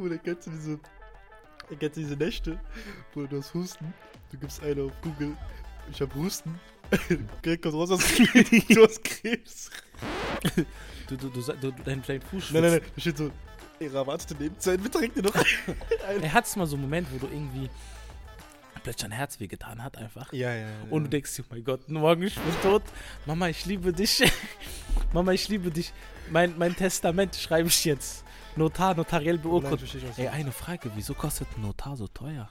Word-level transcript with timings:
Bruder, 0.00 0.16
kennst 0.18 0.46
du 0.46 0.50
diese, 0.50 0.78
kennst 1.78 1.96
du 1.96 2.00
diese 2.00 2.16
Nächte, 2.16 2.58
wo 3.14 3.26
du 3.26 3.38
hast 3.38 3.52
Husten, 3.52 3.92
du 4.32 4.38
gibst 4.38 4.62
eine 4.62 4.82
auf 4.84 4.92
Google, 5.02 5.36
ich 5.92 6.00
hab 6.00 6.14
Husten, 6.14 6.58
direkt 7.44 7.62
kommt 7.62 7.74
raus, 7.74 7.90
hast- 7.90 8.18
du 8.18 8.84
hast 8.86 9.04
Krebs. 9.04 9.70
Du, 11.06 11.16
du, 11.16 11.28
du, 11.28 11.42
du, 11.42 11.72
dein, 11.84 12.02
dein 12.06 12.20
Fuß 12.22 12.44
schwitzt. 12.46 12.52
Nein, 12.52 12.62
nein, 12.62 12.72
nein, 12.72 12.82
da 12.94 13.00
steht 13.00 13.18
so, 13.18 13.30
ihre 13.78 13.96
erwartete 13.98 14.34
Lebenszeit, 14.42 14.80
direkt 14.94 15.16
dir 15.18 15.22
noch 15.22 15.34
ein. 16.08 16.22
Er 16.22 16.32
hat 16.32 16.56
mal 16.56 16.66
so 16.66 16.76
einen 16.76 16.82
Moment, 16.84 17.08
wo 17.12 17.18
du 17.18 17.26
irgendwie 17.30 17.68
plötzlich 18.82 19.04
ein 19.04 19.12
Herz 19.12 19.38
wehgetan 19.38 19.84
hat 19.84 19.98
einfach. 19.98 20.32
Ja, 20.32 20.54
ja, 20.54 20.60
ja. 20.62 20.68
Und 20.88 21.04
du 21.04 21.10
denkst 21.10 21.38
oh 21.40 21.44
mein 21.50 21.62
Gott, 21.64 21.86
morgen 21.90 22.22
ich 22.22 22.36
bin 22.36 22.54
tot. 22.62 22.82
Mama, 23.26 23.48
ich 23.50 23.66
liebe 23.66 23.92
dich. 23.92 24.22
Mama, 25.12 25.32
ich 25.32 25.46
liebe 25.48 25.70
dich. 25.70 25.92
Mein, 26.30 26.56
mein 26.56 26.74
Testament 26.74 27.36
schreibe 27.36 27.68
ich 27.68 27.84
jetzt. 27.84 28.24
Notar, 28.56 28.96
notariell 28.96 29.38
beurkundet. 29.38 29.96
Ey, 30.16 30.26
eine 30.28 30.50
Frage, 30.50 30.90
wieso 30.96 31.14
kostet 31.14 31.46
ein 31.56 31.62
Notar 31.62 31.96
so 31.96 32.08
teuer? 32.08 32.48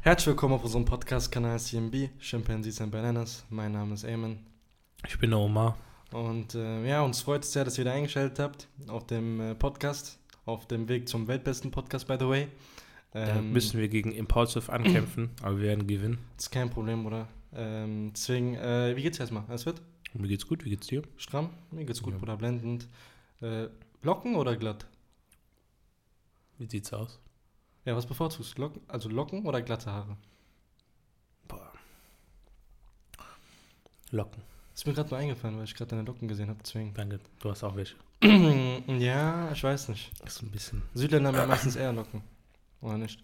Herzlich 0.00 0.28
willkommen 0.28 0.54
auf 0.54 0.64
unserem 0.64 0.86
Podcast-Kanal 0.86 1.60
CMB, 1.60 2.18
Chimpanzees 2.18 2.80
and 2.80 2.90
Bananas. 2.90 3.44
Mein 3.50 3.72
Name 3.72 3.92
ist 3.92 4.04
Eamon. 4.04 4.38
Ich 5.06 5.18
bin 5.18 5.28
der 5.30 5.38
Omar. 5.38 5.76
Und 6.10 6.54
äh, 6.54 6.88
ja, 6.88 7.02
uns 7.02 7.20
freut 7.20 7.44
es 7.44 7.52
sehr, 7.52 7.66
dass 7.66 7.76
ihr 7.76 7.84
wieder 7.84 7.92
eingeschaltet 7.92 8.38
habt 8.38 8.68
auf 8.88 9.06
dem 9.06 9.40
äh, 9.40 9.54
Podcast, 9.54 10.18
auf 10.46 10.66
dem 10.66 10.88
Weg 10.88 11.06
zum 11.06 11.28
weltbesten 11.28 11.70
Podcast, 11.70 12.06
by 12.06 12.16
the 12.18 12.26
way. 12.26 12.48
Da 13.12 13.38
Ähm, 13.38 13.52
müssen 13.52 13.80
wir 13.80 13.88
gegen 13.88 14.12
Impulsive 14.12 14.70
ankämpfen, 14.72 15.30
aber 15.42 15.56
wir 15.58 15.64
werden 15.68 15.86
gewinnen. 15.86 16.18
Ist 16.36 16.50
kein 16.50 16.68
Problem, 16.70 17.06
oder? 17.06 17.26
Ähm, 17.54 18.12
deswegen, 18.14 18.54
äh, 18.56 18.94
wie 18.96 19.02
geht's 19.02 19.18
erstmal? 19.18 19.44
Alles 19.48 19.64
wird? 19.66 19.80
Mir 20.14 20.28
geht's 20.28 20.46
gut, 20.46 20.64
wie 20.64 20.70
geht's 20.70 20.86
dir? 20.86 21.02
Stramm? 21.16 21.50
Mir 21.70 21.84
geht's 21.84 22.02
gut, 22.02 22.12
Ja. 22.14 22.18
Bruder, 22.18 22.36
blendend. 22.36 22.86
Äh, 23.40 23.68
Locken 24.02 24.36
oder 24.36 24.56
glatt? 24.56 24.86
Wie 26.58 26.66
sieht's 26.66 26.92
aus? 26.92 27.18
Ja, 27.84 27.96
was 27.96 28.06
bevorzugst 28.06 28.58
du? 28.58 28.62
Locken, 28.62 28.82
also 28.88 29.08
Locken 29.08 29.44
oder 29.46 29.62
glatte 29.62 29.90
Haare? 29.90 30.16
Boah. 31.46 31.72
Locken. 34.10 34.42
Ist 34.74 34.86
mir 34.86 34.92
gerade 34.92 35.10
nur 35.10 35.18
eingefallen, 35.18 35.56
weil 35.56 35.64
ich 35.64 35.74
gerade 35.74 35.90
deine 35.90 36.02
Locken 36.02 36.28
gesehen 36.28 36.48
habe, 36.48 36.58
deswegen. 36.62 36.92
Danke, 36.94 37.20
du 37.40 37.50
hast 37.50 37.64
auch 37.64 37.74
welche. 37.76 37.96
ja, 38.22 39.50
ich 39.52 39.62
weiß 39.62 39.88
nicht. 39.88 40.10
Das 40.22 40.36
ist 40.36 40.42
ein 40.42 40.50
bisschen. 40.50 40.82
Südländer 40.94 41.28
haben 41.30 41.36
ja 41.36 41.46
meistens 41.46 41.76
eher 41.76 41.92
Locken. 41.92 42.22
Oder 42.80 42.98
nicht? 42.98 43.22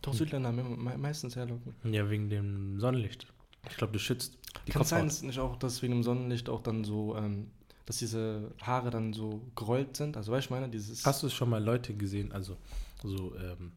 Doch, 0.00 0.14
Südländer 0.14 0.48
haben 0.48 0.58
immer 0.58 0.76
me 0.76 0.98
meistens 0.98 1.36
eher 1.36 1.46
Locken. 1.46 1.74
Ja, 1.92 2.08
wegen 2.10 2.28
dem 2.28 2.80
Sonnenlicht. 2.80 3.26
Ich 3.70 3.76
glaube, 3.76 3.92
du 3.92 3.98
schützt 3.98 4.36
die 4.66 4.72
Kann 4.72 4.84
sein, 4.84 5.06
ist 5.06 5.22
nicht 5.22 5.38
auch, 5.38 5.56
dass 5.56 5.82
wegen 5.82 5.94
dem 5.94 6.02
Sonnenlicht 6.02 6.48
auch 6.48 6.60
dann 6.60 6.84
so, 6.84 7.16
ähm, 7.16 7.50
dass 7.86 7.98
diese 7.98 8.52
Haare 8.60 8.90
dann 8.90 9.12
so 9.12 9.42
gerollt 9.54 9.96
sind? 9.96 10.16
Also, 10.16 10.32
weißt 10.32 10.44
du, 10.44 10.46
ich 10.46 10.50
meine, 10.50 10.68
dieses. 10.70 11.04
Hast 11.06 11.22
du 11.22 11.28
schon 11.28 11.50
mal 11.50 11.62
Leute 11.62 11.94
gesehen, 11.94 12.32
also 12.32 12.56
so 13.02 13.34
ähm, 13.36 13.72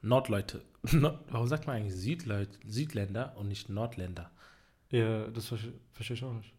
Nordleute, 0.00 0.62
Nord, 0.92 1.20
warum 1.30 1.46
sagt 1.46 1.66
man 1.66 1.76
eigentlich 1.76 1.94
Südleut, 1.94 2.48
Südländer 2.66 3.36
und 3.36 3.48
nicht 3.48 3.68
Nordländer? 3.68 4.30
Ja, 4.92 5.26
das 5.28 5.46
verstehe 5.46 5.72
versteh 5.92 6.14
ich 6.14 6.22
auch 6.22 6.34
nicht. 6.34 6.52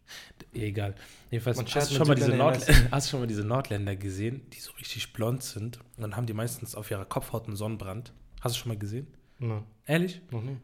Egal. 0.54 0.96
Jedenfalls 1.30 1.58
Man 1.58 1.68
hast 1.68 1.92
du, 1.92 1.96
schon 1.96 2.08
mal 2.08 2.16
diese 2.16 2.36
Nord 2.36 2.58
hast 2.92 3.10
schon 3.10 3.20
mal 3.20 3.28
diese 3.28 3.44
Nordländer 3.46 3.96
gesehen, 3.96 4.42
die 4.52 4.60
so 4.60 4.72
richtig 4.74 5.14
blond 5.14 5.44
sind 5.44 5.78
und 5.78 6.02
dann 6.02 6.16
haben 6.16 6.26
die 6.26 6.34
meistens 6.34 6.74
auf 6.74 6.90
ihrer 6.90 7.06
Kopfhaut 7.06 7.46
einen 7.46 7.56
Sonnenbrand. 7.56 8.12
Hast 8.42 8.56
du 8.56 8.60
schon 8.60 8.70
mal 8.70 8.78
gesehen? 8.78 9.08
Nein, 9.38 9.64
Ehrlich? 9.86 10.22
noch 10.32 10.42
nie. 10.42 10.58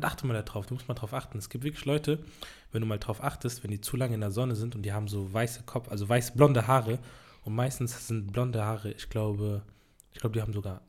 Achte 0.00 0.26
mal 0.26 0.42
darauf, 0.42 0.66
du 0.66 0.74
musst 0.74 0.88
mal 0.88 0.94
drauf 0.94 1.12
achten. 1.12 1.36
Es 1.36 1.50
gibt 1.50 1.64
wirklich 1.64 1.84
Leute, 1.84 2.24
wenn 2.70 2.80
du 2.80 2.86
mal 2.86 2.98
drauf 2.98 3.22
achtest, 3.22 3.62
wenn 3.62 3.70
die 3.70 3.80
zu 3.80 3.96
lange 3.96 4.14
in 4.14 4.20
der 4.20 4.30
Sonne 4.30 4.56
sind 4.56 4.74
und 4.74 4.82
die 4.82 4.92
haben 4.92 5.08
so 5.08 5.32
weiße 5.32 5.64
Kopf, 5.64 5.90
also 5.90 6.08
weiß 6.08 6.34
blonde 6.34 6.66
Haare 6.66 6.98
und 7.44 7.54
meistens 7.54 8.06
sind 8.06 8.32
blonde 8.32 8.64
Haare, 8.64 8.92
ich 8.92 9.10
glaube, 9.10 9.62
ich 10.12 10.20
glaube, 10.20 10.34
die 10.34 10.40
haben 10.40 10.52
sogar 10.54 10.80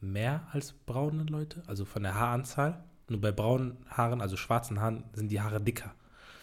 mehr 0.00 0.48
als 0.50 0.72
braune 0.72 1.24
Leute, 1.24 1.62
also 1.66 1.84
von 1.84 2.02
der 2.02 2.14
Haaranzahl. 2.14 2.82
Nur 3.08 3.20
bei 3.20 3.32
braunen 3.32 3.76
Haaren, 3.88 4.20
also 4.20 4.36
schwarzen 4.36 4.80
Haaren, 4.80 5.04
sind 5.14 5.30
die 5.30 5.40
Haare 5.40 5.60
dicker. 5.60 5.94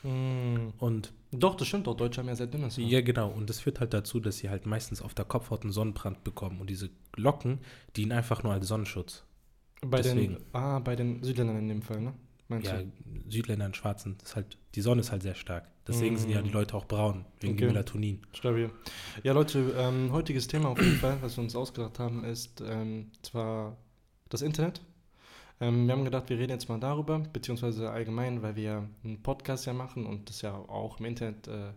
Mm. 0.04 0.70
Und 0.78 1.14
Doch, 1.32 1.56
das 1.56 1.68
stimmt 1.68 1.88
doch. 1.88 1.96
Deutsche 1.96 2.22
haben 2.22 2.28
ja 2.28 2.36
sehr 2.36 2.48
dünnes 2.48 2.78
Haar. 2.78 2.84
ja, 2.86 3.02
genau. 3.02 3.30
Und 3.30 3.50
das 3.50 3.60
führt 3.60 3.80
halt 3.80 3.94
dazu, 3.94 4.20
dass 4.20 4.38
sie 4.38 4.50
halt 4.50 4.66
meistens 4.66 5.02
auf 5.02 5.14
der 5.14 5.26
Kopfhaut 5.26 5.64
einen 5.64 5.72
Sonnenbrand 5.72 6.24
bekommen. 6.24 6.62
Und 6.62 6.70
diese 6.70 6.90
Locken 7.16 7.60
dienen 7.96 8.12
einfach 8.12 8.44
nur 8.44 8.54
als 8.54 8.68
Sonnenschutz. 8.68 9.24
Bei 9.82 10.02
deswegen. 10.02 10.34
den, 10.36 10.44
ah, 10.54 10.80
bei 10.80 10.96
den 10.96 11.22
Südländern 11.24 11.58
in 11.58 11.68
dem 11.68 11.82
Fall, 11.82 12.02
ne? 12.02 12.14
Meinst 12.48 12.68
Ja, 12.68 12.78
du? 12.80 12.92
Südländer 13.30 13.66
und 13.66 13.76
Schwarzen, 13.76 14.18
das 14.20 14.30
ist 14.30 14.36
halt, 14.36 14.58
die 14.76 14.82
Sonne 14.82 15.02
ist 15.02 15.12
halt 15.12 15.24
sehr 15.24 15.34
stark. 15.36 15.68
Deswegen 15.88 16.18
sind 16.18 16.30
ja 16.30 16.42
die 16.42 16.50
Mm. 16.50 16.54
Leute 16.54 16.76
auch 16.76 16.86
braun, 16.86 17.26
wegen 17.40 17.54
Okay. 17.56 17.66
Melatonin. 17.68 18.22
Stabil. 18.34 18.70
Ja, 19.24 19.34
Leute, 19.34 19.74
ähm, 19.78 20.12
heutiges 20.12 20.48
Thema 20.48 20.70
auf 20.70 20.80
jeden 20.80 20.98
Fall, 20.98 21.18
was 21.22 21.38
wir 21.38 21.44
uns 21.44 21.56
ausgedacht 21.56 21.98
haben, 22.00 22.24
ist 22.24 22.62
ähm, 22.66 23.12
zwar 23.24 23.78
das 24.30 24.42
Internet. 24.42 24.82
Ähm, 25.62 25.88
wir 25.88 25.94
haben 25.94 26.04
gedacht, 26.06 26.30
wir 26.30 26.38
reden 26.38 26.52
jetzt 26.52 26.68
mal 26.70 26.80
darüber, 26.80 27.20
beziehungsweise 27.20 27.90
allgemein, 27.90 28.42
weil 28.42 28.56
wir 28.56 28.88
einen 29.04 29.22
Podcast 29.24 29.66
ja 29.66 29.74
machen 29.74 30.06
und 30.06 30.30
das 30.30 30.42
ja 30.42 30.54
auch 30.54 31.00
im 31.00 31.06
Internet 31.06 31.48
äh, 31.48 31.72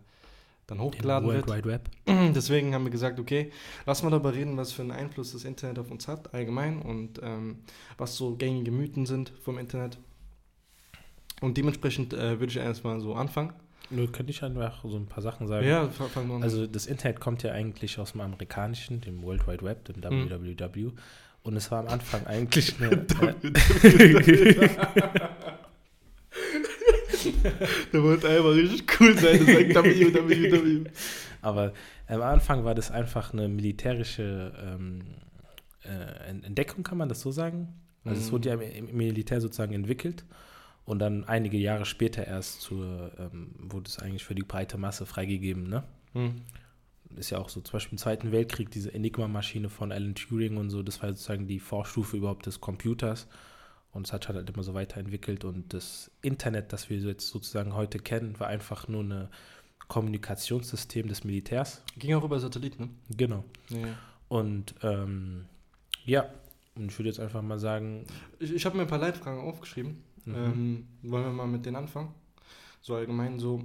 dann 0.67 0.77
Im 0.77 0.83
hochgeladen 0.83 1.27
World 1.27 1.47
wird. 1.47 1.57
Wide 1.57 1.67
Web. 1.69 1.89
Deswegen 2.35 2.73
haben 2.75 2.83
wir 2.83 2.91
gesagt, 2.91 3.19
okay, 3.19 3.51
lass 3.85 4.03
mal 4.03 4.09
darüber 4.11 4.33
reden, 4.33 4.57
was 4.57 4.71
für 4.73 4.81
einen 4.81 4.91
Einfluss 4.91 5.31
das 5.31 5.45
Internet 5.45 5.79
auf 5.79 5.89
uns 5.89 6.07
hat, 6.07 6.33
allgemein, 6.33 6.81
und 6.81 7.19
ähm, 7.23 7.59
was 7.97 8.15
so 8.17 8.35
gängige 8.35 8.71
Mythen 8.71 9.05
sind 9.05 9.29
vom 9.41 9.57
Internet. 9.57 9.97
Und 11.41 11.57
dementsprechend 11.57 12.13
äh, 12.13 12.39
würde 12.39 12.47
ich 12.51 12.57
erstmal 12.57 12.99
so 12.99 13.13
anfangen. 13.15 13.53
Nur 13.91 14.11
könnte 14.11 14.29
ich 14.31 14.43
einfach 14.43 14.83
so 14.83 14.97
ein 14.97 15.07
paar 15.07 15.23
Sachen 15.23 15.47
sagen. 15.47 15.65
Ja, 15.65 15.87
fa- 15.89 16.05
fangen 16.05 16.27
wir 16.27 16.35
an. 16.35 16.43
Also 16.43 16.67
das 16.67 16.85
Internet 16.85 17.19
kommt 17.19 17.41
ja 17.43 17.53
eigentlich 17.53 17.97
aus 17.97 18.11
dem 18.11 18.21
amerikanischen, 18.21 19.01
dem 19.01 19.23
World 19.23 19.47
Wide 19.47 19.63
Web, 19.63 19.85
dem 19.85 19.95
Mhm. 20.25 20.29
WWW. 20.29 20.91
Und 21.43 21.55
es 21.55 21.71
war 21.71 21.79
am 21.79 21.87
Anfang 21.87 22.25
eigentlich 22.27 22.75
eine. 22.81 23.05
Der 27.93 28.03
wollte 28.03 28.29
einfach 28.29 28.53
richtig 28.53 28.99
cool 28.99 29.17
sein, 29.17 29.39
das 29.45 29.73
sagt 29.73 29.85
www. 29.85 30.89
Aber 31.41 31.73
am 32.07 32.21
Anfang 32.21 32.63
war 32.65 32.75
das 32.75 32.91
einfach 32.91 33.33
eine 33.33 33.47
militärische 33.47 34.53
ähm, 34.61 35.01
äh, 35.83 36.29
Entdeckung, 36.45 36.83
kann 36.83 36.97
man 36.97 37.09
das 37.09 37.21
so 37.21 37.31
sagen? 37.31 37.69
Also 38.05 38.21
es 38.21 38.27
Mhm. 38.27 38.31
wurde 38.31 38.49
ja 38.49 38.55
im, 38.55 38.95
Militär 38.95 39.41
sozusagen 39.41 39.73
entwickelt 39.73 40.23
und 40.85 40.99
dann 40.99 41.23
einige 41.25 41.57
Jahre 41.57 41.85
später 41.85 42.25
erst 42.25 42.61
zur, 42.61 43.11
ähm, 43.19 43.55
wurde 43.57 43.87
es 43.87 43.99
eigentlich 43.99 44.23
für 44.23 44.35
die 44.35 44.43
breite 44.43 44.77
Masse 44.77 45.05
freigegeben, 45.05 45.67
ne? 45.69 45.83
Hm. 46.13 46.41
Ist 47.15 47.31
ja 47.31 47.39
auch 47.39 47.49
so, 47.49 47.61
zum 47.61 47.73
Beispiel 47.73 47.93
im 47.93 47.97
Zweiten 47.97 48.31
Weltkrieg, 48.31 48.69
diese 48.71 48.93
Enigma-Maschine 48.93 49.69
von 49.69 49.91
Alan 49.91 50.15
Turing 50.15 50.57
und 50.57 50.69
so, 50.69 50.83
das 50.83 51.01
war 51.01 51.09
sozusagen 51.09 51.47
die 51.47 51.59
Vorstufe 51.59 52.17
überhaupt 52.17 52.45
des 52.45 52.61
Computers. 52.61 53.27
Und 53.91 54.05
es 54.05 54.13
hat 54.13 54.29
halt 54.29 54.47
immer 54.49 54.61
so 54.61 54.75
weiterentwickelt. 54.75 55.43
Und 55.43 55.73
das 55.73 56.11
Internet, 56.21 56.71
das 56.71 56.89
wir 56.91 56.97
jetzt 56.99 57.27
sozusagen 57.27 57.73
heute 57.73 57.97
kennen, 57.97 58.39
war 58.39 58.47
einfach 58.47 58.87
nur 58.87 59.03
ein 59.03 59.29
Kommunikationssystem 59.87 61.07
des 61.07 61.23
Militärs. 61.23 61.81
Ging 61.97 62.13
auch 62.13 62.23
über 62.23 62.39
Satellit, 62.39 62.79
ne? 62.79 62.89
Genau. 63.17 63.43
Ja. 63.69 63.97
Und 64.27 64.75
ähm, 64.83 65.45
ja, 66.05 66.29
und 66.75 66.91
ich 66.91 66.99
würde 66.99 67.09
jetzt 67.09 67.19
einfach 67.19 67.41
mal 67.41 67.57
sagen, 67.57 68.05
Ich, 68.39 68.53
ich 68.53 68.65
habe 68.65 68.77
mir 68.77 68.83
ein 68.83 68.87
paar 68.87 68.99
Leitfragen 68.99 69.41
aufgeschrieben. 69.41 70.03
mhm. 70.25 70.35
Ähm, 70.35 70.87
wollen 71.01 71.23
wir 71.23 71.31
mal 71.31 71.47
mit 71.47 71.65
denen 71.65 71.75
anfangen? 71.75 72.13
So 72.81 72.95
allgemein 72.95 73.39
so, 73.39 73.61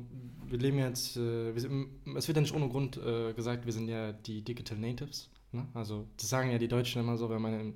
wir 0.46 0.58
leben 0.58 0.78
jetzt, 0.78 1.16
äh, 1.16 1.54
wir 1.54 1.60
sind, 1.60 1.88
es 2.16 2.26
wird 2.26 2.36
ja 2.36 2.40
nicht 2.42 2.54
ohne 2.54 2.68
Grund 2.68 2.96
äh, 2.96 3.32
gesagt, 3.32 3.64
wir 3.64 3.72
sind 3.72 3.88
ja 3.88 4.12
die 4.12 4.42
Digital 4.42 4.76
Natives. 4.78 5.30
Ne? 5.52 5.66
Also 5.72 6.06
das 6.16 6.28
sagen 6.28 6.50
ja 6.50 6.58
die 6.58 6.68
Deutschen 6.68 7.00
immer 7.00 7.16
so, 7.16 7.30
wenn 7.30 7.40
man 7.40 7.58
im, 7.60 7.74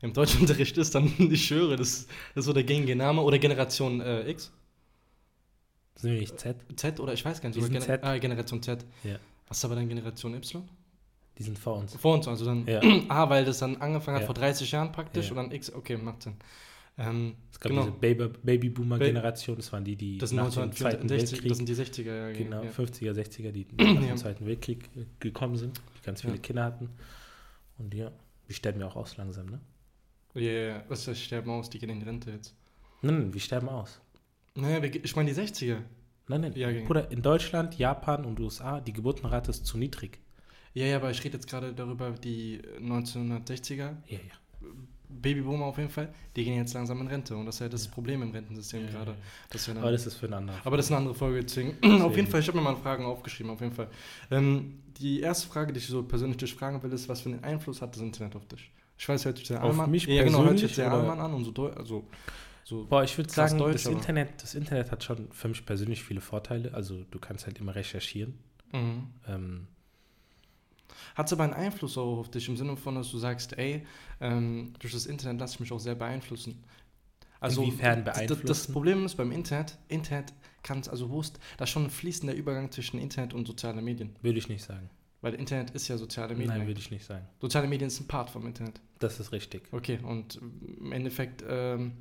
im 0.00 0.12
Deutschunterricht 0.12 0.78
ist, 0.78 0.94
dann, 0.94 1.12
ich 1.30 1.46
schwöre, 1.46 1.76
das, 1.76 2.06
das 2.34 2.42
ist 2.42 2.44
so 2.46 2.52
der 2.54 2.64
gängige 2.64 2.96
Name. 2.96 3.20
Oder 3.22 3.38
Generation 3.38 4.00
äh, 4.00 4.30
X, 4.30 4.50
sind 5.96 6.12
wir 6.12 6.20
nicht 6.20 6.38
Z? 6.38 6.56
Z 6.76 7.00
oder 7.00 7.12
ich 7.12 7.24
weiß 7.24 7.40
gar 7.40 7.48
nicht. 7.48 7.60
Gener 7.60 7.80
Z. 7.80 8.04
Ah, 8.04 8.16
Generation 8.18 8.62
Z. 8.62 8.84
Ja. 9.02 9.16
Was 9.48 9.58
ist 9.58 9.64
aber 9.64 9.74
dann 9.74 9.88
Generation 9.88 10.32
Y? 10.34 10.62
Die 11.36 11.42
sind 11.42 11.58
vor 11.58 11.76
uns. 11.78 11.94
Vor 11.96 12.14
uns, 12.14 12.28
also 12.28 12.44
dann 12.44 12.66
Ja. 12.66 12.80
A, 13.08 13.28
weil 13.28 13.44
das 13.44 13.58
dann 13.58 13.76
angefangen 13.78 14.14
hat 14.16 14.22
Ja. 14.22 14.26
vor 14.26 14.34
30 14.34 14.70
Jahren 14.70 14.92
praktisch 14.92 15.30
und 15.30 15.36
dann 15.36 15.50
X, 15.50 15.72
okay, 15.72 15.96
macht 15.96 16.22
Sinn. 16.22 16.36
Ähm, 16.98 17.36
Es 17.52 17.60
gab 17.60 17.70
Genau. 17.70 17.82
diese 17.84 17.96
Baby, 17.96 18.28
Babyboomer-Generation, 18.42 19.56
das 19.56 19.72
waren 19.72 19.84
die, 19.84 19.94
die 19.96 20.18
das 20.18 20.30
sind 20.30 20.36
nach 20.36 20.46
dem 20.52 20.72
Zweiten 20.72 21.02
1964, 21.08 21.32
Weltkrieg 21.44 21.48
das 21.48 21.58
sind 21.58 21.68
die 21.68 21.74
60er 22.02 22.14
Jahre. 22.16 22.32
Genau, 22.32 22.62
ja. 22.64 22.70
50er, 22.70 23.12
60er, 23.12 23.52
die 23.52 23.66
nach 23.78 24.00
dem 24.06 24.16
Zweiten 24.16 24.46
Weltkrieg 24.46 24.88
äh, 24.96 25.04
gekommen 25.20 25.56
sind, 25.56 25.80
die 25.98 26.04
ganz 26.04 26.20
viele 26.22 26.34
Ja. 26.34 26.40
Kinder 26.40 26.64
hatten. 26.64 26.90
Und 27.78 27.94
ja, 27.94 28.10
wir 28.46 28.54
sterben 28.56 28.80
ja 28.80 28.86
auch 28.88 28.96
aus 28.96 29.16
langsam, 29.16 29.46
ne? 29.46 29.60
Ja, 30.34 30.40
ja, 30.40 30.68
ja. 30.68 30.84
Was 30.88 31.04
das? 31.04 31.20
Sterben 31.20 31.50
aus, 31.50 31.70
die 31.70 31.78
gehen 31.78 31.90
in 31.90 32.00
die 32.00 32.06
Rente 32.06 32.30
jetzt. 32.32 32.54
Nein, 33.02 33.18
nein, 33.20 33.32
wir 33.34 33.40
sterben 33.40 33.68
aus. 33.68 34.00
Naja, 34.56 34.82
ich 34.82 35.14
meine 35.14 35.32
die 35.32 35.40
60er. 35.40 35.78
Nein, 36.26 36.40
nein. 36.40 36.52
Ja, 36.56 36.70
ging. 36.72 36.84
Bruder, 36.84 37.10
in 37.12 37.22
Deutschland, 37.22 37.78
Japan 37.78 38.24
und 38.24 38.40
USA, 38.40 38.80
die 38.80 38.92
Geburtenrate 38.92 39.50
ist 39.50 39.64
zu 39.64 39.78
niedrig. 39.78 40.18
Ja, 40.74 40.84
ja, 40.86 40.96
aber 40.96 41.10
ich 41.10 41.22
rede 41.24 41.36
jetzt 41.36 41.48
gerade 41.48 41.72
darüber, 41.72 42.10
die 42.10 42.60
1960er. 42.80 43.76
Ja, 43.76 43.94
ja. 44.08 44.18
Babyboomer 45.08 45.66
auf 45.66 45.78
jeden 45.78 45.90
Fall, 45.90 46.12
die 46.36 46.44
gehen 46.44 46.56
jetzt 46.56 46.74
langsam 46.74 47.00
in 47.00 47.06
Rente. 47.06 47.36
Und 47.36 47.46
das 47.46 47.56
ist 47.56 47.60
ja 47.60 47.68
das 47.68 47.86
Ja. 47.86 47.90
Problem 47.92 48.22
im 48.22 48.30
Rentensystem 48.30 48.84
Ja, 48.86 48.90
gerade. 48.90 49.10
ja, 49.12 49.76
Aber 49.80 49.90
das 49.92 50.06
ist 50.06 50.16
für 50.16 50.26
eine 50.26 50.36
andere. 50.36 50.56
aber 50.64 50.76
das 50.76 50.86
ist 50.86 50.92
eine 50.92 50.98
andere 50.98 51.14
Folge, 51.14 51.40
deswegen. 51.42 51.76
Auf 52.02 52.16
jeden 52.16 52.28
Fall, 52.28 52.40
ich 52.40 52.48
habe 52.48 52.58
mir 52.58 52.64
mal 52.64 52.76
Fragen 52.76 53.04
aufgeschrieben, 53.04 53.50
auf 53.52 53.60
jeden 53.60 53.74
Fall. 53.74 53.88
Ähm, 54.30 54.80
die 54.98 55.20
erste 55.20 55.48
Frage, 55.48 55.72
die 55.72 55.78
ich 55.78 55.86
so 55.86 56.02
persönlich 56.02 56.36
dich 56.38 56.54
fragen 56.54 56.82
will, 56.82 56.92
ist, 56.92 57.08
was 57.08 57.20
für 57.22 57.30
einen 57.30 57.42
Einfluss 57.44 57.80
hat 57.82 57.94
das 57.94 58.02
Internet 58.02 58.36
auf 58.36 58.46
dich? 58.46 58.70
Ich 58.98 59.08
weiß, 59.08 59.24
hört 59.26 59.38
sich 59.38 59.46
sehr 59.46 59.62
Auf 59.62 59.70
Allmann 59.70 59.90
mich 59.90 60.06
Ja, 60.06 60.24
genau, 60.24 60.42
hört 60.44 60.58
sich 60.58 60.74
sehr? 60.74 60.90
Allmann 60.90 61.20
an 61.20 61.32
und 61.34 61.44
so, 61.44 61.52
deu- 61.52 61.72
also, 61.72 62.04
so 62.64 62.84
Boah, 62.86 63.04
ich 63.04 63.16
würde 63.16 63.30
sagen, 63.30 63.56
deutsch, 63.58 63.84
das, 63.84 63.92
Internet, 63.92 64.42
das 64.42 64.54
Internet 64.54 64.90
hat 64.90 65.04
schon 65.04 65.30
für 65.30 65.48
mich 65.48 65.64
persönlich 65.64 66.02
viele 66.02 66.20
Vorteile. 66.20 66.74
Also 66.74 67.04
du 67.10 67.18
kannst 67.18 67.46
halt 67.46 67.58
immer 67.60 67.74
recherchieren. 67.74 68.34
mhm. 68.72 69.06
Ähm, 69.28 69.66
Hat 71.14 71.26
es 71.26 71.32
aber 71.32 71.44
einen 71.44 71.52
Einfluss 71.54 71.96
auch 71.98 72.18
auf 72.18 72.30
dich 72.30 72.48
im 72.48 72.56
Sinne 72.56 72.76
von, 72.76 72.94
dass 72.94 73.10
du 73.10 73.18
sagst, 73.18 73.56
ey, 73.58 73.86
ähm, 74.20 74.72
durch 74.78 74.92
das 74.92 75.06
Internet 75.06 75.40
lasse 75.40 75.54
ich 75.54 75.60
mich 75.60 75.72
auch 75.72 75.80
sehr 75.80 75.94
beeinflussen. 75.94 76.62
Inwiefern 77.40 78.04
d- 78.04 78.10
d- 78.10 78.10
Das 78.10 78.26
beeinflussen? 78.26 78.72
Problem 78.72 79.04
ist 79.06 79.14
beim 79.16 79.30
Internet, 79.30 79.78
Internet 79.88 80.32
kann 80.62 80.80
es, 80.80 80.88
also 80.88 81.08
wo 81.10 81.20
ist, 81.20 81.38
da 81.56 81.64
ist 81.64 81.70
schon 81.70 81.84
ein 81.84 81.90
fließender 81.90 82.34
Übergang 82.34 82.70
zwischen 82.72 82.98
Internet 82.98 83.32
und 83.32 83.46
sozialen 83.46 83.82
Medien. 83.84 84.16
würde 84.22 84.38
ich 84.38 84.48
nicht 84.48 84.64
sagen. 84.64 84.90
Weil 85.20 85.34
Internet 85.34 85.70
ist 85.70 85.88
ja 85.88 85.96
soziale 85.98 86.34
Medien. 86.34 86.58
Nein, 86.58 86.66
würde 86.66 86.80
ich 86.80 86.90
nicht 86.90 87.04
sagen. 87.04 87.26
soziale 87.40 87.66
Medien 87.68 87.88
ist 87.88 88.00
ein 88.00 88.06
Part 88.08 88.30
vom 88.30 88.46
Internet. 88.46 88.80
Das 89.00 89.18
ist 89.20 89.32
richtig. 89.32 89.62
Okay, 89.72 89.98
und 90.02 90.40
im 90.80 90.92
Endeffekt 90.92 91.44
ähm, 91.48 91.92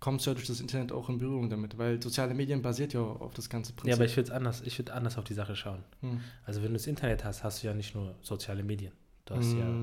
kommst 0.00 0.26
du 0.26 0.30
ja 0.30 0.34
durch 0.34 0.46
das 0.46 0.60
Internet 0.60 0.92
auch 0.92 1.08
in 1.08 1.18
Berührung 1.18 1.48
damit, 1.50 1.78
weil 1.78 2.02
soziale 2.02 2.34
Medien 2.34 2.62
basiert 2.62 2.92
ja 2.92 3.00
auf 3.00 3.32
das 3.34 3.48
ganze 3.48 3.72
Prinzip. 3.72 3.88
Ja, 3.90 3.94
aber 3.96 4.04
ich 4.04 4.16
würde 4.16 4.34
anders, 4.34 4.62
ich 4.62 4.78
würde 4.78 4.92
anders 4.94 5.16
auf 5.18 5.24
die 5.24 5.34
Sache 5.34 5.56
schauen. 5.56 5.82
Hm. 6.00 6.20
Also 6.44 6.60
wenn 6.62 6.68
du 6.68 6.74
das 6.74 6.86
Internet 6.86 7.24
hast, 7.24 7.42
hast 7.44 7.62
du 7.62 7.66
ja 7.68 7.74
nicht 7.74 7.94
nur 7.94 8.14
soziale 8.22 8.62
Medien. 8.62 8.92
Du 9.24 9.34
hast 9.34 9.54
Mm. 9.54 9.58
ja 9.58 9.74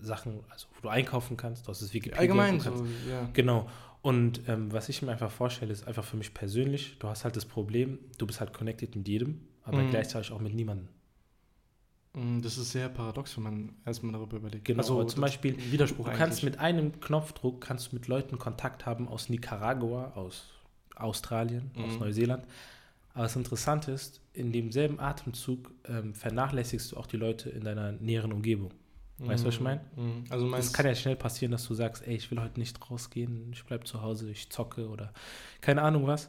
Sachen, 0.00 0.40
also 0.48 0.68
wo 0.76 0.82
du 0.82 0.88
einkaufen 0.88 1.36
kannst, 1.36 1.66
du 1.66 1.70
hast 1.70 1.82
das 1.82 1.92
Wikipedia. 1.92 2.20
Allgemein 2.20 2.60
so, 2.60 2.70
ja. 3.10 3.28
Genau. 3.32 3.68
Und 4.00 4.42
ähm, 4.48 4.72
was 4.72 4.88
ich 4.88 5.02
mir 5.02 5.10
einfach 5.10 5.30
vorstelle, 5.30 5.72
ist 5.72 5.86
einfach 5.88 6.04
für 6.04 6.16
mich 6.16 6.34
persönlich, 6.34 6.98
du 7.00 7.08
hast 7.08 7.24
halt 7.24 7.34
das 7.36 7.44
Problem, 7.44 7.98
du 8.18 8.26
bist 8.26 8.38
halt 8.40 8.52
connected 8.52 8.94
mit 8.94 9.08
jedem, 9.08 9.40
aber 9.64 9.82
Mhm. 9.82 9.90
gleichzeitig 9.90 10.30
auch 10.32 10.40
mit 10.40 10.54
niemandem. 10.54 10.88
Mm, 12.14 12.40
Das 12.42 12.58
ist 12.58 12.72
sehr 12.72 12.88
paradox, 12.88 13.36
wenn 13.36 13.44
man 13.44 13.68
erstmal 13.86 14.12
darüber 14.12 14.36
überlegt. 14.36 14.64
Genau, 14.64 15.02
das- 15.02 15.12
zum 15.14 15.20
Beispiel, 15.22 15.56
Widerspruch 15.72 16.04
Du 16.04 16.10
eigentlich. 16.10 16.18
kannst 16.18 16.42
mit 16.42 16.58
einem 16.58 17.00
Knopfdruck 17.00 17.60
kannst 17.60 17.92
du 17.92 17.96
mit 17.96 18.06
Leuten 18.08 18.38
Kontakt 18.38 18.84
haben 18.86 19.08
aus 19.08 19.28
Nicaragua, 19.28 20.12
aus 20.14 20.44
Australien, 20.96 21.70
aus 21.76 21.94
Mhm. 21.94 21.98
Neuseeland. 22.00 22.44
Aber 23.14 23.24
das 23.24 23.36
Interessante 23.36 23.92
ist, 23.92 24.20
in 24.34 24.52
demselben 24.52 25.00
Atemzug 25.00 25.70
ähm, 25.86 26.14
vernachlässigst 26.14 26.92
du 26.92 26.96
auch 26.96 27.06
die 27.06 27.16
Leute 27.18 27.50
in 27.50 27.64
deiner 27.64 27.92
näheren 27.92 28.32
Umgebung. 28.32 28.70
Weißt 29.18 29.44
du, 29.44 29.48
was 29.48 29.54
ich 29.54 29.60
Mm, 29.60 29.64
meine? 29.64 29.80
mm. 29.96 30.24
Also 30.30 30.52
Es 30.56 30.72
kann 30.72 30.84
ja 30.86 30.94
schnell 30.94 31.14
passieren, 31.16 31.52
dass 31.52 31.66
du 31.68 31.74
sagst, 31.74 32.06
ey, 32.06 32.16
ich 32.16 32.30
will 32.30 32.40
heute 32.40 32.58
nicht 32.58 32.78
rausgehen, 32.90 33.50
ich 33.52 33.64
bleib 33.64 33.86
zu 33.86 34.02
Hause, 34.02 34.30
ich 34.30 34.50
zocke 34.50 34.88
oder 34.88 35.12
keine 35.60 35.82
Ahnung 35.82 36.06
was. 36.06 36.26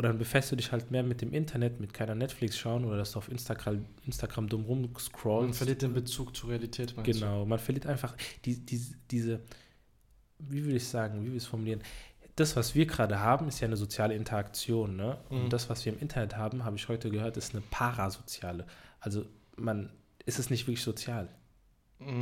Und 0.00 0.06
dann 0.06 0.16
befässt 0.16 0.50
du 0.50 0.56
dich 0.56 0.72
halt 0.72 0.90
mehr 0.90 1.02
mit 1.02 1.20
dem 1.20 1.30
Internet, 1.34 1.78
mit 1.78 1.92
keiner 1.92 2.14
Netflix 2.14 2.56
schauen 2.56 2.86
oder 2.86 2.96
dass 2.96 3.12
du 3.12 3.18
auf 3.18 3.30
Instagram, 3.30 3.84
Instagram 4.06 4.48
dumm 4.48 4.62
man 4.62 4.84
rumscrollst. 4.84 5.58
verliert 5.58 5.82
den 5.82 5.92
Bezug 5.92 6.34
zur 6.34 6.48
Realität. 6.48 6.96
meinst 6.96 7.06
du? 7.06 7.20
Genau, 7.20 7.44
man 7.44 7.58
verliert 7.58 7.84
einfach 7.84 8.16
die, 8.46 8.64
die, 8.64 8.80
diese, 9.10 9.40
wie 10.38 10.64
würde 10.64 10.78
ich 10.78 10.88
sagen, 10.88 11.20
wie 11.22 11.26
will 11.26 11.36
ich 11.36 11.42
es 11.42 11.48
formulieren? 11.50 11.82
Das, 12.34 12.56
was 12.56 12.74
wir 12.74 12.86
gerade 12.86 13.20
haben, 13.20 13.46
ist 13.48 13.60
ja 13.60 13.66
eine 13.66 13.76
soziale 13.76 14.14
Interaktion. 14.14 14.96
Ne? 14.96 15.18
Mhm. 15.28 15.36
Und 15.36 15.52
das, 15.52 15.68
was 15.68 15.84
wir 15.84 15.92
im 15.92 15.98
Internet 15.98 16.34
haben, 16.34 16.64
habe 16.64 16.76
ich 16.76 16.88
heute 16.88 17.10
gehört, 17.10 17.36
ist 17.36 17.52
eine 17.54 17.62
parasoziale. 17.68 18.66
Also 19.00 19.26
man 19.56 19.90
ist 20.24 20.38
es 20.38 20.48
nicht 20.48 20.66
wirklich 20.66 20.82
sozial. 20.82 21.28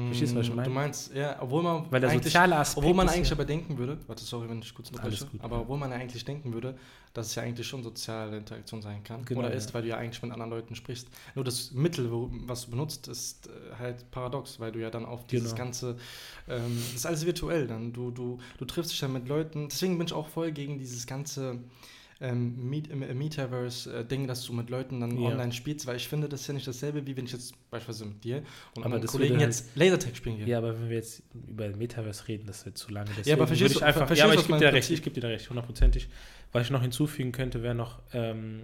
Verstehst 0.07 0.33
du, 0.35 0.39
was 0.39 0.47
ich 0.47 0.53
Mm, 0.53 0.57
meine? 0.57 0.69
Du 0.69 0.75
meinst, 0.75 1.15
ja, 1.15 1.37
obwohl 1.41 1.63
man 1.63 1.87
Weil 1.91 2.01
der 2.01 2.11
eigentlich, 2.11 2.25
soziale 2.25 2.57
Aspekt 2.57 2.79
obwohl 2.79 2.95
man 2.95 3.09
eigentlich 3.09 3.29
ja, 3.29 3.37
aber 3.37 3.45
denken 3.45 3.79
würde, 3.79 3.97
warte, 4.09 4.25
sorry, 4.25 4.49
wenn 4.49 4.59
ich 4.59 4.75
kurz 4.75 4.91
unterbreche, 4.91 5.27
aber 5.39 5.57
ja. 5.57 5.63
obwohl 5.63 5.79
man 5.79 5.91
ja 5.93 5.97
eigentlich 5.99 6.25
denken 6.25 6.53
würde, 6.53 6.77
dass 7.15 7.29
es 7.29 7.35
ja 7.37 7.45
eigentlich 7.45 7.67
schon 7.67 7.85
soziale 7.85 8.37
Interaktion 8.39 8.83
sein 8.83 9.05
kann 9.05 9.25
Genau, 9.25 9.41
oder 9.41 9.51
ja. 9.51 9.55
ist, 9.57 9.73
weil 9.75 9.83
du 9.83 9.89
ja 9.89 9.97
eigentlich 9.97 10.21
mit 10.21 10.33
anderen 10.33 10.51
Leuten 10.51 10.75
sprichst. 10.75 11.07
Nur 11.37 11.45
das 11.45 11.71
Mittel, 11.71 12.11
was 12.11 12.65
du 12.65 12.71
benutzt, 12.73 13.07
ist 13.07 13.47
äh, 13.47 13.51
halt 13.79 14.11
paradox, 14.11 14.59
weil 14.59 14.73
du 14.73 14.81
ja 14.81 14.91
dann 14.91 15.07
auf 15.07 15.27
dieses 15.29 15.53
Genau. 15.53 15.65
ganze, 15.67 15.97
ähm, 16.49 16.77
das 16.89 16.95
ist 16.97 17.07
alles 17.07 17.25
virtuell 17.25 17.69
dann. 17.69 17.93
Du, 17.93 18.11
du, 18.11 18.39
du 18.59 18.65
triffst 18.65 18.91
dich 18.91 18.99
dann 18.99 19.13
mit 19.13 19.29
Leuten, 19.29 19.69
deswegen 19.69 19.97
bin 19.97 20.09
ich 20.09 20.13
auch 20.13 20.27
voll 20.29 20.51
gegen 20.51 20.79
dieses 20.79 21.07
ganze 21.07 21.61
ähm, 22.21 22.69
Meet, 22.69 22.91
äh, 22.91 23.15
Metaverse-Ding, 23.15 24.27
dass 24.27 24.45
du 24.45 24.53
mit 24.53 24.71
Leuten 24.71 25.01
dann 25.01 25.17
Ja. 25.21 25.29
online 25.29 25.53
spielst, 25.53 25.87
weil 25.87 25.97
ich 25.97 26.09
finde, 26.09 26.29
das 26.29 26.41
ist 26.43 26.47
ja 26.49 26.55
nicht 26.55 26.67
dasselbe, 26.67 27.07
wie 27.07 27.17
wenn 27.17 27.27
ich 27.27 27.33
jetzt 27.33 27.55
beispielsweise 27.71 28.07
mit 28.09 28.25
dir 28.25 28.39
und 28.75 28.85
Aber 28.85 28.95
anderen 28.97 29.07
Kollegen 29.07 29.35
halt- 29.39 29.47
jetzt 29.47 29.77
Lasertag 29.77 30.17
spielen 30.17 30.39
gehe. 30.39 30.47
ja, 30.47 30.59
aber 30.59 30.79
wenn 30.81 30.89
wir 30.89 30.97
jetzt 30.97 31.23
über 31.49 31.69
Metaverse 31.69 32.27
reden, 32.29 32.47
das 32.47 32.65
wird 32.67 32.77
zu 32.77 32.91
lange. 32.91 33.11
aber 33.11 33.17
Deswegen 33.19 33.37
verstehst 33.47 33.61
würde 33.61 33.73
ich 33.75 33.79
du- 33.79 33.85
einfach, 33.85 33.99
verstehst 34.07 34.19
ja, 34.19 34.25
aber 34.25 34.35
ich 34.35 34.47
gebe 34.47 34.59
dir 34.59 34.73
recht, 34.73 34.91
ich 34.91 35.03
gebe 35.03 35.21
dir 35.21 35.29
recht, 35.29 35.49
hundertprozentig. 35.49 36.09
Was 36.53 36.65
ich 36.65 36.71
noch 36.71 36.83
hinzufügen 36.83 37.31
könnte, 37.33 37.63
wäre 37.63 37.75
noch, 37.77 38.01
ähm, 38.13 38.63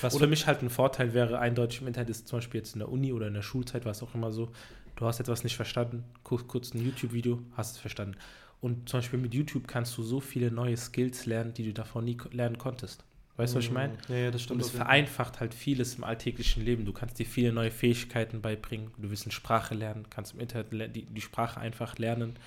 was 0.00 0.14
Oder- 0.14 0.24
für 0.24 0.30
mich 0.30 0.46
halt 0.48 0.62
ein 0.62 0.70
Vorteil 0.70 1.14
wäre, 1.14 1.38
eindeutig 1.38 1.80
im 1.82 1.86
Internet 1.86 2.10
ist 2.10 2.26
zum 2.28 2.38
Beispiel 2.38 2.58
jetzt 2.58 2.74
in 2.74 2.80
der 2.80 2.88
Uni 2.90 3.12
oder 3.12 3.28
in 3.28 3.34
der 3.34 3.42
Schulzeit, 3.42 3.84
war 3.84 3.92
es 3.92 4.02
auch 4.02 4.14
immer 4.16 4.32
so, 4.32 4.50
du 4.96 5.06
hast 5.06 5.20
etwas 5.20 5.44
nicht 5.44 5.54
verstanden, 5.56 6.02
guckst 6.24 6.48
kurz 6.48 6.74
ein 6.74 6.84
YouTube-Video, 6.84 7.40
hast 7.56 7.76
es 7.76 7.78
verstanden. 7.78 8.16
Und 8.60 8.88
zum 8.88 8.98
Beispiel 8.98 9.18
mit 9.18 9.34
YouTube 9.34 9.68
kannst 9.68 9.96
du 9.98 10.02
so 10.02 10.20
viele 10.20 10.50
neue 10.50 10.76
Skills 10.76 11.26
lernen, 11.26 11.52
die 11.54 11.64
du 11.64 11.72
davor 11.72 12.02
nie 12.02 12.16
lernen 12.32 12.58
konntest. 12.58 13.04
Weißt 13.36 13.52
du, 13.52 13.58
was 13.58 13.66
ich 13.66 13.70
meine? 13.70 13.92
Ja, 14.08 14.14
ja, 14.16 14.30
das 14.30 14.40
Und 14.42 14.44
stimmt. 14.46 14.60
es 14.62 14.68
jeden 14.68 14.78
Fall. 14.78 14.86
vereinfacht 14.86 15.40
halt 15.40 15.52
vieles 15.52 15.94
im 15.96 16.04
alltäglichen 16.04 16.64
Leben. 16.64 16.86
Du 16.86 16.92
kannst 16.94 17.18
dir 17.18 17.26
viele 17.26 17.52
neue 17.52 17.70
Fähigkeiten 17.70 18.40
beibringen. 18.40 18.90
Du 18.96 19.10
willst 19.10 19.24
eine 19.26 19.32
Sprache 19.32 19.74
lernen, 19.74 20.06
kannst 20.08 20.32
im 20.32 20.40
Internet 20.40 20.96
die, 20.96 21.02
die 21.04 21.20
Sprache 21.20 21.60
einfach 21.60 21.98
lernen. 21.98 22.38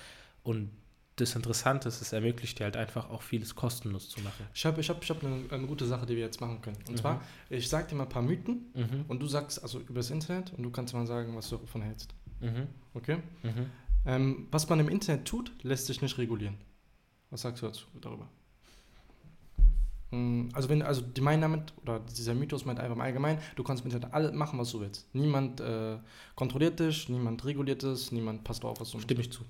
Und 0.42 0.70
das 1.14 1.36
Interessante 1.36 1.86
ist, 1.86 2.00
es 2.00 2.12
ermöglicht 2.12 2.58
dir 2.58 2.64
halt 2.64 2.76
einfach 2.76 3.08
auch 3.08 3.22
vieles 3.22 3.54
kostenlos 3.54 4.08
zu 4.08 4.20
machen. 4.22 4.46
Ich 4.52 4.66
habe 4.66 4.80
ich 4.80 4.88
hab, 4.90 5.02
ich 5.02 5.10
hab 5.10 5.22
eine, 5.22 5.44
eine 5.50 5.66
gute 5.68 5.86
Sache, 5.86 6.06
die 6.06 6.16
wir 6.16 6.24
jetzt 6.24 6.40
machen 6.40 6.60
können. 6.60 6.78
Und 6.88 6.94
Mhm. 6.94 6.98
zwar, 6.98 7.22
ich 7.50 7.68
sag 7.68 7.86
dir 7.88 7.94
mal 7.94 8.04
ein 8.04 8.08
paar 8.08 8.22
Mythen 8.22 8.72
Mhm. 8.74 9.04
und 9.06 9.20
du 9.22 9.26
sagst 9.26 9.62
also 9.62 9.78
über 9.78 9.94
das 10.00 10.10
Internet 10.10 10.52
und 10.56 10.64
du 10.64 10.70
kannst 10.70 10.92
mal 10.92 11.06
sagen, 11.06 11.36
was 11.36 11.48
du 11.50 11.56
davon 11.58 11.82
hältst. 11.82 12.14
Mhm. 12.40 12.66
Okay? 12.94 13.18
Ähm, 14.06 14.48
was 14.50 14.68
man 14.68 14.80
im 14.80 14.88
Internet 14.88 15.26
tut, 15.26 15.52
lässt 15.62 15.86
sich 15.86 16.00
nicht 16.02 16.16
regulieren. 16.18 16.56
Was 17.30 17.42
sagst 17.42 17.62
du 17.62 17.66
dazu 17.66 17.86
darüber? 18.00 18.28
Mm, 20.10 20.48
Also 20.52 20.68
wenn, 20.68 20.82
also 20.82 21.02
die 21.02 21.20
meinen 21.20 21.42
damit, 21.42 21.72
oder 21.82 22.00
dieser 22.00 22.34
Mythos 22.34 22.64
meint 22.64 22.80
einfach 22.80 22.96
im 22.96 23.00
Allgemeinen, 23.00 23.40
du 23.56 23.62
kannst 23.62 23.84
im 23.84 23.90
Internet 23.90 24.12
alles 24.14 24.32
machen, 24.32 24.58
was 24.58 24.70
du 24.72 24.80
willst. 24.80 25.06
Niemand 25.14 25.60
äh, 25.60 25.98
kontrolliert 26.34 26.80
dich, 26.80 27.08
niemand 27.08 27.44
reguliert 27.44 27.82
es, 27.84 28.10
niemand 28.10 28.42
passt 28.44 28.64
auf, 28.64 28.80
was 28.80 28.90
du 28.90 29.00
Stimme 29.00 29.20
ich 29.20 29.30
zu. 29.32 29.44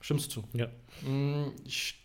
Stimmst 0.00 0.34
du? 0.36 0.44
Ja. 0.54 0.68
Mm, 1.06 1.52
Ich, 1.64 1.96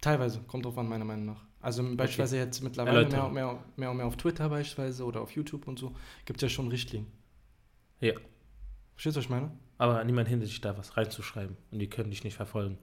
teilweise, 0.00 0.40
kommt 0.40 0.64
drauf 0.64 0.78
an, 0.78 0.88
meiner 0.88 1.04
Meinung 1.04 1.26
nach. 1.26 1.44
Also 1.60 1.82
beispielsweise 1.82 2.38
jetzt 2.38 2.62
mittlerweile 2.62 3.00
mehr, 3.00 3.04
Erläuterung. 3.18 3.34
mehr, 3.34 3.64
mehr 3.76 3.90
und 3.90 3.96
mehr 3.98 4.06
auf 4.06 4.16
Twitter 4.16 4.48
beispielsweise 4.48 5.04
oder 5.04 5.20
auf 5.20 5.32
YouTube 5.32 5.66
und 5.68 5.78
so, 5.78 5.94
gibt 6.24 6.38
es 6.38 6.42
ja 6.42 6.48
schon 6.48 6.68
Richtlinien. 6.68 7.10
Ja. 8.00 8.14
Verstehst 8.94 9.16
du, 9.16 9.18
was 9.18 9.24
ich 9.24 9.30
meine? 9.30 9.50
Aber 9.78 10.02
niemand 10.04 10.28
hindert 10.28 10.50
dich 10.50 10.60
da 10.60 10.76
was 10.76 10.96
reinzuschreiben. 10.96 11.56
Und 11.70 11.78
die 11.78 11.88
können 11.88 12.10
dich 12.10 12.24
nicht 12.24 12.34
verfolgen. 12.36 12.78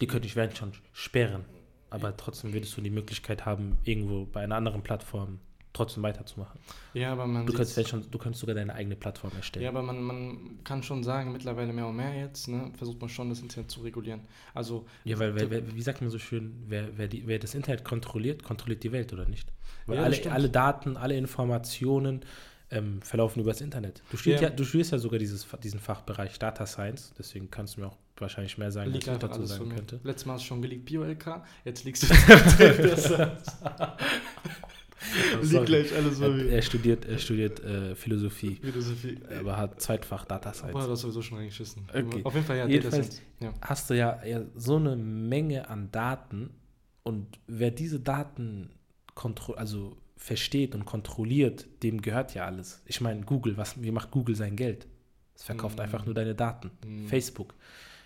Die 0.00 0.06
können 0.06 0.22
dich 0.22 0.34
werden 0.34 0.56
schon 0.56 0.72
sperren. 0.92 1.44
Aber 1.90 2.16
trotzdem 2.16 2.54
würdest 2.54 2.76
du 2.76 2.80
die 2.80 2.90
Möglichkeit 2.90 3.44
haben, 3.44 3.76
irgendwo 3.84 4.24
bei 4.24 4.42
einer 4.42 4.56
anderen 4.56 4.82
Plattform 4.82 5.38
trotzdem 5.72 6.02
weiterzumachen. 6.02 6.60
Ja, 6.94 7.12
aber 7.12 7.26
man 7.26 7.46
Du 7.46 7.52
könntest, 7.52 7.88
schon, 7.88 8.04
du 8.10 8.18
könntest 8.18 8.40
sogar 8.40 8.54
deine 8.54 8.74
eigene 8.74 8.96
Plattform 8.96 9.32
erstellen. 9.36 9.64
Ja, 9.64 9.70
aber 9.70 9.82
man, 9.82 10.02
man 10.02 10.58
kann 10.64 10.82
schon 10.82 11.02
sagen, 11.02 11.32
mittlerweile 11.32 11.72
mehr 11.72 11.86
und 11.86 11.96
mehr 11.96 12.14
jetzt, 12.14 12.48
ne, 12.48 12.70
versucht 12.76 13.00
man 13.00 13.08
schon 13.08 13.30
das 13.30 13.40
Internet 13.40 13.70
zu 13.70 13.80
regulieren. 13.80 14.20
Also, 14.54 14.86
Ja, 15.04 15.18
weil, 15.18 15.34
weil, 15.34 15.50
wer, 15.50 15.74
wie 15.74 15.82
sagt 15.82 16.00
man 16.00 16.10
so 16.10 16.18
schön, 16.18 16.62
wer, 16.66 16.96
wer, 16.96 17.08
die, 17.08 17.26
wer 17.26 17.38
das 17.38 17.54
Internet 17.54 17.84
kontrolliert, 17.84 18.42
kontrolliert 18.42 18.82
die 18.82 18.92
Welt, 18.92 19.12
oder 19.12 19.26
nicht? 19.26 19.50
Weil 19.86 19.96
Ja, 19.98 20.02
alle, 20.04 20.32
alle 20.32 20.50
Daten, 20.50 20.96
alle 20.96 21.16
Informationen 21.16 22.24
ähm, 22.72 23.00
verlaufen 23.02 23.40
über 23.40 23.50
das 23.52 23.60
Internet. 23.60 24.02
Du 24.10 24.16
studierst 24.16 24.42
Ja. 24.42 24.48
ja. 24.48 24.54
du 24.54 24.64
studierst 24.64 24.92
ja 24.92 24.98
sogar 24.98 25.18
dieses, 25.18 25.46
diesen 25.62 25.78
Fachbereich 25.80 26.38
Data 26.38 26.66
Science, 26.66 27.12
deswegen 27.18 27.50
kannst 27.50 27.76
du 27.76 27.80
mir 27.82 27.86
auch 27.88 27.96
wahrscheinlich 28.16 28.56
mehr 28.58 28.70
sagen, 28.70 28.86
als 28.86 28.92
liegt 28.94 29.04
ich 29.06 29.10
einfach 29.12 29.28
dazu 29.28 29.44
sagen 29.46 29.68
mir. 29.68 29.74
könnte. 29.76 30.00
Letztes 30.04 30.26
Mal 30.26 30.34
hast 30.34 30.42
du 30.42 30.46
schon 30.46 30.62
geleakt 30.62 30.84
Bio-LK, 30.84 31.42
jetzt 31.64 31.84
liegst 31.84 32.04
du 32.04 32.06
Oh, 35.34 35.42
Liegt 35.42 35.66
gleich 35.66 35.94
alles 35.96 36.18
so 36.18 36.24
Er, 36.26 36.36
wie 36.36 36.48
er 36.48 36.62
studiert, 36.62 37.04
er 37.06 37.18
studiert 37.18 37.58
äh, 37.64 37.94
Philosophie, 37.96 38.54
Philosophie. 38.62 39.18
aber 39.38 39.56
hat 39.56 39.80
zweitfach 39.80 40.24
Data 40.24 40.54
Science. 40.54 40.86
das 40.86 41.00
sowieso 41.00 41.20
schon 41.22 41.38
reingeschissen. 41.38 41.82
Okay. 41.92 42.20
Auf 42.22 42.34
jeden 42.34 42.46
Fall, 42.46 42.58
ja, 42.58 42.66
Jedenfalls- 42.66 43.08
Data 43.08 43.12
Science. 43.12 43.22
Ja. 43.40 43.52
Hast 43.60 43.90
du 43.90 43.94
ja, 43.94 44.24
ja 44.24 44.42
so 44.54 44.76
eine 44.76 44.94
Menge 44.96 45.68
an 45.68 45.90
Daten 45.90 46.50
und 47.02 47.26
wer 47.48 47.72
diese 47.72 47.98
Daten 47.98 48.70
kontro 49.14 49.54
also 49.54 49.96
versteht 50.22 50.74
und 50.74 50.84
kontrolliert, 50.84 51.66
dem 51.82 52.00
gehört 52.00 52.34
ja 52.34 52.46
alles. 52.46 52.80
Ich 52.86 53.00
meine, 53.00 53.22
Google, 53.22 53.56
was, 53.56 53.82
wie 53.82 53.90
macht 53.90 54.10
Google 54.12 54.36
sein 54.36 54.54
Geld? 54.56 54.86
Es 55.34 55.42
verkauft 55.44 55.78
Mm. 55.78 55.80
einfach 55.82 56.04
nur 56.06 56.14
deine 56.14 56.34
Daten. 56.34 56.70
Mm. 56.86 57.06
Facebook. 57.08 57.54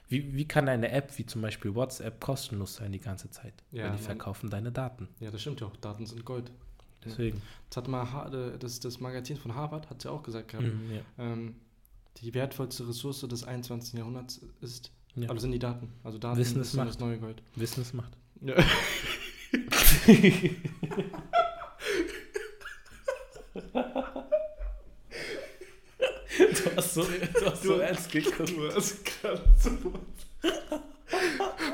Wie, 0.08 0.34
wie 0.34 0.46
kann 0.46 0.68
eine 0.68 0.90
App 0.92 1.12
wie 1.18 1.26
zum 1.26 1.42
Beispiel 1.42 1.74
WhatsApp 1.74 2.20
kostenlos 2.20 2.76
sein 2.76 2.92
die 2.92 3.00
ganze 3.00 3.30
Zeit? 3.30 3.52
Ja, 3.72 3.84
Weil 3.90 3.96
die 3.96 4.02
verkaufen 4.02 4.48
deine 4.48 4.72
Daten. 4.72 5.08
Ja, 5.20 5.30
das 5.30 5.40
stimmt 5.42 5.60
ja 5.60 5.66
auch. 5.66 5.76
Daten 5.76 6.06
sind 6.06 6.24
Gold. 6.24 6.50
Deswegen. 7.04 7.42
Das 7.68 7.76
hat 7.76 7.88
mal 7.88 8.32
äh, 8.32 8.58
das, 8.58 8.80
das 8.80 8.98
Magazin 9.00 9.36
von 9.36 9.54
Harvard 9.54 9.90
hat 9.90 10.02
ja 10.04 10.10
auch 10.10 10.22
gesagt 10.22 10.48
gehabt. 10.48 10.66
Mhm, 10.66 10.90
ja. 10.94 11.00
Ähm, 11.18 11.56
die 12.22 12.32
wertvollste 12.32 12.88
Ressource 12.88 13.20
des 13.20 13.44
21. 13.44 13.94
Jahrhunderts 13.98 14.40
ist 14.60 14.90
Ja. 15.16 15.28
Also 15.28 15.40
sind 15.42 15.52
die 15.52 15.58
Daten. 15.58 15.92
Also 16.02 16.18
Daten 16.18 16.38
Wissen 16.38 16.60
ist 16.62 16.74
das 16.76 16.98
neue 16.98 17.18
Gold. 17.18 17.42
Wissen 17.56 17.82
es 17.82 17.92
macht. 17.92 18.16
Ja. 18.40 18.54
Du 26.76 26.82
hast 26.82 26.92
so, 26.94 27.02
du 27.04 27.46
hast 27.46 27.62
so 27.62 27.78
ernst 27.78 28.10
geguckt. 28.10 28.50
Du 28.50 28.70
hast 28.70 29.02
gerade 29.02 29.42
so. 29.58 29.70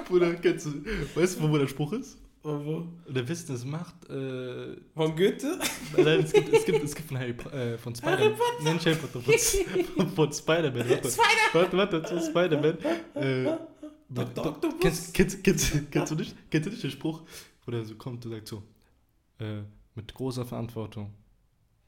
Bruder, 0.09 0.35
kennst 0.35 0.66
du, 0.66 0.85
weißt 1.16 1.40
du, 1.40 1.50
wo 1.50 1.59
der 1.59 1.66
Spruch 1.66 1.92
ist? 1.94 2.18
Wo? 2.44 2.87
Der 3.09 3.26
Wissen 3.28 3.52
ist 3.54 3.64
Macht. 3.64 3.94
Äh, 4.09 4.76
Von 4.94 5.16
Goethe? 5.16 5.59
nein, 5.97 6.21
es 6.21 6.32
gibt, 6.32 6.52
es 6.52 6.64
gibt, 6.64 6.85
es 6.85 6.94
gibt 6.94 7.09
von 7.09 7.18
Harry 7.18 7.30
äh, 7.52 7.78
von 7.78 7.94
Spider-Man. 7.97 8.32
Nein, 8.62 8.78
Harry 8.78 8.94
Potter, 8.94 9.21
von, 9.21 10.09
von 10.14 10.32
Spider-Man. 10.32 10.88
Warte, 10.88 11.09
warte, 11.52 11.76
warte, 11.76 12.02
zu 12.04 12.21
Spider-man. 12.21 12.78
Äh, 13.14 13.59
Dr. 14.09 14.47
Octopus? 14.47 14.80
kennst, 14.80 15.14
kennst, 15.14 15.42
kennst, 15.42 15.90
kennst, 15.90 16.12
du 16.12 16.14
nicht, 16.14 16.37
kennst 16.49 16.66
du 16.66 16.71
nicht 16.71 16.82
den 16.82 16.90
Spruch, 16.92 17.23
wo 17.64 17.73
der 17.73 17.85
so 17.85 17.97
kommt 17.97 18.25
und 18.25 18.30
sagt 18.32 18.47
so, 18.47 18.62
äh, 19.40 19.62
mit 19.97 20.14
großer 20.14 20.44
Verantwortung. 20.44 21.12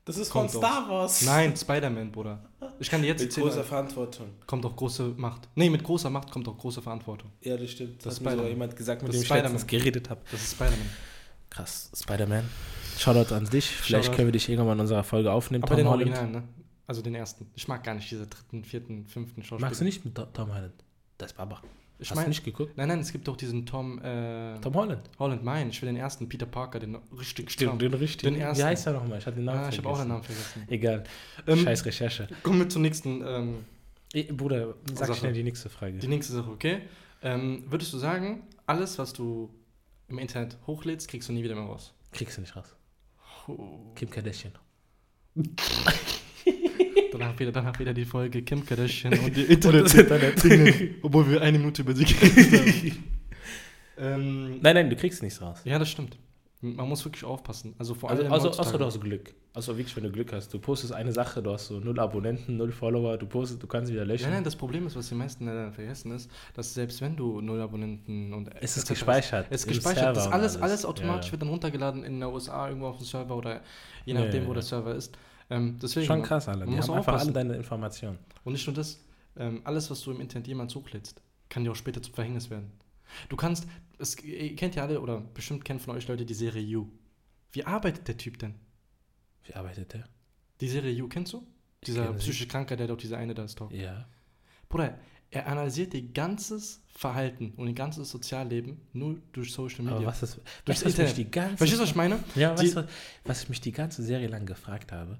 Das 0.06 0.18
ist 0.18 0.30
Kommt 0.30 0.50
von 0.50 0.60
Star 0.60 0.88
Wars. 0.88 1.22
Nein, 1.22 1.56
Spider-Man, 1.56 2.12
Bruder. 2.12 2.38
Ich 2.78 2.90
kann 2.90 3.00
dir 3.00 3.08
jetzt 3.08 3.20
Mit 3.20 3.30
erzählen, 3.30 3.46
großer 3.46 3.64
Verantwortung. 3.64 4.26
kommt 4.46 4.66
auch 4.66 4.76
große 4.76 5.02
Macht. 5.16 5.48
Nee, 5.54 5.70
mit 5.70 5.82
großer 5.82 6.10
Macht 6.10 6.30
kommt 6.30 6.46
auch 6.46 6.58
große 6.58 6.82
Verantwortung. 6.82 7.30
Ja, 7.40 7.56
das 7.56 7.70
stimmt. 7.70 7.96
Das 7.98 8.04
Das 8.04 8.14
hat 8.16 8.20
mir 8.22 8.30
Spider-Man. 8.30 8.36
sogar 8.38 8.50
jemand 8.50 8.76
gesagt, 8.76 9.02
mit 9.02 9.08
Das 9.08 9.16
dem 9.16 9.20
ich 9.22 9.26
Spider-Man. 9.28 9.52
letztens 9.52 9.66
geredet 9.70 10.10
habe. 10.10 10.20
Das 10.30 10.42
ist 10.42 10.52
Spider-Man. 10.52 10.90
Krass, 11.48 11.90
Spider-Man. 11.94 12.44
Shoutout 12.98 13.34
an 13.34 13.44
dich. 13.48 13.66
Vielleicht 13.66 14.04
Shoutout. 14.06 14.16
können 14.16 14.28
wir 14.28 14.32
dich 14.32 14.48
irgendwann 14.48 14.76
in 14.76 14.80
unserer 14.82 15.04
Folge 15.04 15.32
aufnehmen. 15.32 15.62
Aber 15.64 15.70
Tom 15.70 15.76
den 15.78 15.88
Holland. 15.88 16.10
Originalen, 16.10 16.32
ne? 16.32 16.48
Also 16.86 17.00
den 17.00 17.14
ersten. 17.14 17.46
Ich 17.54 17.66
mag 17.68 17.82
gar 17.82 17.94
nicht 17.94 18.10
diese 18.10 18.26
dritten, 18.26 18.62
vierten, 18.64 19.06
fünften 19.06 19.42
Schauspieler. 19.42 19.68
Magst 19.68 19.80
du 19.80 19.84
nicht 19.86 20.04
mit 20.04 20.14
To- 20.16 20.26
Tom 20.26 20.52
Holland? 20.54 20.74
Das 21.16 21.30
ist 21.30 21.36
Baba. 21.38 21.62
Ich 21.98 22.10
Hast 22.10 22.16
meine, 22.16 22.24
du 22.26 22.30
nicht 22.30 22.44
geguckt? 22.44 22.76
nein, 22.76 22.88
nein, 22.88 22.98
es 23.00 23.12
gibt 23.12 23.28
doch 23.28 23.36
diesen 23.36 23.66
Tom, 23.66 24.00
äh, 24.02 24.58
Tom 24.60 24.74
Holland. 24.74 25.08
Holland, 25.18 25.44
mein. 25.44 25.70
Ich 25.70 25.80
will 25.80 25.86
den 25.86 25.96
ersten, 25.96 26.28
Peter 26.28 26.44
Parker, 26.46 26.80
den 26.80 26.96
richtig 27.18 27.46
Den, 27.56 27.68
stramm. 27.68 27.78
den 27.78 27.94
richtigen. 27.94 28.34
Den 28.34 28.40
Wie 28.40 28.44
ersten. 28.44 28.64
heißt 28.64 28.86
er 28.88 28.92
nochmal? 28.94 29.18
Ich 29.18 29.26
hatte 29.26 29.36
den 29.36 29.44
Namen 29.44 29.60
Ah, 29.60 29.68
ich 29.68 29.78
habe 29.78 29.88
auch 29.88 29.98
den 30.00 30.08
vergessen. 30.08 30.08
Namen 30.08 30.22
vergessen. 30.24 30.64
Egal. 30.68 31.04
Ähm, 31.46 31.58
Scheiß 31.64 31.84
Recherche. 31.86 32.28
Kommen 32.42 32.58
wir 32.58 32.68
zur 32.68 32.82
nächsten, 32.82 33.22
ähm, 33.26 33.64
Eh, 34.12 34.24
Bruder, 34.32 34.74
sag 34.94 35.08
Sache. 35.08 35.18
schnell 35.18 35.32
die 35.32 35.42
nächste 35.42 35.68
Frage. 35.68 35.98
die 35.98 36.06
nächste 36.08 36.32
Sache, 36.34 36.50
okay? 36.50 36.82
Ähm, 37.22 37.64
würdest 37.68 37.92
du 37.92 37.98
sagen, 37.98 38.42
alles, 38.66 38.98
was 38.98 39.12
du 39.12 39.50
im 40.08 40.18
Internet 40.18 40.56
hochlädst, 40.66 41.08
kriegst 41.08 41.28
du 41.28 41.32
nie 41.32 41.42
wieder 41.42 41.54
mehr 41.56 41.64
raus? 41.64 41.92
Kriegst 42.12 42.36
du 42.36 42.40
nicht 42.40 42.54
raus. 42.56 42.76
Oh. 43.48 43.78
Kim 43.96 44.10
Kardashian. 44.10 44.52
Danach 47.18 47.38
wieder, 47.38 47.52
danach 47.52 47.78
wieder 47.78 47.94
die 47.94 48.04
Folge 48.04 48.42
Kim 48.42 48.64
Kardashian 48.66 49.12
und 49.24 49.36
die 49.36 49.42
Und 49.44 49.50
Internet. 49.50 49.84
das 49.84 49.94
Internet. 49.94 50.42
Dinge, 50.44 50.90
obwohl 51.02 51.30
wir 51.30 51.40
eine 51.42 51.58
Minute 51.58 51.82
über 51.82 51.94
sie 51.94 52.04
geredet 52.04 52.52
haben. 52.52 53.04
ähm, 53.98 54.58
Nein, 54.60 54.74
nein, 54.74 54.90
du 54.90 54.96
kriegst 54.96 55.22
nichts 55.22 55.40
raus. 55.40 55.60
ja, 55.64 55.78
das 55.78 55.88
stimmt. 55.90 56.18
Man 56.60 56.88
muss 56.88 57.04
wirklich 57.04 57.24
aufpassen. 57.24 57.74
Also 57.78 57.94
vor 57.94 58.08
Also, 58.10 58.22
allem 58.22 58.32
außer, 58.32 58.44
heutzutage. 58.46 58.68
außer 58.68 58.78
du 58.78 58.84
hast 58.86 59.00
Glück. 59.02 59.34
Also 59.52 59.76
wirklich, 59.76 59.94
wenn 59.96 60.04
du 60.04 60.10
Glück 60.10 60.32
hast. 60.32 60.48
Du 60.54 60.58
postest 60.58 60.94
eine 60.94 61.12
Sache, 61.12 61.42
du 61.42 61.52
hast 61.52 61.66
so 61.66 61.78
null 61.78 62.00
Abonnenten, 62.00 62.56
null 62.56 62.72
Follower, 62.72 63.18
du 63.18 63.26
postest, 63.26 63.62
du 63.62 63.66
kannst 63.66 63.92
wieder 63.92 64.06
löschen. 64.06 64.24
Nein, 64.24 64.32
nein, 64.36 64.44
das 64.44 64.56
Problem 64.56 64.86
ist, 64.86 64.96
was 64.96 65.10
die 65.10 65.14
meisten 65.14 65.44
leider 65.44 65.70
vergessen 65.72 66.10
ist, 66.12 66.30
dass 66.54 66.72
selbst 66.72 67.02
wenn 67.02 67.16
du 67.16 67.42
null 67.42 67.60
Abonnenten 67.60 68.32
und 68.32 68.48
es 68.62 68.78
ist 68.78 68.88
gespeichert. 68.88 69.46
Es 69.50 69.60
ist 69.60 69.66
gespeichert, 69.68 70.16
das 70.16 70.26
und 70.26 70.32
alles, 70.32 70.56
alles 70.56 70.86
automatisch 70.86 71.26
Ja. 71.26 71.32
wird 71.32 71.42
dann 71.42 71.50
runtergeladen 71.50 72.02
in 72.02 72.18
der 72.18 72.32
USA 72.32 72.66
irgendwo 72.68 72.86
auf 72.88 72.96
dem 72.96 73.04
Server 73.06 73.36
oder 73.36 73.60
je 74.06 74.14
Ja, 74.14 74.20
nachdem, 74.24 74.42
ja, 74.44 74.48
wo 74.48 74.52
ja. 74.52 74.54
der 74.54 74.62
Server 74.62 74.94
ist. 74.94 75.16
Ähm, 75.54 75.78
deswegen, 75.80 76.06
Schon 76.06 76.22
krass. 76.22 76.46
Man 76.46 76.68
Die 76.68 76.78
haben 76.78 76.90
einfach 76.90 77.20
alle 77.20 77.32
deine 77.32 77.56
Informationen. 77.56 78.18
Und 78.44 78.52
nicht 78.52 78.66
nur 78.66 78.74
das, 78.74 79.00
ähm, 79.36 79.60
alles, 79.64 79.90
was 79.90 80.00
du 80.02 80.10
im 80.10 80.20
Internet 80.20 80.46
jemals 80.48 80.74
hochlädst, 80.74 81.22
kann 81.48 81.64
dir 81.64 81.70
auch 81.72 81.76
später 81.76 82.02
zum 82.02 82.14
Verhängnis 82.14 82.50
werden. 82.50 82.70
Du 83.28 83.36
kannst, 83.36 83.66
es, 83.98 84.22
ihr 84.22 84.56
kennt 84.56 84.74
ja 84.74 84.82
alle, 84.84 85.00
oder 85.00 85.20
bestimmt 85.20 85.64
kennt 85.64 85.82
von 85.82 85.94
euch 85.94 86.08
Leute 86.08 86.24
die 86.24 86.34
Serie 86.34 86.62
You. 86.62 86.88
Wie 87.52 87.64
arbeitet 87.64 88.08
der 88.08 88.16
Typ 88.16 88.38
denn? 88.38 88.54
Wie 89.44 89.54
arbeitet 89.54 89.92
der? 89.92 90.08
Die 90.60 90.68
Serie 90.68 90.90
You, 90.92 91.08
kennst 91.08 91.32
du? 91.32 91.46
Ich 91.80 91.86
Dieser 91.86 92.12
psychische 92.14 92.48
Kranker, 92.48 92.76
der 92.76 92.86
dort 92.86 93.02
diese 93.02 93.16
eine 93.16 93.34
da 93.34 93.46
stalkt. 93.46 93.74
Ja. 93.74 94.06
Bruder, 94.68 94.98
er 95.30 95.46
analysiert 95.46 95.92
ihr 95.94 96.02
ganzes 96.12 96.80
Verhalten 96.86 97.52
und 97.56 97.66
ihr 97.68 97.74
ganzes 97.74 98.10
Sozialleben 98.10 98.80
nur 98.92 99.20
durch 99.32 99.52
Social 99.52 99.82
Media. 99.82 99.96
Aber 99.98 100.06
was 100.06 100.22
ist. 100.22 100.40
Durchs 100.64 100.84
weißt 100.84 100.98
du, 100.98 101.02
was 101.02 101.10
mich 101.10 101.10
Internet. 101.10 101.16
die 101.18 101.30
ganze 101.30 101.56
Verstehst 101.58 101.78
du, 101.80 101.82
was 101.82 101.90
ich 101.90 101.96
meine? 101.96 102.18
Ja, 102.34 102.54
Die- 102.54 102.62
weißt 102.62 102.76
du, 102.76 102.88
was 103.24 103.42
ich 103.42 103.48
mich 103.48 103.60
die 103.60 103.72
ganze 103.72 104.02
Serie 104.02 104.28
lang 104.28 104.46
gefragt 104.46 104.92
habe? 104.92 105.18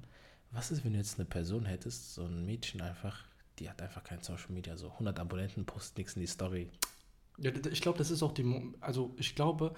Was 0.55 0.71
ist, 0.71 0.85
wenn 0.85 0.93
du 0.93 0.99
jetzt 0.99 1.19
eine 1.19 1.27
Person 1.27 1.67
hättest, 1.67 2.15
so 2.15 2.25
ein 2.25 2.47
Mädchen 2.47 2.81
einfach, 2.81 3.25
die 3.59 3.69
hat 3.69 3.83
einfach 3.83 4.05
kein 4.05 4.23
Social 4.23 4.51
Media, 4.53 4.77
so 4.77 4.91
100 4.91 5.19
Abonnenten, 5.19 5.67
postet 5.67 5.99
nichts 5.99 6.15
in 6.15 6.21
die 6.21 6.27
Story. 6.27 6.69
Ja, 7.39 7.51
ich 7.71 7.81
glaube, 7.81 7.99
das 7.99 8.11
ist 8.11 8.23
auch 8.23 8.33
die, 8.33 8.73
also 8.81 9.13
ich 9.19 9.35
glaube, 9.35 9.75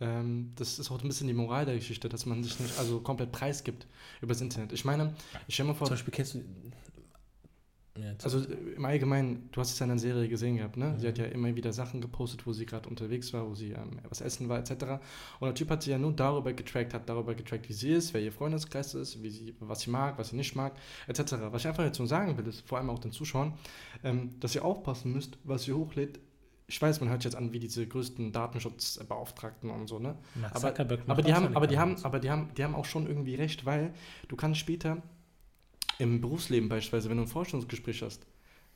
ähm, 0.00 0.52
das 0.56 0.78
ist 0.78 0.90
auch 0.90 1.00
ein 1.00 1.08
bisschen 1.08 1.28
die 1.28 1.32
Moral 1.32 1.64
der 1.64 1.76
Geschichte, 1.76 2.08
dass 2.08 2.26
man 2.26 2.42
sich 2.42 2.58
nicht 2.60 2.78
also 2.78 3.00
komplett 3.00 3.32
preisgibt 3.32 3.86
übers 4.20 4.40
Internet. 4.40 4.72
Ich 4.72 4.84
meine, 4.84 5.14
ich 5.46 5.54
stelle 5.54 5.70
mir 5.70 5.74
vor, 5.74 5.86
Zum 5.86 5.94
Beispiel 5.94 6.12
kennst 6.12 6.34
du. 6.34 6.44
Ja, 7.98 8.12
also 8.22 8.40
im 8.76 8.84
Allgemeinen, 8.84 9.48
du 9.52 9.60
hast 9.60 9.72
es 9.72 9.78
ja 9.78 9.84
in 9.84 9.90
der 9.90 9.98
Serie 9.98 10.28
gesehen 10.28 10.56
gehabt, 10.56 10.76
ne? 10.76 10.94
Sie 10.98 11.04
Mhm. 11.06 11.08
hat 11.08 11.18
ja 11.18 11.24
immer 11.26 11.54
wieder 11.56 11.72
Sachen 11.72 12.00
gepostet, 12.00 12.46
wo 12.46 12.52
sie 12.52 12.66
gerade 12.66 12.88
unterwegs 12.88 13.32
war, 13.32 13.48
wo 13.48 13.54
sie 13.54 13.70
ähm, 13.72 13.98
was 14.08 14.20
essen 14.20 14.48
war, 14.48 14.58
etc. 14.58 14.72
Und 15.40 15.46
der 15.48 15.54
Typ 15.54 15.70
hat 15.70 15.82
sie 15.82 15.90
ja 15.90 15.98
nur 15.98 16.12
darüber 16.12 16.52
getrackt, 16.52 16.94
hat 16.94 17.08
darüber 17.08 17.34
getrackt, 17.34 17.68
wie 17.68 17.72
sie 17.72 17.90
ist, 17.90 18.12
wer 18.14 18.20
ihr 18.20 18.32
Freundeskreis 18.32 18.94
ist, 18.94 19.22
wie 19.22 19.30
sie, 19.30 19.54
was 19.60 19.80
sie 19.80 19.90
mag, 19.90 20.18
was 20.18 20.28
sie 20.30 20.36
nicht 20.36 20.54
mag, 20.54 20.72
etc. 21.08 21.34
Was 21.50 21.62
ich 21.62 21.68
einfach 21.68 21.84
jetzt 21.84 21.98
nur 21.98 22.08
sagen 22.08 22.36
will, 22.36 22.46
ist 22.46 22.66
vor 22.68 22.78
allem 22.78 22.90
auch 22.90 22.98
den 22.98 23.12
Zuschauern, 23.12 23.54
ähm, 24.04 24.38
dass 24.40 24.54
ihr 24.54 24.64
aufpassen 24.64 25.12
müsst, 25.12 25.38
was 25.44 25.66
ihr 25.66 25.76
hochlädt. 25.76 26.20
Ich 26.68 26.82
weiß, 26.82 26.98
man 27.00 27.08
hört 27.10 27.22
jetzt 27.22 27.36
an 27.36 27.52
wie 27.52 27.60
diese 27.60 27.86
größten 27.86 28.32
Datenschutzbeauftragten 28.32 29.70
und 29.70 29.86
so, 29.88 29.98
ne? 29.98 30.16
Aber- 30.50 30.60
Aber 31.12 31.22
die 31.22 31.32
haben, 31.34 31.44
aber 31.56 31.66
die 31.66 31.78
haben, 31.78 31.96
aber 32.04 32.18
die 32.18 32.30
haben, 32.30 32.50
die 32.56 32.64
haben 32.64 32.74
auch 32.74 32.84
schon 32.84 33.06
irgendwie 33.06 33.34
recht, 33.36 33.64
weil 33.66 33.92
du 34.28 34.36
kannst 34.36 34.60
später 34.60 35.02
im 35.98 36.20
Berufsleben 36.20 36.68
beispielsweise, 36.68 37.10
wenn 37.10 37.16
du 37.16 37.24
ein 37.24 37.28
Forschungsgespräch 37.28 38.02
hast, 38.02 38.26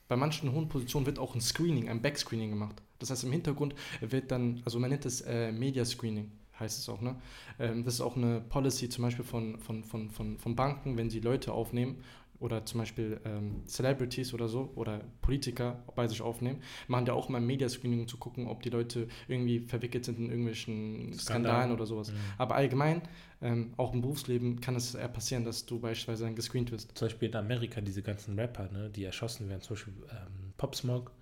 bei 0.08 0.16
manchen 0.16 0.52
hohen 0.52 0.68
Positionen 0.68 1.06
wird 1.06 1.18
auch 1.18 1.34
ein 1.34 1.40
Screening, 1.40 1.88
ein 1.88 2.02
Backscreening 2.02 2.50
gemacht. 2.50 2.82
Das 2.98 3.10
heißt, 3.10 3.24
im 3.24 3.32
Hintergrund 3.32 3.74
wird 4.00 4.30
dann, 4.30 4.60
also 4.64 4.78
man 4.78 4.90
nennt 4.90 5.06
es 5.06 5.20
äh, 5.20 5.52
Media 5.52 5.84
Screening, 5.84 6.32
heißt 6.58 6.80
es 6.80 6.88
auch, 6.88 7.00
ne? 7.00 7.16
Ähm, 7.58 7.84
das 7.84 7.94
ist 7.94 8.00
auch 8.00 8.16
eine 8.16 8.40
Policy 8.40 8.88
zum 8.88 9.04
Beispiel 9.04 9.24
von, 9.24 9.58
von, 9.58 9.84
von, 9.84 10.10
von, 10.10 10.38
von 10.38 10.56
Banken, 10.56 10.96
wenn 10.96 11.10
sie 11.10 11.20
Leute 11.20 11.52
aufnehmen 11.52 12.02
oder 12.40 12.64
zum 12.64 12.80
Beispiel 12.80 13.20
ähm, 13.24 13.62
Celebrities 13.66 14.34
oder 14.34 14.48
so 14.48 14.72
oder 14.74 15.00
Politiker 15.20 15.82
bei 15.94 16.08
sich 16.08 16.22
aufnehmen, 16.22 16.62
machen 16.88 17.06
ja 17.06 17.12
auch 17.12 17.28
mal 17.28 17.38
ein 17.38 17.46
Media 17.46 17.68
Screening, 17.68 18.00
um 18.00 18.08
zu 18.08 18.16
gucken, 18.16 18.48
ob 18.48 18.62
die 18.62 18.70
Leute 18.70 19.08
irgendwie 19.28 19.60
verwickelt 19.60 20.06
sind 20.06 20.18
in 20.18 20.30
irgendwelchen 20.30 21.12
Skandalen. 21.12 21.20
Skandalen 21.20 21.72
oder 21.72 21.86
sowas. 21.86 22.10
Mhm. 22.10 22.16
Aber 22.38 22.54
allgemein, 22.56 23.02
ähm, 23.42 23.74
auch 23.76 23.92
im 23.92 24.00
Berufsleben 24.00 24.60
kann 24.60 24.74
es 24.74 24.94
eher 24.94 25.08
passieren, 25.08 25.44
dass 25.44 25.66
du 25.66 25.78
beispielsweise 25.78 26.24
dann 26.24 26.34
gescreent 26.34 26.72
wirst. 26.72 26.96
Zum 26.96 27.06
Beispiel 27.06 27.28
in 27.28 27.36
Amerika 27.36 27.80
diese 27.80 28.02
ganzen 28.02 28.38
Rapper, 28.38 28.70
ne, 28.72 28.90
die 28.90 29.04
erschossen 29.04 29.48
werden, 29.48 29.60
zum 29.60 29.76
Beispiel 29.76 29.94
ähm, 30.10 30.52
Pop 30.56 30.74
Smoke, 30.74 31.12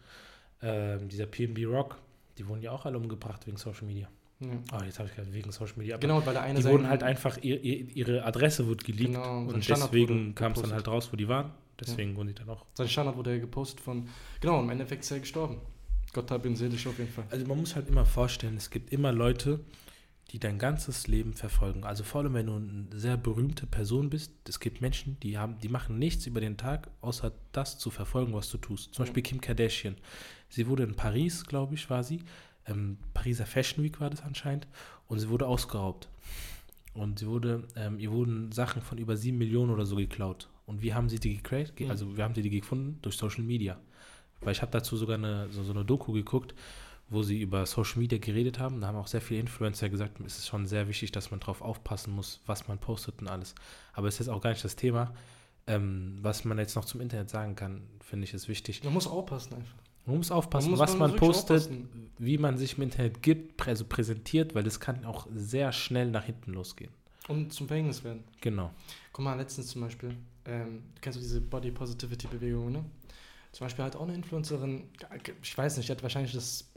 ähm, 0.62 1.08
dieser 1.08 1.26
PNB 1.26 1.66
Rock, 1.66 1.98
die 2.38 2.46
wurden 2.46 2.62
ja 2.62 2.70
auch 2.70 2.86
alle 2.86 2.96
umgebracht 2.96 3.46
wegen 3.46 3.56
Social 3.56 3.86
Media. 3.86 4.08
Ja. 4.40 4.50
Oh, 4.72 4.82
jetzt 4.84 4.98
habe 5.00 5.08
ich 5.08 5.16
gerade 5.16 5.32
wegen 5.32 5.50
Social 5.50 5.76
Media. 5.76 5.96
Genau, 5.96 6.24
weil 6.24 6.32
der 6.34 6.42
eine 6.42 6.58
die 6.58 6.62
sein- 6.62 6.72
wurden 6.72 6.88
halt 6.88 7.02
einfach, 7.02 7.38
ihr, 7.42 7.60
ihr, 7.62 7.88
ihre 7.96 8.24
Adresse 8.24 8.66
wurde 8.66 8.84
geleakt 8.84 9.14
Genau, 9.14 9.38
und 9.40 9.68
deswegen 9.68 10.34
kam 10.34 10.52
es 10.52 10.62
dann 10.62 10.72
halt 10.72 10.86
raus, 10.86 11.08
wo 11.12 11.16
die 11.16 11.26
waren. 11.28 11.50
Deswegen 11.80 12.16
wurden 12.16 12.28
die 12.28 12.34
dann 12.34 12.48
auch. 12.48 12.64
Sein 12.74 12.88
Standard 12.88 13.16
wurde 13.16 13.32
ja 13.34 13.38
gepostet 13.38 13.80
von, 13.80 14.08
genau, 14.40 14.60
im 14.60 14.70
Endeffekt 14.70 15.02
ist 15.04 15.10
er 15.10 15.20
gestorben. 15.20 15.60
Gott 16.12 16.30
hab 16.30 16.44
ihn 16.46 16.56
selig 16.56 16.86
auf 16.88 16.98
jeden 16.98 17.10
Fall. 17.10 17.24
Also 17.30 17.46
man 17.46 17.58
muss 17.58 17.74
halt 17.76 17.88
immer 17.88 18.04
vorstellen, 18.04 18.56
es 18.56 18.70
gibt 18.70 18.92
immer 18.92 19.12
Leute, 19.12 19.60
die 20.30 20.38
dein 20.38 20.58
ganzes 20.58 21.06
Leben 21.06 21.34
verfolgen. 21.34 21.84
Also 21.84 22.04
vor 22.04 22.20
allem, 22.22 22.34
wenn 22.34 22.46
du 22.46 22.56
eine 22.56 22.86
sehr 22.92 23.16
berühmte 23.16 23.66
Person 23.66 24.10
bist, 24.10 24.32
es 24.48 24.60
gibt 24.60 24.80
Menschen, 24.80 25.18
die 25.20 25.38
haben, 25.38 25.58
die 25.60 25.68
machen 25.68 25.98
nichts 25.98 26.26
über 26.26 26.40
den 26.40 26.56
Tag, 26.56 26.90
außer 27.00 27.32
das 27.52 27.78
zu 27.78 27.90
verfolgen, 27.90 28.32
was 28.34 28.48
du 28.50 28.58
tust. 28.58 28.94
Zum 28.94 29.04
Ja. 29.04 29.06
Beispiel 29.06 29.22
Kim 29.22 29.40
Kardashian. 29.40 29.96
Sie 30.48 30.66
wurde 30.66 30.82
in 30.84 30.94
Paris, 30.94 31.44
glaube 31.44 31.74
ich, 31.74 31.88
war 31.90 32.02
sie. 32.04 32.20
Ähm, 32.68 32.98
Pariser 33.14 33.46
Fashion 33.46 33.82
Week 33.84 34.00
war 34.00 34.10
das 34.10 34.22
anscheinend. 34.22 34.66
Und 35.08 35.18
sie 35.18 35.28
wurde 35.28 35.46
ausgeraubt. 35.46 36.08
Und 36.94 37.18
sie 37.20 37.26
wurde, 37.26 37.64
ähm, 37.76 37.98
ihr 37.98 38.10
wurden 38.10 38.52
Sachen 38.52 38.82
von 38.82 38.98
über 38.98 39.16
7 39.16 39.38
Millionen 39.38 39.70
oder 39.70 39.86
so 39.86 39.96
geklaut. 39.96 40.48
Und 40.66 40.82
wie 40.82 40.92
haben 40.94 41.08
sie 41.08 41.18
die 41.18 41.36
gecrackt? 41.36 41.76
Ge- 41.76 41.86
Mhm. 41.86 41.90
Also 41.90 42.16
wir 42.16 42.24
haben 42.24 42.34
sie 42.34 42.42
die 42.42 42.50
gefunden 42.50 42.98
durch 43.02 43.16
Social 43.16 43.42
Media. 43.44 43.78
Weil 44.40 44.52
ich 44.52 44.62
habe 44.62 44.70
dazu 44.72 44.96
sogar 44.96 45.16
eine, 45.16 45.48
so, 45.50 45.62
so 45.64 45.72
eine 45.72 45.84
Doku 45.84 46.12
geguckt, 46.12 46.54
wo 47.08 47.22
sie 47.22 47.40
über 47.40 47.64
Social 47.66 47.98
Media 48.00 48.18
geredet 48.18 48.58
haben. 48.58 48.80
Da 48.80 48.88
haben 48.88 48.96
auch 48.96 49.06
sehr 49.06 49.20
viele 49.22 49.40
Influencer 49.40 49.88
gesagt, 49.88 50.20
es 50.20 50.38
ist 50.38 50.46
schon 50.48 50.66
sehr 50.66 50.88
wichtig, 50.88 51.10
dass 51.12 51.30
man 51.30 51.40
drauf 51.40 51.62
aufpassen 51.62 52.12
muss, 52.14 52.40
was 52.46 52.68
man 52.68 52.78
postet 52.78 53.20
und 53.20 53.28
alles. 53.28 53.54
Aber 53.94 54.08
es 54.08 54.20
ist 54.20 54.28
auch 54.28 54.42
gar 54.42 54.50
nicht 54.50 54.62
das 54.64 54.76
Thema. 54.76 55.14
Ähm, 55.66 56.18
was 56.22 56.44
man 56.44 56.58
jetzt 56.58 56.76
noch 56.76 56.84
zum 56.84 57.00
Internet 57.00 57.30
sagen 57.30 57.54
kann, 57.56 57.82
finde 58.00 58.24
ich, 58.24 58.34
ist 58.34 58.48
wichtig. 58.48 58.84
Man 58.84 58.92
muss 58.92 59.06
aufpassen 59.06 59.54
einfach. 59.54 59.74
Man 60.08 60.16
muss 60.18 60.30
aufpassen, 60.30 60.70
muss- 60.70 60.78
was 60.80 60.96
man 60.96 61.10
man, 61.10 61.18
postet, 61.18 61.62
aufpassen. 61.62 62.10
wie 62.18 62.38
man 62.38 62.56
sich 62.58 62.76
im 62.76 62.82
Internet 62.82 63.22
gibt, 63.22 63.66
also 63.68 63.84
präsentiert, 63.84 64.54
weil 64.54 64.64
das 64.64 64.80
kann 64.80 65.04
auch 65.04 65.26
sehr 65.34 65.70
schnell 65.72 66.10
nach 66.10 66.24
hinten 66.24 66.52
losgehen. 66.54 66.90
Und 67.28 67.52
zum 67.52 67.68
Verhängnis 67.68 68.02
werden. 68.02 68.24
Genau. 68.40 68.70
Guck 69.12 69.24
mal, 69.24 69.34
letztens 69.34 69.68
zum 69.68 69.82
Beispiel, 69.82 70.16
ähm, 70.46 70.82
du 70.94 71.00
kennst 71.00 71.18
du 71.18 71.20
diese 71.22 71.40
Body 71.40 71.70
Positivity 71.70 72.26
Bewegung, 72.26 72.72
ne? 72.72 72.84
zum 73.52 73.64
Beispiel 73.64 73.84
hat 73.84 73.96
auch 73.96 74.02
eine 74.02 74.14
Influencerin, 74.14 74.84
ich 75.42 75.56
weiß 75.58 75.76
nicht, 75.78 75.88
die 75.88 75.92
hat 75.92 76.02
wahrscheinlich 76.02 76.32
das, 76.32 76.67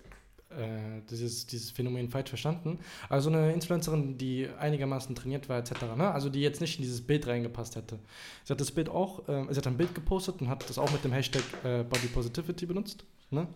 äh, 0.57 1.01
dieses, 1.09 1.45
dieses 1.45 1.71
Phänomen 1.71 2.09
falsch 2.09 2.29
verstanden. 2.29 2.79
Also 3.09 3.29
eine 3.29 3.53
Influencerin, 3.53 4.17
die 4.17 4.47
einigermaßen 4.59 5.15
trainiert 5.15 5.49
war, 5.49 5.59
etc. 5.59 5.95
Ne? 5.97 6.11
Also 6.11 6.29
die 6.29 6.41
jetzt 6.41 6.61
nicht 6.61 6.77
in 6.77 6.83
dieses 6.83 7.01
Bild 7.01 7.27
reingepasst 7.27 7.75
hätte. 7.75 7.99
Sie 8.43 8.51
hat 8.53 8.61
das 8.61 8.71
Bild 8.71 8.89
auch, 8.89 9.27
äh, 9.27 9.45
sie 9.49 9.57
hat 9.57 9.67
ein 9.67 9.77
Bild 9.77 9.95
gepostet 9.95 10.41
und 10.41 10.49
hat 10.49 10.67
das 10.69 10.77
auch 10.77 10.91
mit 10.91 11.03
dem 11.03 11.11
Hashtag 11.11 11.43
äh, 11.63 11.83
Body 11.83 12.07
Positivity 12.07 12.65
benutzt. 12.65 13.03
Ne? 13.29 13.47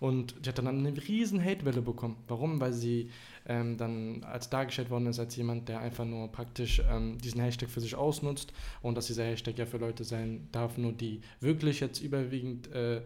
Und 0.00 0.34
die 0.44 0.48
hat 0.48 0.56
dann 0.56 0.66
eine 0.66 0.96
riesen 0.96 1.44
Hatewelle 1.44 1.82
bekommen. 1.82 2.16
Warum? 2.26 2.58
Weil 2.60 2.72
sie 2.72 3.10
ähm, 3.46 3.76
dann 3.76 4.24
als 4.24 4.48
dargestellt 4.48 4.88
worden 4.88 5.06
ist 5.06 5.18
als 5.18 5.36
jemand, 5.36 5.68
der 5.68 5.80
einfach 5.80 6.06
nur 6.06 6.32
praktisch 6.32 6.82
ähm, 6.90 7.18
diesen 7.18 7.40
Hashtag 7.42 7.68
für 7.68 7.82
sich 7.82 7.94
ausnutzt 7.94 8.52
und 8.80 8.96
dass 8.96 9.08
dieser 9.08 9.24
Hashtag 9.24 9.58
ja 9.58 9.66
für 9.66 9.76
Leute 9.76 10.04
sein 10.04 10.48
darf, 10.52 10.78
nur 10.78 10.92
die 10.92 11.20
wirklich 11.40 11.80
jetzt 11.80 12.00
überwiegend 12.00 12.72
äh, 12.72 13.02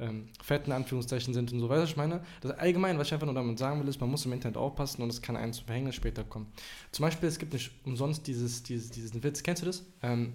ähm, 0.00 0.28
fetten 0.42 0.72
Anführungszeichen 0.72 1.34
sind 1.34 1.52
und 1.52 1.60
so 1.60 1.68
weiter. 1.68 1.84
Ich 1.84 1.96
meine, 1.96 2.22
das 2.40 2.52
allgemein, 2.52 2.98
was 2.98 3.08
ich 3.08 3.12
einfach 3.12 3.26
nur 3.26 3.34
damit 3.34 3.58
sagen 3.58 3.80
will, 3.80 3.88
ist, 3.88 4.00
man 4.00 4.10
muss 4.10 4.24
im 4.26 4.32
Internet 4.32 4.56
aufpassen 4.56 5.02
und 5.02 5.10
es 5.10 5.22
kann 5.22 5.36
einem 5.36 5.52
zu 5.52 5.64
Verhängnis 5.64 5.94
später 5.94 6.24
kommen. 6.24 6.52
Zum 6.92 7.04
Beispiel, 7.04 7.28
es 7.28 7.38
gibt 7.38 7.52
nicht 7.52 7.70
umsonst 7.84 8.26
dieses, 8.26 8.62
dieses, 8.62 8.90
diesen 8.90 9.22
Witz, 9.22 9.42
kennst 9.42 9.62
du 9.62 9.66
das? 9.66 9.84
Ähm, 10.02 10.34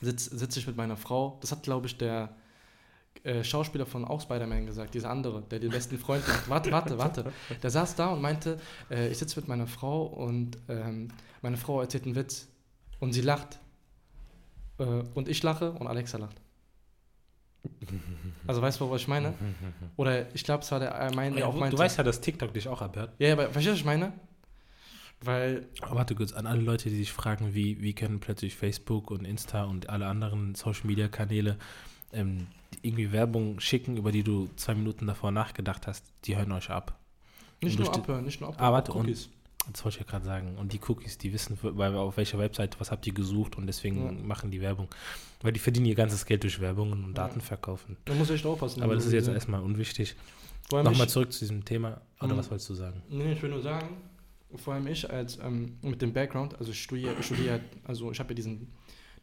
Sitze 0.00 0.36
sitz 0.36 0.56
ich 0.56 0.66
mit 0.66 0.76
meiner 0.76 0.96
Frau, 0.96 1.38
das 1.40 1.52
hat, 1.52 1.62
glaube 1.62 1.86
ich, 1.86 1.96
der 1.96 2.36
äh, 3.22 3.42
Schauspieler 3.42 3.86
von 3.86 4.04
auch 4.04 4.20
Spider-Man 4.20 4.66
gesagt, 4.66 4.94
dieser 4.94 5.10
andere, 5.10 5.42
der 5.42 5.58
den 5.58 5.70
besten 5.70 5.98
Freund 5.98 6.26
macht. 6.28 6.48
Warte, 6.48 6.70
warte, 6.70 6.98
warte. 6.98 7.32
Der 7.62 7.70
saß 7.70 7.96
da 7.96 8.08
und 8.08 8.20
meinte, 8.20 8.58
äh, 8.90 9.08
ich 9.08 9.18
sitze 9.18 9.40
mit 9.40 9.48
meiner 9.48 9.66
Frau 9.66 10.04
und 10.04 10.58
ähm, 10.68 11.08
meine 11.42 11.56
Frau 11.56 11.80
erzählt 11.80 12.04
einen 12.04 12.14
Witz 12.14 12.48
und 13.00 13.12
sie 13.12 13.22
lacht. 13.22 13.58
Äh, 14.78 14.84
und 15.14 15.28
ich 15.28 15.42
lache 15.42 15.72
und 15.72 15.86
Alexa 15.86 16.18
lacht. 16.18 16.40
Also 18.46 18.62
weißt 18.62 18.80
du, 18.80 18.90
was 18.90 19.02
ich 19.02 19.08
meine? 19.08 19.34
Oder 19.96 20.34
ich 20.34 20.44
glaube, 20.44 20.62
es 20.62 20.70
war 20.70 20.80
der, 20.80 20.90
er 20.90 21.14
meinte, 21.14 21.40
ja, 21.40 21.46
auch 21.46 21.54
meinte. 21.54 21.76
Du 21.76 21.82
weißt 21.82 21.98
ja, 21.98 22.04
dass 22.04 22.20
TikTok 22.20 22.52
dich 22.52 22.68
auch 22.68 22.82
abhört. 22.82 23.12
Ja, 23.18 23.32
aber 23.32 23.44
verstehst 23.50 23.66
du, 23.66 23.72
was 23.72 23.78
ich 23.80 23.84
meine? 23.84 24.12
Weil. 25.20 25.66
Aber 25.80 25.96
warte 25.96 26.14
kurz, 26.14 26.32
an 26.32 26.46
alle 26.46 26.60
Leute, 26.60 26.90
die 26.90 26.96
sich 26.96 27.12
fragen, 27.12 27.54
wie, 27.54 27.80
wie 27.82 27.94
können 27.94 28.20
plötzlich 28.20 28.54
Facebook 28.54 29.10
und 29.10 29.24
Insta 29.24 29.64
und 29.64 29.88
alle 29.88 30.06
anderen 30.06 30.54
Social 30.54 30.86
Media 30.86 31.08
Kanäle 31.08 31.56
ähm, 32.12 32.46
irgendwie 32.82 33.12
Werbung 33.12 33.60
schicken, 33.60 33.96
über 33.96 34.12
die 34.12 34.22
du 34.22 34.48
zwei 34.56 34.74
Minuten 34.74 35.06
davor 35.06 35.30
nachgedacht 35.30 35.86
hast, 35.86 36.04
die 36.24 36.36
hören 36.36 36.52
euch 36.52 36.70
ab. 36.70 36.98
Nicht 37.62 37.78
nur 37.78 37.94
abhören, 37.94 38.24
nicht 38.24 38.40
nur 38.40 38.50
abhören. 38.50 38.68
Ah, 38.68 38.72
warte, 38.72 38.92
und, 38.92 39.30
das 39.72 39.84
wollte 39.84 39.98
ich 39.98 40.04
ja 40.04 40.10
gerade 40.10 40.24
sagen. 40.24 40.56
Und 40.56 40.72
die 40.72 40.80
Cookies, 40.86 41.18
die 41.18 41.32
wissen, 41.32 41.58
auf 41.62 42.16
welcher 42.16 42.38
Webseite, 42.38 42.78
was 42.80 42.90
habt 42.90 43.06
ihr 43.06 43.12
gesucht 43.12 43.56
und 43.56 43.66
deswegen 43.66 44.04
ja. 44.04 44.12
machen 44.12 44.50
die 44.50 44.60
Werbung. 44.60 44.88
Weil 45.42 45.52
die 45.52 45.60
verdienen 45.60 45.86
ihr 45.86 45.94
ganzes 45.94 46.24
Geld 46.24 46.42
durch 46.42 46.60
Werbungen 46.60 47.04
und 47.04 47.16
ja. 47.16 47.26
Daten 47.26 47.40
verkaufen. 47.40 47.96
Da 48.04 48.14
muss 48.14 48.30
ich 48.30 48.36
echt 48.36 48.46
aufpassen. 48.46 48.82
Aber 48.82 48.94
das 48.94 49.06
ist 49.06 49.12
jetzt 49.12 49.28
erstmal 49.28 49.60
unwichtig. 49.60 50.16
Nochmal 50.70 51.08
zurück 51.08 51.32
zu 51.32 51.40
diesem 51.40 51.64
Thema. 51.64 52.00
Oder 52.20 52.34
mhm. 52.34 52.38
was 52.38 52.50
wolltest 52.50 52.70
du 52.70 52.74
sagen? 52.74 53.02
Nee, 53.08 53.32
ich 53.32 53.42
will 53.42 53.50
nur 53.50 53.62
sagen, 53.62 53.88
vor 54.54 54.74
allem 54.74 54.86
ich 54.86 55.08
als 55.08 55.38
ähm, 55.38 55.76
mit 55.82 56.02
dem 56.02 56.12
Background, 56.12 56.58
also 56.58 56.70
ich 56.70 56.82
studiere, 56.82 57.14
ich 57.18 57.26
studiere 57.26 57.60
also 57.84 58.10
ich 58.10 58.18
habe 58.18 58.30
ja 58.30 58.34
diesen, 58.34 58.72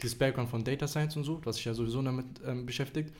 dieses 0.01 0.17
Background 0.17 0.49
von 0.49 0.63
Data 0.63 0.87
Science 0.87 1.17
und 1.17 1.23
so, 1.23 1.41
was 1.43 1.57
sich 1.57 1.65
ja 1.65 1.73
sowieso 1.73 2.01
damit 2.01 2.25
ähm, 2.45 2.65
beschäftigt. 2.65 3.13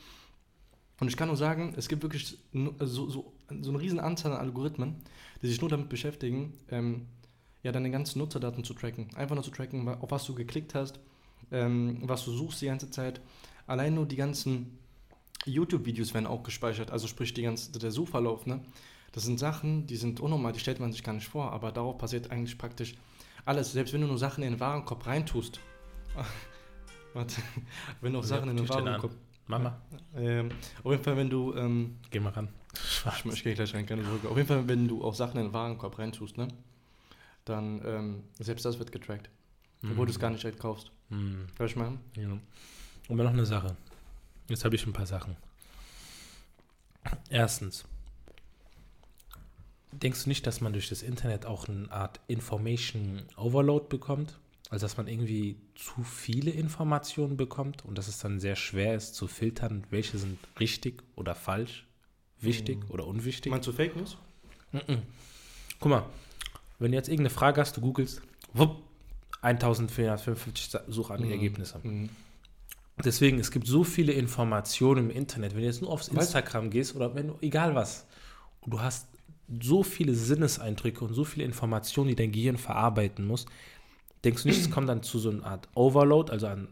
Und 1.00 1.08
ich 1.08 1.16
kann 1.16 1.28
nur 1.28 1.36
sagen, 1.36 1.74
es 1.76 1.88
gibt 1.88 2.02
wirklich 2.02 2.38
so, 2.52 3.08
so, 3.08 3.32
so 3.60 3.70
eine 3.70 3.80
riesen 3.80 3.98
Anzahl 3.98 4.32
an 4.32 4.38
Algorithmen, 4.38 4.96
die 5.42 5.48
sich 5.48 5.60
nur 5.60 5.70
damit 5.70 5.88
beschäftigen, 5.88 6.54
ähm, 6.70 7.06
ja, 7.62 7.72
deine 7.72 7.90
ganzen 7.90 8.18
Nutzerdaten 8.18 8.64
zu 8.64 8.74
tracken. 8.74 9.08
Einfach 9.14 9.34
nur 9.34 9.44
zu 9.44 9.50
tracken, 9.50 9.88
auf 9.88 10.10
was 10.10 10.24
du 10.24 10.34
geklickt 10.34 10.74
hast, 10.74 11.00
ähm, 11.50 12.00
was 12.02 12.24
du 12.24 12.32
suchst 12.32 12.60
die 12.60 12.66
ganze 12.66 12.90
Zeit. 12.90 13.20
Allein 13.66 13.94
nur 13.94 14.06
die 14.06 14.16
ganzen 14.16 14.78
YouTube-Videos 15.46 16.14
werden 16.14 16.26
auch 16.26 16.42
gespeichert, 16.42 16.90
also 16.90 17.06
sprich 17.06 17.34
die 17.34 17.42
ganze, 17.42 17.72
der 17.72 17.90
Suchverlauf, 17.90 18.46
ne? 18.46 18.60
Das 19.12 19.22
sind 19.22 19.38
Sachen, 19.38 19.86
die 19.86 19.96
sind 19.96 20.18
unnormal, 20.18 20.52
die 20.52 20.58
stellt 20.58 20.80
man 20.80 20.92
sich 20.92 21.04
gar 21.04 21.12
nicht 21.12 21.28
vor, 21.28 21.52
aber 21.52 21.70
darauf 21.70 21.98
passiert 21.98 22.32
eigentlich 22.32 22.58
praktisch 22.58 22.96
alles. 23.44 23.72
Selbst 23.72 23.94
wenn 23.94 24.00
du 24.00 24.08
nur 24.08 24.18
Sachen 24.18 24.42
in 24.42 24.54
den 24.54 24.60
Warenkorb 24.60 25.06
reintust. 25.06 25.60
Warte, 27.14 27.40
wenn 28.00 28.12
du 28.12 28.18
auch 28.18 28.24
Sachen 28.24 28.50
in 28.50 28.56
den 28.56 28.68
Warenkorb. 28.68 29.12
Mama. 29.46 29.80
Ähm, 30.16 30.50
auf 30.82 30.92
jeden 30.92 31.04
Fall, 31.04 31.16
wenn 31.16 31.30
du. 31.30 31.54
Ähm, 31.54 31.98
geh 32.10 32.20
mal 32.20 32.30
ran. 32.30 32.48
Ich, 32.74 33.24
ich 33.26 33.44
gehe 33.44 33.54
gleich 33.54 33.74
rein, 33.74 33.86
keine 33.86 34.04
Sorge. 34.04 34.28
Auf 34.28 34.36
jeden 34.36 34.48
Fall, 34.48 34.66
wenn 34.66 34.88
du 34.88 35.04
auch 35.04 35.14
Sachen 35.14 35.38
in 35.38 35.46
den 35.46 35.52
Warenkorb 35.52 35.98
reintust, 35.98 36.36
ne? 36.36 36.48
Dann, 37.44 37.82
ähm, 37.84 38.24
selbst 38.38 38.64
das 38.64 38.78
wird 38.78 38.90
getrackt. 38.90 39.28
Mhm. 39.82 39.92
Obwohl 39.92 40.06
du 40.06 40.12
es 40.12 40.18
gar 40.18 40.30
nicht 40.30 40.44
halt 40.44 40.58
kaufst. 40.58 40.90
Mhm. 41.10 41.46
Hör 41.58 41.66
ich 41.66 41.76
mal? 41.76 41.98
Ja. 42.16 42.38
Und 43.08 43.16
noch 43.16 43.26
eine 43.26 43.46
Sache. 43.46 43.76
Jetzt 44.48 44.64
habe 44.64 44.74
ich 44.74 44.86
ein 44.86 44.92
paar 44.92 45.06
Sachen. 45.06 45.36
Erstens. 47.28 47.84
Denkst 49.92 50.24
du 50.24 50.28
nicht, 50.28 50.46
dass 50.46 50.60
man 50.60 50.72
durch 50.72 50.88
das 50.88 51.02
Internet 51.02 51.46
auch 51.46 51.68
eine 51.68 51.90
Art 51.90 52.20
Information 52.26 53.22
Overload 53.36 53.86
bekommt? 53.88 54.38
Also 54.74 54.86
dass 54.86 54.96
man 54.96 55.06
irgendwie 55.06 55.56
zu 55.76 56.02
viele 56.02 56.50
Informationen 56.50 57.36
bekommt 57.36 57.84
und 57.84 57.96
dass 57.96 58.08
es 58.08 58.18
dann 58.18 58.40
sehr 58.40 58.56
schwer 58.56 58.96
ist 58.96 59.14
zu 59.14 59.28
filtern, 59.28 59.84
welche 59.90 60.18
sind 60.18 60.36
richtig 60.58 61.04
oder 61.14 61.36
falsch, 61.36 61.86
wichtig 62.40 62.82
mhm. 62.82 62.90
oder 62.90 63.06
unwichtig. 63.06 63.52
Meinst 63.52 63.68
du 63.68 63.72
Fake 63.72 63.94
News? 63.94 64.16
Mhm. 64.72 65.02
Guck 65.78 65.90
mal, 65.90 66.06
wenn 66.80 66.90
du 66.90 66.96
jetzt 66.96 67.06
irgendeine 67.06 67.30
Frage 67.30 67.60
hast, 67.60 67.76
du 67.76 67.82
googelst, 67.82 68.20
wupp, 68.52 68.82
1455 69.42 70.80
Suchergebnisse. 70.88 71.78
Mhm. 71.80 72.08
Deswegen, 73.04 73.38
es 73.38 73.52
gibt 73.52 73.68
so 73.68 73.84
viele 73.84 74.10
Informationen 74.10 75.08
im 75.08 75.16
Internet. 75.16 75.52
Wenn 75.52 75.60
du 75.60 75.66
jetzt 75.66 75.82
nur 75.82 75.90
aufs 75.92 76.08
Instagram 76.08 76.70
gehst 76.70 76.96
oder 76.96 77.14
wenn 77.14 77.28
du, 77.28 77.38
egal 77.42 77.76
was, 77.76 78.06
du 78.66 78.80
hast 78.80 79.06
so 79.62 79.84
viele 79.84 80.14
Sinneseindrücke 80.14 81.04
und 81.04 81.14
so 81.14 81.24
viele 81.24 81.44
Informationen, 81.44 82.08
die 82.08 82.16
dein 82.16 82.32
Gehirn 82.32 82.56
verarbeiten 82.56 83.24
muss, 83.24 83.46
Denkst 84.24 84.42
du 84.42 84.48
nicht, 84.48 84.60
es 84.60 84.70
kommt 84.70 84.88
dann 84.88 85.02
zu 85.02 85.18
so 85.18 85.30
einer 85.30 85.44
Art 85.44 85.68
Overload, 85.74 86.32
also 86.32 86.46
an 86.46 86.68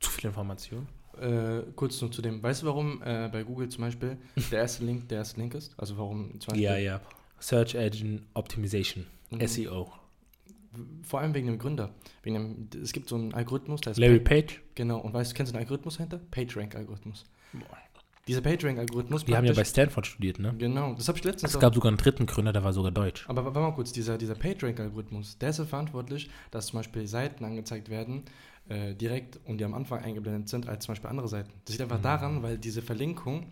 zu 0.00 0.10
viel 0.10 0.26
Information? 0.26 0.88
Äh, 1.20 1.62
kurz 1.74 2.00
nur 2.00 2.12
zu 2.12 2.22
dem, 2.22 2.42
weißt 2.42 2.62
du, 2.62 2.66
warum 2.66 3.02
äh, 3.02 3.28
bei 3.32 3.42
Google 3.42 3.68
zum 3.68 3.82
Beispiel 3.82 4.18
der 4.50 4.60
erste 4.60 4.84
Link 4.84 5.08
der 5.08 5.18
erste 5.18 5.40
Link 5.40 5.54
ist? 5.54 5.74
Also 5.76 5.96
warum 5.96 6.40
zum 6.40 6.52
Beispiel? 6.52 6.62
Ja, 6.62 6.76
ja. 6.76 7.00
Search 7.40 7.74
Engine 7.74 8.22
Optimization, 8.34 9.06
mhm. 9.30 9.46
SEO. 9.46 9.92
Vor 11.02 11.20
allem 11.20 11.34
wegen 11.34 11.46
dem 11.46 11.58
Gründer. 11.58 11.90
Wegen 12.22 12.68
dem, 12.70 12.82
es 12.82 12.92
gibt 12.92 13.08
so 13.08 13.16
einen 13.16 13.32
Algorithmus, 13.32 13.80
der 13.80 13.92
heißt 13.92 14.00
Larry 14.00 14.20
Page. 14.20 14.60
Genau, 14.74 14.98
und 14.98 15.12
weißt 15.12 15.32
du, 15.32 15.36
kennst 15.36 15.52
du 15.52 15.56
den 15.56 15.60
Algorithmus 15.60 15.96
dahinter? 15.96 16.20
PageRank-Algorithmus. 16.30 17.24
Dieser 18.28 18.42
PageRank-Algorithmus. 18.42 19.24
Die 19.24 19.34
haben 19.34 19.46
ja 19.46 19.54
bei 19.54 19.64
Stanford 19.64 20.06
studiert, 20.06 20.38
ne? 20.38 20.54
Genau, 20.58 20.94
das 20.94 21.08
habe 21.08 21.18
ich 21.18 21.24
letztens. 21.24 21.54
Es 21.54 21.60
gab 21.60 21.74
sogar 21.74 21.88
einen 21.88 21.96
dritten 21.96 22.26
Gründer, 22.26 22.52
der 22.52 22.62
war 22.62 22.72
sogar 22.72 22.92
deutsch. 22.92 23.24
Aber 23.28 23.44
warte 23.44 23.58
mal 23.58 23.72
kurz, 23.72 23.90
dieser, 23.92 24.18
dieser 24.18 24.34
PageRank-Algorithmus, 24.34 25.38
der 25.38 25.50
ist 25.50 25.58
ja 25.58 25.64
verantwortlich, 25.64 26.30
dass 26.50 26.66
zum 26.66 26.78
Beispiel 26.78 27.06
Seiten 27.06 27.44
angezeigt 27.44 27.88
werden, 27.88 28.24
äh, 28.68 28.94
direkt 28.94 29.40
und 29.46 29.58
die 29.58 29.64
am 29.64 29.74
Anfang 29.74 30.02
eingeblendet 30.02 30.48
sind, 30.48 30.68
als 30.68 30.84
zum 30.84 30.92
Beispiel 30.92 31.08
andere 31.08 31.28
Seiten. 31.28 31.50
Das 31.64 31.74
liegt 31.74 31.82
einfach 31.82 31.98
mhm. 31.98 32.02
daran, 32.02 32.42
weil 32.42 32.58
diese 32.58 32.82
Verlinkung 32.82 33.46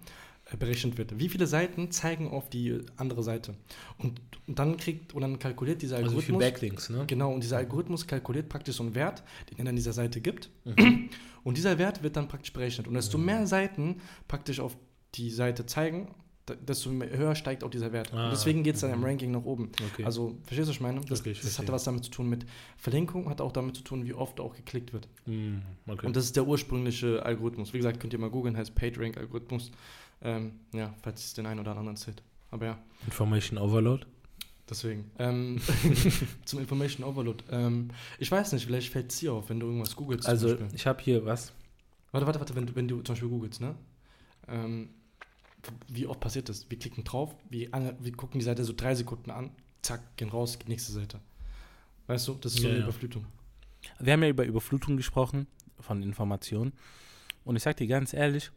berechnet 0.59 0.97
wird. 0.97 1.19
Wie 1.19 1.29
viele 1.29 1.47
Seiten 1.47 1.91
zeigen 1.91 2.31
auf 2.31 2.49
die 2.49 2.79
andere 2.97 3.25
Seite? 3.25 3.55
Und, 3.99 4.21
und 4.47 4.59
dann 4.59 4.77
kriegt 4.77 5.13
und 5.13 5.23
dann 5.23 5.39
kalkuliert 5.41 5.83
dieser 5.83 5.97
Algorithmus. 5.97 6.25
Also 6.25 6.35
wie 6.35 6.39
viele 6.39 6.51
Backlinks, 6.51 6.91
ne? 6.91 7.05
Genau, 7.09 7.33
und 7.33 7.43
dieser 7.43 7.57
Algorithmus 7.57 8.07
kalkuliert 8.07 8.49
praktisch 8.49 8.77
so 8.77 8.85
einen 8.85 8.95
Wert, 8.95 9.25
den 9.51 9.59
er 9.59 9.65
dann 9.65 9.77
dieser 9.77 9.93
Seite 9.93 10.21
gibt. 10.21 10.51
Mhm. 10.65 11.11
Und 11.43 11.57
dieser 11.57 11.79
Wert 11.79 12.03
wird 12.03 12.17
dann 12.17 12.29
praktisch 12.29 12.53
berechnet. 12.53 12.87
Und 12.87 12.95
desto 12.95 13.19
mhm. 13.19 13.25
mehr 13.25 13.47
Seiten 13.47 14.01
praktisch 14.29 14.61
auf 14.61 14.77
die 15.15 15.31
Seite 15.31 15.67
zeigen, 15.67 16.15
desto 16.55 16.91
höher 16.91 17.35
steigt 17.35 17.65
auch 17.65 17.71
dieser 17.71 17.93
Wert. 17.93 18.13
Ah, 18.15 18.31
deswegen 18.31 18.63
geht 18.63 18.77
es 18.77 18.83
dann 18.83 18.93
im 18.93 19.01
mhm. 19.01 19.05
Ranking 19.05 19.31
nach 19.33 19.45
oben. 19.45 19.71
Okay. 19.93 20.05
Also, 20.05 20.37
verstehst 20.45 20.69
du, 20.69 20.71
was 20.71 20.77
ich 20.77 20.81
meine? 20.81 21.01
Das, 21.01 21.21
okay, 21.21 21.33
ich 21.33 21.41
das 21.41 21.59
hatte 21.59 21.73
was 21.73 21.85
damit 21.85 22.05
zu 22.05 22.11
tun 22.11 22.29
mit 22.29 22.47
Verlinkung, 22.77 23.29
hat 23.29 23.41
auch 23.41 23.53
damit 23.53 23.77
zu 23.77 23.83
tun, 23.83 24.05
wie 24.05 24.15
oft 24.15 24.39
auch 24.41 24.55
geklickt 24.55 24.93
wird. 24.93 25.09
Mm, 25.27 25.59
okay. 25.89 26.07
Und 26.07 26.15
das 26.15 26.25
ist 26.25 26.37
der 26.37 26.47
ursprüngliche 26.47 27.25
Algorithmus. 27.25 27.73
Wie 27.73 27.79
gesagt, 27.79 27.99
könnt 27.99 28.13
ihr 28.13 28.21
mal 28.21 28.31
googeln, 28.31 28.57
heißt 28.57 28.75
PageRank-Algorithmus. 28.77 29.73
Ähm, 30.23 30.61
ja, 30.73 30.95
falls 31.03 31.25
es 31.25 31.35
den 31.35 31.47
einen 31.47 31.61
oder 31.61 31.77
anderen 31.77 31.97
zählt. 31.97 32.23
Aber 32.51 32.67
ja. 32.67 32.79
Information 33.05 33.59
Overload? 33.59 34.07
Deswegen. 34.69 35.11
Ähm, 35.19 35.61
zum 36.45 36.61
Information 36.61 37.07
Overload. 37.07 37.45
Ähm, 37.51 37.91
ich 38.19 38.31
weiß 38.31 38.53
nicht, 38.53 38.67
vielleicht 38.67 38.93
fällt 38.93 39.13
es 39.13 39.19
dir 39.19 39.33
auf, 39.33 39.49
wenn 39.49 39.61
du 39.61 39.67
irgendwas 39.67 39.95
googelst. 39.95 40.29
Also, 40.29 40.57
ich 40.75 40.87
habe 40.87 41.03
hier 41.03 41.25
was. 41.25 41.53
Warte, 42.13 42.27
warte, 42.27 42.41
warte, 42.41 42.55
wenn 42.55 42.67
du, 42.67 42.75
wenn 42.75 42.89
du 42.89 42.97
zum 43.03 43.15
Beispiel 43.15 43.29
googelst, 43.29 43.61
ne? 43.61 43.75
Ähm, 44.49 44.91
wie 45.89 46.07
oft 46.07 46.21
passiert 46.21 46.49
das? 46.49 46.71
Wir 46.71 46.79
klicken 46.79 47.05
drauf, 47.05 47.35
wir, 47.51 47.71
wir 48.01 48.13
gucken 48.13 48.39
die 48.39 48.45
Seite 48.45 48.65
so 48.65 48.73
drei 48.73 48.95
Sekunden 48.95 49.31
an, 49.31 49.51
zack, 49.83 50.17
gehen 50.17 50.29
raus, 50.29 50.59
nächste 50.67 50.93
Seite. 50.93 51.21
Weißt 52.07 52.29
du, 52.29 52.35
das 52.35 52.55
ist 52.55 52.63
so 52.63 52.69
eine 52.69 52.79
ja. 52.79 52.85
Überflutung. 52.85 53.27
Wir 53.99 54.13
haben 54.13 54.23
ja 54.23 54.29
über 54.29 54.45
Überflutung 54.45 54.97
gesprochen 54.97 55.47
von 55.81 56.03
Informationen. 56.03 56.73
Und 57.45 57.57
ich 57.57 57.63
sag 57.63 57.77
dir 57.77 57.87
ganz 57.87 58.13
ehrlich, 58.13 58.51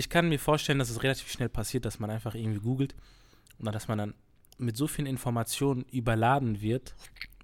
ich 0.00 0.08
kann 0.08 0.30
mir 0.30 0.38
vorstellen, 0.38 0.78
dass 0.78 0.88
es 0.88 1.02
relativ 1.02 1.30
schnell 1.30 1.50
passiert, 1.50 1.84
dass 1.84 1.98
man 2.00 2.08
einfach 2.10 2.34
irgendwie 2.34 2.60
googelt 2.60 2.94
und 3.58 3.66
dass 3.66 3.86
man 3.86 3.98
dann 3.98 4.14
mit 4.56 4.74
so 4.74 4.86
vielen 4.86 5.06
Informationen 5.06 5.84
überladen 5.92 6.62
wird. 6.62 6.94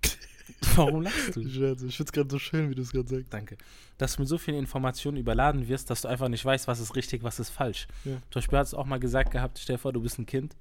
Warum 0.75 1.03
lachst 1.03 1.37
du? 1.37 1.43
Ich, 1.43 1.53
finde 1.53 1.75
es 1.75 2.13
gerade 2.13 2.31
so 2.31 2.39
schön, 2.39 2.71
wie 2.71 2.75
du 2.75 2.81
es 2.81 2.93
gerade 2.93 3.09
sagst. 3.09 3.31
Danke. 3.31 3.59
Dass 3.99 4.17
du 4.17 4.23
mit 4.23 4.29
so 4.31 4.39
vielen 4.39 4.57
Informationen 4.57 5.19
überladen 5.19 5.69
wirst, 5.69 5.91
dass 5.91 6.01
du 6.01 6.09
einfach 6.09 6.29
nicht 6.29 6.43
weißt, 6.47 6.67
was 6.67 6.81
ist 6.81 6.97
richtig, 6.97 7.23
was 7.23 7.39
ist 7.39 7.51
falsch. 7.51 7.89
Ja. 8.07 8.17
Zum 8.31 8.41
Beispiel 8.41 8.59
hast 8.59 8.73
du 8.73 8.79
auch 8.79 8.87
mal 8.87 9.01
gesagt 9.01 9.33
gehabt, 9.33 9.59
stell 9.59 9.77
dir 9.77 9.81
vor, 9.81 9.93
du 9.93 10.01
bist 10.01 10.19
ein 10.19 10.25
Kind. 10.25 10.57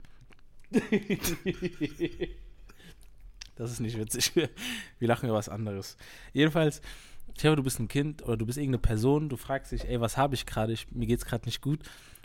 das 3.55 3.71
ist 3.71 3.79
nicht 3.79 3.97
witzig. 3.97 4.35
Wir 4.35 5.07
lachen 5.07 5.29
über 5.29 5.37
was 5.37 5.47
anderes. 5.47 5.95
Jedenfalls, 6.33 6.81
vor, 7.37 7.55
du 7.55 7.63
bist 7.63 7.79
ein 7.79 7.87
Kind 7.87 8.23
oder 8.23 8.37
du 8.37 8.45
bist 8.45 8.57
irgendeine 8.57 8.81
Person, 8.81 9.29
du 9.29 9.37
fragst 9.37 9.71
dich, 9.71 9.85
ey, 9.85 9.99
was 9.99 10.17
habe 10.17 10.35
ich 10.35 10.45
gerade? 10.45 10.75
Mir 10.91 11.07
geht's 11.07 11.25
gerade 11.25 11.45
nicht 11.45 11.61
gut. 11.61 11.79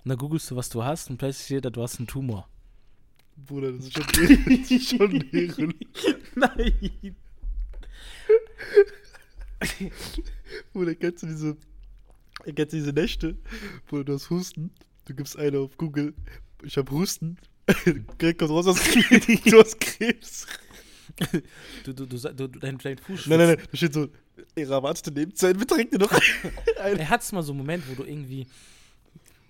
Und 0.05 0.09
dann 0.09 0.19
googelst 0.19 0.51
du, 0.51 0.57
was 0.57 0.69
du 0.69 0.85
hast 0.85 1.11
und 1.11 1.19
plötzlich 1.19 1.47
steht 1.47 1.65
da, 1.65 1.71
du 1.71 1.83
hast 1.83 1.99
einen 1.99 2.07
Tumor. 2.07 2.49
Bruder, 3.47 3.73
das 3.73 3.87
ist 3.87 3.93
schon, 3.95 4.07
das 4.07 4.71
ist 4.71 4.91
schon. 4.91 5.75
Nein. 6.35 7.17
Bruder, 10.73 10.95
kennst 10.95 11.23
du 11.23 11.27
diese, 11.27 11.57
kennst 12.45 12.73
du 12.73 12.77
diese 12.77 12.93
Nächte, 12.93 13.37
Bruder, 13.87 14.05
du 14.05 14.15
hast 14.15 14.31
Husten, 14.31 14.71
du 15.07 15.15
gibst 15.15 15.39
eine 15.39 15.59
auf 15.59 15.77
Google, 15.77 16.15
ich 16.63 16.77
hab 16.77 16.91
Husten, 16.91 17.37
direkt 18.21 18.39
kommt 18.39 18.51
raus, 18.51 18.65
du 18.65 18.73
hast 18.73 18.85
Krebs. 18.85 19.43
Du 19.45 19.61
hast 19.61 19.81
Krebs. 19.81 20.47
Du, 21.85 21.93
du, 21.93 22.07
du, 22.07 22.17
du 22.17 22.49
dein, 22.49 22.79
dein 22.79 22.97
Fuß 22.97 23.27
Nein, 23.27 23.39
nein, 23.39 23.49
nein, 23.49 23.67
da 23.69 23.77
steht 23.77 23.93
so, 23.93 24.09
ihre 24.57 24.75
erwartete 24.75 25.11
Lebenszeit 25.11 25.59
beträgt 25.59 25.93
dir 25.95 25.99
noch 25.99 26.11
eine. 26.81 26.99
Er 26.99 27.09
hat 27.09 27.33
mal 27.33 27.43
so 27.43 27.53
einen 27.53 27.59
Moment, 27.59 27.89
wo 27.89 27.95
du 27.95 28.05
irgendwie 28.05 28.47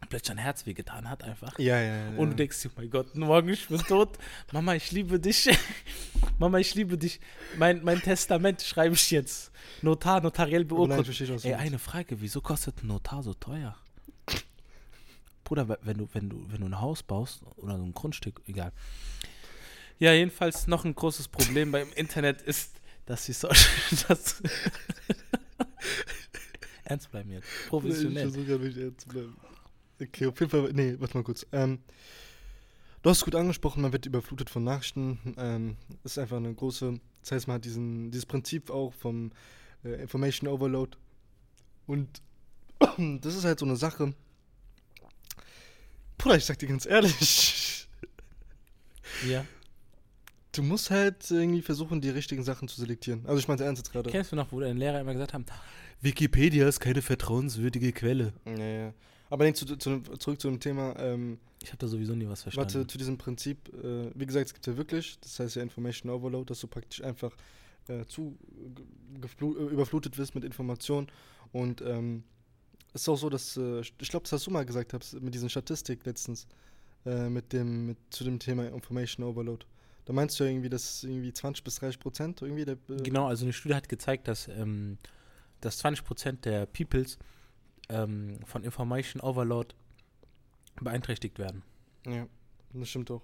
plötzlich 0.09 0.29
dein 0.35 0.39
Herz 0.39 0.67
wehgetan 0.67 1.09
hat 1.09 1.23
einfach. 1.23 1.57
Ja, 1.59 1.81
ja, 1.81 2.11
ja. 2.11 2.17
Und 2.19 2.31
du 2.31 2.37
denkst 2.37 2.67
oh 2.67 2.71
mein 2.77 2.91
Gott, 2.91 3.15
morgen 3.15 3.49
ich 3.51 3.69
bin 3.69 3.79
tot. 3.79 4.19
Mama, 4.53 4.75
ich 4.75 4.91
liebe 4.91 5.21
dich. 5.21 5.49
Mama, 6.39 6.59
ich 6.59 6.75
liebe 6.75 6.99
dich. 6.99 7.21
Mein, 7.59 7.85
mein 7.85 8.01
Testament 8.01 8.61
schreibe 8.63 8.95
ich 8.95 9.11
jetzt. 9.11 9.53
Notar, 9.83 10.21
notariell 10.21 10.63
ich 10.63 10.69
beurkundet. 10.69 11.07
Ey, 11.45 11.55
eine 11.55 11.79
Frage, 11.79 12.21
wieso 12.21 12.41
kostet 12.41 12.83
ein 12.83 12.89
Notar 12.89 13.23
so 13.23 13.35
teuer? 13.35 13.77
Bruder, 15.45 15.69
we- 15.69 15.79
wenn 15.83 15.99
du, 15.99 16.09
wenn 16.13 16.29
du, 16.29 16.45
wenn 16.49 16.61
du 16.61 16.67
ein 16.67 16.81
Haus 16.81 17.03
baust 17.03 17.43
oder 17.57 17.77
so 17.77 17.83
ein 17.85 17.93
Grundstück, 17.95 18.41
egal. 18.47 18.73
Ja, 19.99 20.13
jedenfalls 20.13 20.67
noch 20.67 20.85
ein 20.85 20.95
großes 20.95 21.29
Problem 21.29 21.73
beim 21.73 21.93
Internet 21.95 22.41
ist, 22.43 22.80
dass 23.11 23.27
die 23.27 23.33
Social, 23.33 23.57
dass 24.09 24.41
Ernst 26.85 27.11
bleiben 27.11 27.31
jetzt. 27.33 27.47
Ich 27.63 27.69
Professionell. 27.69 28.31
versuche 28.31 28.45
gerade 28.47 28.65
nicht 28.65 28.77
ernst 28.79 29.01
zu 29.01 29.09
bleiben. 29.09 29.37
Okay, 30.01 30.27
auf 30.27 30.39
jeden 30.41 30.51
Fall, 30.51 30.71
nee, 30.73 30.95
warte 30.99 31.17
mal 31.17 31.25
kurz. 31.25 31.45
Ähm, 31.53 31.81
du 33.03 33.11
hast 33.11 33.19
es 33.19 33.25
gut 33.25 33.35
angesprochen, 33.35 33.83
man 33.83 33.93
wird 33.93 34.07
überflutet 34.07 34.49
von 34.49 34.65
Nachrichten. 34.65 35.35
Ähm, 35.37 35.77
ist 36.05 36.19
einfach 36.19 36.37
eine 36.37 36.55
große, 36.55 37.01
das 37.23 37.33
heißt, 37.33 37.49
man 37.49 37.57
hat 37.57 37.65
diesen, 37.65 38.11
dieses 38.13 38.27
Prinzip 38.27 38.71
auch 38.71 38.95
vom 38.95 39.33
äh, 39.85 40.01
Information 40.01 40.49
Overload. 40.49 40.97
Und 41.87 42.23
das 42.79 43.35
ist 43.35 43.45
halt 43.45 43.59
so 43.59 43.67
eine 43.67 43.77
Sache. 43.77 44.15
Bruder, 46.17 46.37
ich 46.37 46.45
sag 46.45 46.59
dir 46.59 46.69
ganz 46.69 46.87
ehrlich, 46.87 47.89
Ja. 49.27 49.45
Du 50.53 50.63
musst 50.63 50.91
halt 50.91 51.31
irgendwie 51.31 51.63
versuchen, 51.63 52.01
die 52.01 52.11
richtigen 52.11 52.43
Sachen 52.43 52.69
zu 52.69 52.81
selektieren. 52.81 53.25
Also 53.27 53.39
ich 53.39 53.49
meine 53.49 53.63
ernst 53.65 53.83
jetzt 53.83 53.93
gerade. 53.93 54.11
Kennst 54.11 54.33
du 54.33 54.37
noch, 54.37 54.53
wo 54.53 54.61
dein 54.61 54.77
Lehrer 54.77 55.01
immer 55.01 55.13
gesagt 55.13 55.35
haben, 55.35 55.45
Wikipedia 56.01 56.67
ist 56.69 56.81
keine 56.81 57.03
vertrauenswürdige 57.03 57.93
Quelle? 57.93 58.33
Ja, 58.47 58.65
ja. 58.65 58.95
Aber 59.29 59.45
nee, 59.45 59.53
zu, 59.53 59.65
zu, 59.77 60.01
zurück 60.01 60.41
zu 60.41 60.49
dem 60.49 60.59
Thema, 60.59 60.95
ähm, 60.99 61.39
Ich 61.63 61.69
habe 61.69 61.79
da 61.79 61.87
sowieso 61.87 62.15
nie 62.15 62.29
was 62.29 62.43
verstanden. 62.43 62.75
Warte, 62.75 62.87
zu 62.87 62.99
diesem 62.99 63.17
Prinzip, 63.17 63.69
äh, 63.75 64.11
wie 64.15 64.27
gesagt, 64.27 64.47
es 64.47 64.55
gibt 64.55 64.67
ja 64.67 64.77
wirklich, 64.77 65.19
das 65.21 65.39
heißt 65.39 65.57
ja 65.57 65.63
Information 65.63 66.11
Overload, 66.11 66.47
dass 66.47 66.61
du 66.61 66.67
praktisch 66.67 67.03
einfach 67.05 67.37
äh, 67.87 68.05
zu 68.07 68.37
äh, 69.41 69.45
überflutet 69.45 70.19
wirst 70.19 70.35
mit 70.35 70.43
Informationen 70.43 71.07
und 71.53 71.81
ähm, 71.83 72.25
es 72.93 73.03
ist 73.03 73.09
auch 73.09 73.17
so, 73.17 73.29
dass, 73.31 73.57
äh, 73.57 73.81
ich 73.81 74.09
glaube, 74.09 74.25
das 74.25 74.33
hast 74.33 74.47
du 74.47 74.51
mal 74.51 74.67
gesagt, 74.67 74.93
hast, 74.95 75.21
mit 75.21 75.33
diesen 75.33 75.49
Statistik 75.49 76.05
letztens, 76.05 76.49
äh, 77.07 77.29
mit 77.29 77.53
dem, 77.53 77.87
mit, 77.87 77.99
zu 78.11 78.25
dem 78.25 78.39
Thema 78.41 78.67
Information 78.67 79.25
Overload. 79.25 79.65
Da 80.11 80.15
meinst 80.15 80.41
du 80.41 80.43
ja 80.43 80.51
irgendwie, 80.51 80.69
dass 80.69 81.05
irgendwie 81.05 81.33
20 81.33 81.63
bis 81.63 81.77
30 81.77 82.01
Prozent 82.01 82.43
irgendwie 82.43 82.65
der, 82.65 82.75
äh, 82.89 83.01
Genau, 83.01 83.29
also 83.29 83.45
eine 83.45 83.53
Studie 83.53 83.77
hat 83.77 83.89
gezeigt, 83.89 84.27
dass, 84.27 84.49
ähm, 84.49 84.99
dass 85.61 85.79
20% 85.85 86.41
der 86.41 86.67
Peoples 86.67 87.17
ähm, 87.89 88.41
von 88.45 88.65
Information 88.65 89.23
Overload 89.23 89.73
beeinträchtigt 90.81 91.39
werden. 91.39 91.63
Ja, 92.05 92.27
das 92.73 92.89
stimmt 92.89 93.09
auch. 93.13 93.23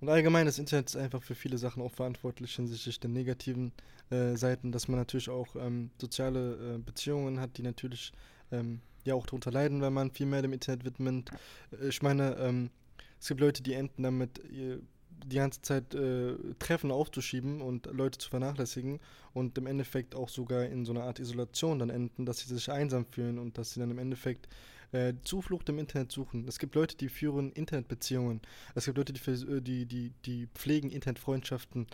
Und 0.00 0.08
allgemein, 0.08 0.46
das 0.46 0.60
Internet 0.60 0.90
ist 0.90 0.96
einfach 0.96 1.24
für 1.24 1.34
viele 1.34 1.58
Sachen 1.58 1.82
auch 1.82 1.90
verantwortlich 1.90 2.54
hinsichtlich 2.54 3.00
der 3.00 3.10
negativen 3.10 3.72
äh, 4.10 4.36
Seiten, 4.36 4.70
dass 4.70 4.86
man 4.86 5.00
natürlich 5.00 5.28
auch 5.28 5.56
ähm, 5.56 5.90
soziale 6.00 6.76
äh, 6.76 6.78
Beziehungen 6.78 7.40
hat, 7.40 7.58
die 7.58 7.62
natürlich 7.62 8.12
ähm, 8.52 8.80
ja 9.02 9.14
auch 9.14 9.26
darunter 9.26 9.50
leiden, 9.50 9.82
wenn 9.82 9.92
man 9.92 10.12
viel 10.12 10.26
mehr 10.26 10.42
dem 10.42 10.52
Internet 10.52 10.84
widmet. 10.84 11.32
Äh, 11.72 11.88
ich 11.88 12.00
meine, 12.00 12.36
ähm, 12.36 12.70
es 13.18 13.26
gibt 13.26 13.40
Leute, 13.40 13.64
die 13.64 13.72
enden 13.72 14.04
damit, 14.04 14.40
ihr, 14.52 14.80
die 15.26 15.36
ganze 15.36 15.62
Zeit 15.62 15.94
äh, 15.94 16.34
Treffen 16.58 16.90
aufzuschieben 16.90 17.60
und 17.60 17.86
Leute 17.86 18.18
zu 18.18 18.30
vernachlässigen 18.30 19.00
und 19.32 19.56
im 19.58 19.66
Endeffekt 19.66 20.14
auch 20.14 20.28
sogar 20.28 20.64
in 20.64 20.84
so 20.84 20.92
einer 20.92 21.04
Art 21.04 21.18
Isolation 21.18 21.78
dann 21.78 21.90
enden, 21.90 22.26
dass 22.26 22.40
sie 22.40 22.54
sich 22.54 22.70
einsam 22.70 23.04
fühlen 23.04 23.38
und 23.38 23.58
dass 23.58 23.72
sie 23.72 23.80
dann 23.80 23.90
im 23.90 23.98
Endeffekt 23.98 24.48
äh, 24.92 25.14
Zuflucht 25.22 25.68
im 25.68 25.78
Internet 25.78 26.10
suchen. 26.10 26.46
Es 26.48 26.58
gibt 26.58 26.74
Leute, 26.74 26.96
die 26.96 27.08
führen 27.08 27.52
Internetbeziehungen. 27.52 28.40
Es 28.74 28.86
gibt 28.86 28.96
Leute, 28.98 29.12
die, 29.12 29.30
äh, 29.30 29.60
die, 29.60 29.86
die, 29.86 30.12
die 30.24 30.48
pflegen 30.54 30.90
Internetfreundschaften. 30.90 31.86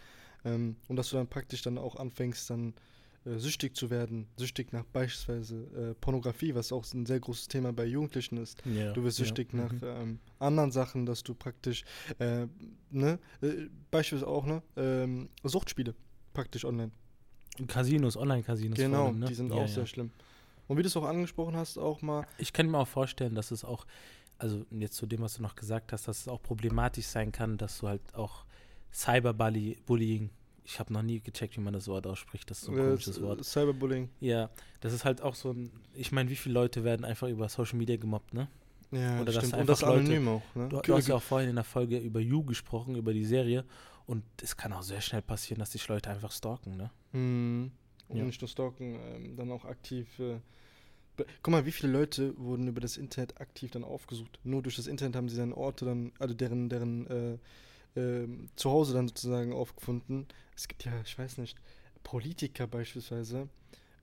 Ähm, 0.45 0.77
und 0.89 0.97
dass 0.97 1.11
du 1.11 1.17
dann 1.17 1.29
praktisch 1.29 1.63
dann 1.63 1.79
auch 1.79 1.97
anfängst, 1.97 2.49
dann 2.51 2.75
äh, 3.27 3.39
süchtig 3.39 3.77
zu 3.77 3.91
werden. 3.91 4.27
Süchtig 4.37 4.73
nach 4.73 4.85
beispielsweise 4.85 5.57
äh, 5.91 5.95
Pornografie, 5.95 6.55
was 6.55 6.73
auch 6.73 6.85
ein 6.95 7.05
sehr 7.07 7.21
großes 7.21 7.49
Thema 7.49 7.73
bei 7.73 7.85
Jugendlichen 7.85 8.37
ist. 8.39 8.63
Ja, 8.65 8.93
Du 8.93 9.03
wirst 9.05 9.17
süchtig 9.19 9.53
nach 9.53 9.73
Mhm. 9.73 9.81
ähm, 9.83 10.19
anderen 10.39 10.71
Sachen, 10.73 11.05
dass 11.07 11.23
du 11.23 11.35
praktisch, 11.35 11.85
äh, 12.19 12.47
ne, 12.91 13.19
äh, 13.43 13.69
beispielsweise 13.91 14.31
auch, 14.31 14.47
ne, 14.47 14.63
ähm, 14.77 15.29
Suchtspiele 15.43 15.95
praktisch 16.33 16.65
online. 16.65 16.93
Casinos, 17.67 18.17
Online-Casinos. 18.17 18.77
Genau, 18.79 19.07
allem, 19.07 19.19
ne? 19.21 19.27
die 19.27 19.35
sind 19.35 19.49
Ja, 19.51 19.57
auch 19.57 19.61
ja. 19.63 19.69
sehr 19.69 19.87
schlimm. 19.87 20.11
Und 20.69 20.77
wie 20.79 20.83
du 20.83 20.89
es 20.89 20.97
auch 20.97 21.05
angesprochen 21.05 21.57
hast, 21.57 21.79
auch 21.79 22.03
mal, 22.03 22.27
Ich 22.39 22.53
kann 22.53 22.71
mir 22.71 22.79
auch 22.79 22.89
vorstellen, 22.89 23.35
dass 23.35 23.51
es 23.51 23.65
auch, 23.65 23.87
also 24.39 24.67
jetzt 24.71 24.97
zu 24.97 25.07
dem, 25.07 25.21
was 25.23 25.35
du 25.37 25.43
noch 25.43 25.55
gesagt 25.55 25.93
hast, 25.93 26.07
dass 26.09 26.21
es 26.21 26.29
auch 26.29 26.43
problematisch 26.43 27.07
sein 27.07 27.33
kann, 27.33 27.57
dass 27.57 27.79
du 27.79 27.89
halt 27.89 28.03
auch 28.15 28.45
Cyberbullying, 28.93 30.31
ich 30.67 30.79
habe 30.81 30.93
noch 30.93 31.03
nie 31.03 31.21
gecheckt, 31.21 31.57
wie 31.57 31.61
man 31.61 31.73
das 31.73 31.87
Wort 31.89 32.07
ausspricht, 32.07 32.51
das 32.51 32.59
ist 32.59 32.65
so 32.65 32.73
ein 32.73 32.79
äh, 32.79 32.83
komisches 32.83 33.23
Wort. 33.23 33.45
Cyberbullying. 33.45 34.11
Ja, 34.21 34.51
das 34.81 34.93
ist 34.93 35.05
halt 35.05 35.23
auch 35.23 35.35
so 35.35 35.53
ein, 35.53 35.71
ich 35.95 36.13
meine, 36.13 36.29
wie 36.29 36.37
viele 36.37 36.55
Leute 36.55 36.85
werden 36.85 37.05
einfach 37.05 37.29
über 37.29 37.49
Social 37.49 37.79
Media 37.79 37.97
gemobbt, 37.97 38.35
ne? 38.35 38.49
Ja, 38.93 39.17
Oder 39.21 39.27
das 39.33 39.37
stimmt. 39.37 39.53
Und 39.55 39.59
einfach 39.61 39.73
das 39.75 39.81
Leute- 39.83 39.99
anonym 40.01 40.29
auch, 40.29 40.43
ne? 40.55 40.69
Du, 40.69 40.81
du 40.81 40.95
hast 40.95 41.09
ja 41.09 41.15
auch 41.17 41.23
vorhin 41.23 41.49
in 41.51 41.57
der 41.57 41.65
Folge 41.65 41.99
über 41.99 42.21
You 42.21 42.45
gesprochen, 42.45 42.95
über 42.97 43.13
die 43.13 43.25
Serie. 43.25 43.65
Und 44.07 44.23
es 44.41 44.57
kann 44.57 44.73
auch 44.73 44.83
sehr 44.83 45.01
schnell 45.01 45.23
passieren, 45.23 45.59
dass 45.59 45.73
sich 45.73 45.87
Leute 45.89 46.11
einfach 46.11 46.31
stalken, 46.31 46.77
ne? 46.77 46.91
Mhm. 47.13 47.73
Und 48.09 48.17
Ja. 48.19 48.25
nicht 48.25 48.41
nur 48.41 48.49
stalken, 48.49 48.99
ähm, 49.01 49.37
dann 49.37 49.51
auch 49.51 49.65
aktiv. 49.65 50.07
Äh, 50.21 50.39
Guck 51.43 51.51
mal, 51.51 51.65
wie 51.65 51.73
viele 51.73 51.91
Leute 51.93 52.37
wurden 52.39 52.69
über 52.69 52.81
das 52.81 52.99
Internet 52.99 53.41
aktiv 53.41 53.71
dann 53.71 53.85
aufgesucht? 53.85 54.39
Nur 54.45 54.63
durch 54.63 54.77
das 54.77 54.87
Internet 54.87 55.17
haben 55.17 55.29
sie 55.31 55.39
dann 55.39 55.53
Orte 55.55 55.87
dann, 55.87 56.13
also 56.19 56.35
deren, 56.35 56.69
deren 56.69 57.07
äh, 57.07 57.39
ähm, 57.97 58.49
Zuhause 58.57 58.95
dann 58.95 59.09
sozusagen 59.09 59.53
aufgefunden. 59.53 60.27
Es 60.55 60.69
gibt 60.69 60.85
ja, 60.85 60.93
ich 61.05 61.19
weiß 61.19 61.39
nicht, 61.39 61.57
Politiker 62.03 62.67
beispielsweise 62.67 63.49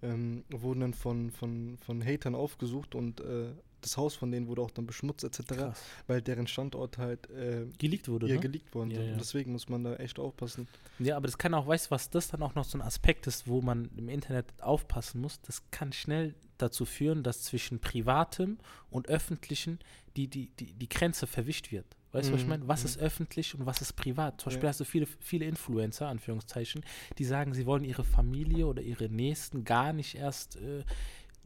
ähm, 0.02 0.44
wurden 0.50 0.82
dann 0.82 0.94
von, 0.94 1.32
von, 1.32 1.78
von 1.78 2.04
Hatern 2.06 2.36
aufgesucht 2.36 2.96
und 2.96 3.22
äh, 3.22 3.52
das 3.82 3.98
Haus 3.98 4.16
von 4.16 4.32
denen 4.32 4.48
wurde 4.48 4.62
auch 4.62 4.72
dann 4.72 4.86
beschmutzt 4.86 5.24
etc., 5.24 5.46
Krass. 5.48 5.82
weil 6.08 6.22
deren 6.22 6.48
Standort 6.48 6.98
halt 6.98 7.30
äh, 7.30 7.66
Geleakt 7.78 8.08
wurde, 8.08 8.28
ihr 8.28 8.36
ne? 8.36 8.40
geleakt 8.40 8.74
worden 8.74 8.92
Ja, 8.92 8.98
sind. 8.98 9.06
ja. 9.08 9.12
Und 9.14 9.20
deswegen 9.20 9.52
muss 9.52 9.70
man 9.70 9.84
da 9.84 9.96
echt 9.98 10.20
aufpassen. 10.20 10.68
Ja, 11.00 11.18
aber 11.18 11.28
das 11.28 11.38
kann 11.38 11.54
auch, 11.54 11.68
weißt 11.68 11.88
du, 11.88 11.92
was 11.92 12.10
das 12.10 12.30
dann 12.30 12.42
auch 12.44 12.56
noch 12.56 12.64
so 12.66 12.78
ein 12.78 12.82
Aspekt 12.82 13.28
ist, 13.28 13.48
wo 13.48 13.62
man 13.62 13.90
im 13.98 14.10
Internet 14.10 14.46
aufpassen 14.62 15.22
muss? 15.22 15.42
Das 15.42 15.62
kann 15.72 15.92
schnell 15.92 16.34
dazu 16.58 16.86
führen, 16.86 17.24
dass 17.24 17.44
zwischen 17.44 17.80
privatem 17.80 18.58
und 18.90 19.10
öffentlichen 19.10 19.80
die, 20.16 20.28
die, 20.28 20.48
die, 20.60 20.74
die 20.74 20.90
Grenze 20.90 21.28
verwischt 21.28 21.72
wird. 21.72 21.86
Weißt 22.14 22.30
du, 22.30 22.34
was 22.34 22.42
ich 22.42 22.46
Mhm, 22.46 22.50
meine? 22.52 22.68
Was 22.68 22.82
mhm. 22.82 22.86
ist 22.86 23.00
öffentlich 23.00 23.56
und 23.56 23.66
was 23.66 23.82
ist 23.82 23.94
privat? 23.94 24.40
Zum 24.40 24.52
Ja. 24.52 24.56
Beispiel 24.56 24.70
hast 24.70 24.80
du 24.80 24.86
viele, 24.86 25.08
viele 25.20 25.46
Influencer, 25.46 26.08
Anführungszeichen, 26.08 26.86
die 27.18 27.26
sagen, 27.26 27.54
sie 27.54 27.66
wollen 27.66 27.84
ihre 27.84 28.04
Familie 28.04 28.68
oder 28.68 28.82
ihre 28.82 29.10
Nächsten 29.10 29.66
gar 29.66 29.94
nicht 29.94 30.16
erst 30.16 30.56
äh, 30.58 30.84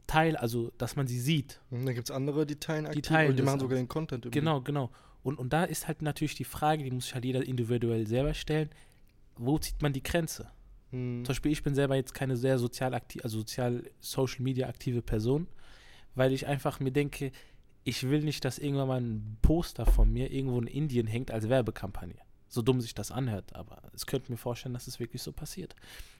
teil, 0.06 0.36
also 0.36 0.70
dass 0.78 0.94
man 0.94 1.06
sie 1.06 1.18
sieht. 1.18 1.60
Und 1.70 1.86
dann 1.86 1.94
gibt 1.94 2.10
es 2.10 2.14
andere, 2.14 2.46
die 2.46 2.56
teilen 2.56 2.86
aktiv 2.86 3.02
teilen 3.02 3.30
und 3.30 3.36
die 3.38 3.42
machen 3.42 3.60
sogar 3.60 3.76
den 3.78 3.88
Content 3.88 4.24
über 4.26 4.32
Genau, 4.32 4.60
genau. 4.60 4.90
Und, 5.22 5.38
und 5.38 5.52
da 5.52 5.64
ist 5.64 5.88
halt 5.88 6.02
natürlich 6.02 6.34
die 6.34 6.44
Frage, 6.44 6.84
die 6.84 6.90
muss 6.90 7.04
sich 7.06 7.14
halt 7.14 7.24
jeder 7.24 7.44
individuell 7.46 8.06
selber 8.06 8.34
stellen, 8.34 8.70
wo 9.36 9.58
zieht 9.58 9.80
man 9.82 9.92
die 9.92 10.02
Grenze? 10.02 10.50
Hm. 10.90 11.24
Zum 11.24 11.28
Beispiel, 11.32 11.52
ich 11.52 11.62
bin 11.62 11.74
selber 11.74 11.96
jetzt 11.96 12.14
keine 12.14 12.36
sehr 12.36 12.58
sozial 12.58 12.94
aktiv, 12.94 13.22
also 13.24 13.38
sozial 13.38 13.84
Social 14.00 14.42
Media 14.42 14.68
aktive 14.68 15.02
Person, 15.02 15.48
weil 16.14 16.32
ich 16.32 16.46
einfach 16.46 16.78
mir 16.80 16.90
denke, 16.92 17.32
ich 17.88 18.08
will 18.10 18.20
nicht, 18.22 18.44
dass 18.44 18.58
irgendwann 18.58 18.88
mal 18.88 19.00
ein 19.00 19.38
Poster 19.40 19.86
von 19.86 20.12
mir 20.12 20.30
irgendwo 20.30 20.60
in 20.60 20.66
Indien 20.66 21.06
hängt 21.06 21.30
als 21.30 21.48
Werbekampagne. 21.48 22.16
So 22.50 22.60
dumm 22.62 22.80
sich 22.80 22.94
das 22.94 23.10
anhört, 23.10 23.54
aber 23.54 23.78
es 23.94 24.06
könnte 24.06 24.30
mir 24.30 24.36
vorstellen, 24.38 24.74
dass 24.74 24.86
es 24.86 25.00
wirklich 25.00 25.22
so 25.22 25.32
passiert. 25.32 25.74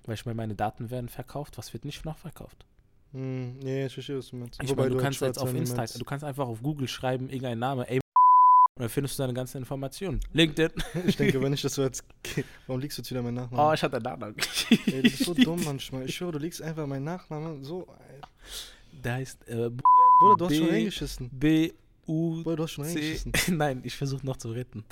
Weil 0.07 0.15
ich 0.15 0.25
meine, 0.27 0.37
meine 0.37 0.55
Daten 0.55 0.91
werden 0.91 1.09
verkauft, 1.09 1.59
was 1.59 1.73
wird 1.75 1.85
nicht 1.85 2.05
noch 2.05 2.17
verkauft? 2.19 2.65
Hm, 3.13 3.59
nee, 3.59 3.87
ich 3.87 3.93
verstehe, 3.95 4.19
was 4.19 4.29
du 4.31 4.37
meinst. 4.37 4.63
Ich 4.63 4.69
Wobei 4.71 4.85
meine, 4.85 4.95
du 4.97 5.01
kannst 5.03 5.21
jetzt 5.21 5.39
auf 5.39 5.53
niemals- 5.53 5.95
du 5.95 6.05
kannst 6.05 6.25
einfach 6.25 6.47
auf 6.49 6.63
Google 6.63 6.89
schreiben, 6.89 7.29
irgendein 7.29 7.59
Name, 7.59 7.89
ey, 7.89 7.97
und 8.77 8.83
dann 8.83 8.89
findest 8.91 9.19
du 9.19 9.23
deine 9.23 9.35
ganzen 9.35 9.59
Informationen. 9.59 10.21
LinkedIn. 10.33 10.71
Ich 11.07 11.17
denke, 11.17 11.41
wenn 11.43 11.53
ich 11.53 11.63
das 11.63 11.75
so 11.75 11.83
jetzt. 11.83 12.05
Warum 12.67 12.81
liegst 12.81 12.97
du 12.99 13.03
jetzt 13.03 13.11
wieder 13.11 13.23
meinen 13.23 13.39
Oh, 13.39 13.43
Nachnamen? 13.43 13.75
ich 13.75 13.83
hatte 13.83 13.97
einen 13.97 14.05
Nachnamen. 14.05 14.37
Ey, 14.87 14.93
du 14.97 15.03
bist 15.03 15.19
so 15.25 15.35
dumm 15.35 15.63
manchmal. 15.65 16.05
Ich 16.05 16.15
schwöre, 16.15 16.33
du 16.33 16.39
liegst 16.39 16.63
einfach 16.63 16.87
meinen 16.87 17.05
Nachnamen 17.05 17.63
so. 17.65 17.87
Der 19.05 19.15
heißt 19.15 19.49
äh, 19.49 19.71
Bruder, 20.19 20.37
du 20.37 20.45
hast 20.47 20.57
schon 20.57 20.67
B- 20.67 20.73
reingeschissen. 20.73 21.31
B 21.31 21.73
U 22.07 22.43
Bruder, 22.43 22.57
du 22.57 22.63
hast 22.65 22.73
schon 22.73 22.85
reingeschissen. 22.85 23.33
Nein, 23.57 23.81
ich 23.85 23.97
versuche 23.97 24.25
noch 24.25 24.37
zu 24.37 24.51
retten. 24.53 24.85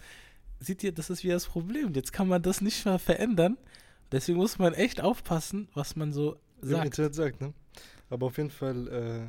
Seht 0.60 0.82
ihr, 0.84 0.92
das 0.92 1.10
ist 1.10 1.22
wieder 1.24 1.34
das 1.34 1.46
Problem. 1.46 1.92
Jetzt 1.94 2.12
kann 2.12 2.28
man 2.28 2.42
das 2.42 2.60
nicht 2.60 2.84
mehr 2.84 2.98
verändern. 2.98 3.58
Deswegen 4.12 4.38
muss 4.38 4.58
man 4.58 4.72
echt 4.74 5.00
aufpassen, 5.00 5.68
was 5.74 5.96
man 5.96 6.12
so 6.12 6.36
Im 6.62 6.68
sagt. 6.68 6.84
Internet 6.86 7.14
sagt, 7.14 7.40
ne? 7.40 7.52
Aber 8.08 8.26
auf 8.26 8.36
jeden 8.38 8.50
Fall, 8.50 8.88
äh, 8.88 9.28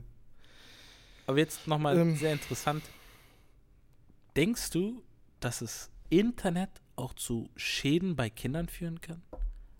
Aber 1.26 1.40
jetzt 1.40 1.68
nochmal 1.68 1.98
Ähm. 1.98 2.16
sehr 2.16 2.32
interessant. 2.32 2.84
Denkst 4.36 4.70
du, 4.70 5.04
dass 5.40 5.60
das 5.60 5.90
Internet 6.10 6.70
auch 6.96 7.14
zu 7.14 7.50
Schäden 7.56 8.16
bei 8.16 8.30
Kindern 8.30 8.70
führen 8.70 9.02
kann? 9.02 9.22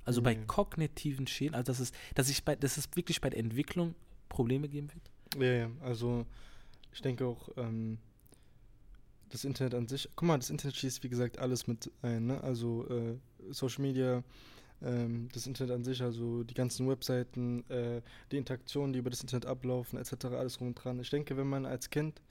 Also 0.04 0.22
bei 0.22 0.34
Nee. 0.36 0.46
kognitiven 0.48 1.28
Schäden, 1.28 1.54
also 1.56 1.72
dass 1.72 1.80
es, 1.80 1.92
dass 2.16 2.30
ich 2.30 2.44
bei, 2.44 2.56
dass 2.56 2.78
es 2.78 2.90
wirklich 2.96 3.22
bei 3.22 3.30
der 3.30 3.40
Entwicklung 3.40 3.94
Probleme 4.30 4.68
geben 4.68 4.90
wird? 4.94 5.10
Ja, 5.38 5.54
ja, 5.54 5.70
also 5.82 6.26
ich 6.94 7.02
denke 7.02 7.26
auch, 7.26 7.50
ähm, 7.58 8.00
das 9.30 9.44
Internet 9.44 9.74
an 9.76 9.88
sich, 9.88 10.10
guck 10.16 10.28
mal, 10.28 10.38
das 10.38 10.50
Internet 10.50 10.76
schließt 10.76 11.04
wie 11.04 11.10
gesagt 11.10 11.40
alles 11.40 11.68
mit 11.68 11.92
ein, 12.02 12.28
ne? 12.28 12.42
Also 12.42 12.88
äh, 12.90 13.18
Social 13.52 13.82
Media, 13.82 14.24
ähm, 14.82 15.30
das 15.34 15.48
Internet 15.48 15.76
an 15.76 15.84
sich, 15.84 16.02
also 16.02 16.44
die 16.44 16.54
ganzen 16.54 16.88
Webseiten, 16.88 17.70
äh, 17.70 18.02
die 18.32 18.38
Interaktionen, 18.38 18.94
die 18.94 19.00
über 19.00 19.10
das 19.10 19.22
Internet 19.22 19.46
ablaufen, 19.46 20.00
etc., 20.00 20.26
alles 20.26 20.60
rum 20.60 20.70
und 20.70 20.76
dran. 20.76 21.00
Ich 21.00 21.10
denke, 21.10 21.36
wenn 21.38 21.48
man 21.48 21.66
als 21.66 21.90
Kind 21.90 22.22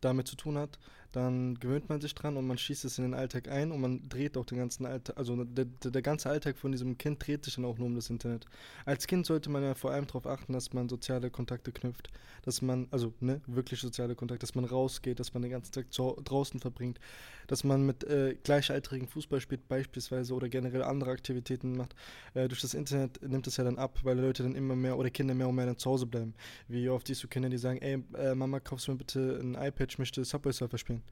damit 0.00 0.28
zu 0.28 0.36
tun 0.36 0.58
hat, 0.58 0.78
dann 1.14 1.54
gewöhnt 1.60 1.88
man 1.88 2.00
sich 2.00 2.14
dran 2.14 2.36
und 2.36 2.46
man 2.46 2.58
schießt 2.58 2.84
es 2.84 2.98
in 2.98 3.04
den 3.04 3.14
Alltag 3.14 3.48
ein 3.48 3.70
und 3.70 3.80
man 3.80 4.08
dreht 4.08 4.36
auch 4.36 4.44
den 4.44 4.58
ganzen 4.58 4.84
Alltag, 4.84 5.16
also 5.16 5.44
der, 5.44 5.64
der, 5.64 6.02
ganze 6.02 6.28
Alltag 6.28 6.58
von 6.58 6.72
diesem 6.72 6.98
Kind 6.98 7.24
dreht 7.24 7.44
sich 7.44 7.54
dann 7.54 7.64
auch 7.64 7.78
nur 7.78 7.86
um 7.86 7.94
das 7.94 8.10
Internet. 8.10 8.46
Als 8.84 9.06
Kind 9.06 9.24
sollte 9.24 9.48
man 9.48 9.62
ja 9.62 9.74
vor 9.74 9.92
allem 9.92 10.08
darauf 10.08 10.26
achten, 10.26 10.52
dass 10.52 10.72
man 10.72 10.88
soziale 10.88 11.30
Kontakte 11.30 11.70
knüpft, 11.70 12.10
dass 12.42 12.62
man, 12.62 12.88
also 12.90 13.12
ne, 13.20 13.40
wirklich 13.46 13.80
soziale 13.80 14.16
Kontakte, 14.16 14.40
dass 14.44 14.56
man 14.56 14.64
rausgeht, 14.64 15.20
dass 15.20 15.34
man 15.34 15.42
den 15.42 15.52
ganzen 15.52 15.70
Tag 15.70 15.92
zu, 15.92 16.20
draußen 16.24 16.58
verbringt, 16.58 16.98
dass 17.46 17.62
man 17.62 17.86
mit 17.86 18.02
äh, 18.04 18.36
Gleichaltrigen 18.42 19.06
Fußball 19.06 19.40
spielt 19.40 19.68
beispielsweise 19.68 20.34
oder 20.34 20.48
generell 20.48 20.82
andere 20.82 21.12
Aktivitäten 21.12 21.76
macht. 21.76 21.94
Äh, 22.34 22.48
durch 22.48 22.60
das 22.60 22.74
Internet 22.74 23.22
nimmt 23.22 23.46
es 23.46 23.56
ja 23.56 23.62
dann 23.62 23.78
ab, 23.78 24.00
weil 24.02 24.18
Leute 24.18 24.42
dann 24.42 24.56
immer 24.56 24.74
mehr 24.74 24.98
oder 24.98 25.10
Kinder 25.10 25.34
mehr 25.34 25.48
und 25.48 25.54
mehr 25.54 25.66
dann 25.66 25.78
zu 25.78 25.90
Hause 25.90 26.06
bleiben. 26.06 26.34
Wie 26.66 26.88
oft 26.88 27.06
siehst 27.06 27.22
du 27.22 27.28
Kinder, 27.28 27.48
die 27.48 27.58
sagen, 27.58 27.80
ey, 27.80 28.02
äh, 28.18 28.34
Mama, 28.34 28.58
kaufst 28.58 28.88
du 28.88 28.92
mir 28.92 28.98
bitte 28.98 29.38
ein 29.40 29.54
iPad, 29.54 29.92
ich 29.92 29.98
möchte 29.98 30.24
Subway 30.24 30.52
Surfer 30.52 30.78
spielen. 30.78 31.03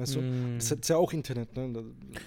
Weißt 0.00 0.16
du? 0.16 0.20
Mm. 0.20 0.58
Das 0.58 0.70
ist 0.70 0.88
ja 0.88 0.96
auch 0.96 1.12
Internet, 1.12 1.54
ne? 1.56 1.62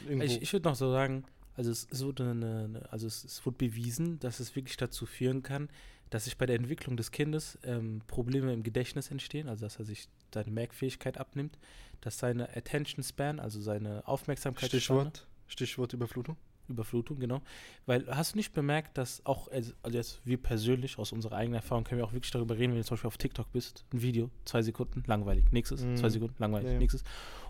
Irgendwo. 0.08 0.24
Ich, 0.24 0.42
ich 0.42 0.54
würde 0.54 0.70
noch 0.70 0.76
so 0.76 0.92
sagen, 0.92 1.24
also 1.56 1.72
es, 1.72 1.88
wurde 2.04 2.30
eine, 2.30 2.64
eine, 2.64 2.92
also 2.92 3.08
es, 3.08 3.24
es 3.24 3.46
wurde 3.46 3.58
bewiesen, 3.58 4.20
dass 4.20 4.40
es 4.40 4.56
wirklich 4.56 4.78
dazu 4.78 5.06
führen 5.06 5.44
kann, 5.44 5.70
dass 6.10 6.26
sich 6.26 6.38
bei 6.38 6.46
der 6.46 6.56
Entwicklung 6.56 6.98
des 6.98 7.12
Kindes 7.12 7.58
ähm, 7.64 8.02
Probleme 8.08 8.54
im 8.54 8.64
Gedächtnis 8.64 9.10
entstehen, 9.10 9.50
also 9.50 9.66
dass 9.66 9.80
er 9.80 9.86
sich 9.86 10.08
seine 10.34 10.52
Merkfähigkeit 10.52 11.18
abnimmt, 11.18 11.58
dass 12.02 12.20
seine 12.20 12.56
Attention 12.56 13.04
Span, 13.04 13.40
also 13.40 13.62
seine 13.62 14.08
Aufmerksamkeit 14.08 14.70
Stichwort, 14.70 15.28
Stichwort 15.48 15.94
Überflutung. 15.94 16.38
Überflutung, 16.68 17.20
genau. 17.20 17.42
Weil 17.86 18.06
hast 18.08 18.34
du 18.34 18.38
nicht 18.38 18.54
bemerkt, 18.54 18.98
dass 18.98 19.26
auch, 19.26 19.50
also 19.52 19.74
also 19.84 19.98
jetzt 19.98 20.22
wir 20.26 20.38
persönlich 20.38 20.98
aus 20.98 21.12
unserer 21.12 21.36
eigenen 21.36 21.56
Erfahrung 21.56 21.84
können 21.84 22.00
wir 22.00 22.06
auch 22.06 22.14
wirklich 22.14 22.32
darüber 22.32 22.58
reden, 22.58 22.72
wenn 22.74 22.80
du 22.80 22.86
zum 22.86 22.96
Beispiel 22.96 23.08
auf 23.08 23.18
TikTok 23.18 23.52
bist, 23.52 23.86
ein 23.94 24.02
Video, 24.02 24.30
zwei 24.46 24.62
Sekunden, 24.62 25.04
langweilig, 25.08 25.46
nächstes, 25.52 25.82
Mhm. 25.84 25.98
zwei 25.98 26.10
Sekunden, 26.10 26.36
langweilig, 26.40 26.72
Ja. 26.72 26.78
nächstes. 26.80 27.04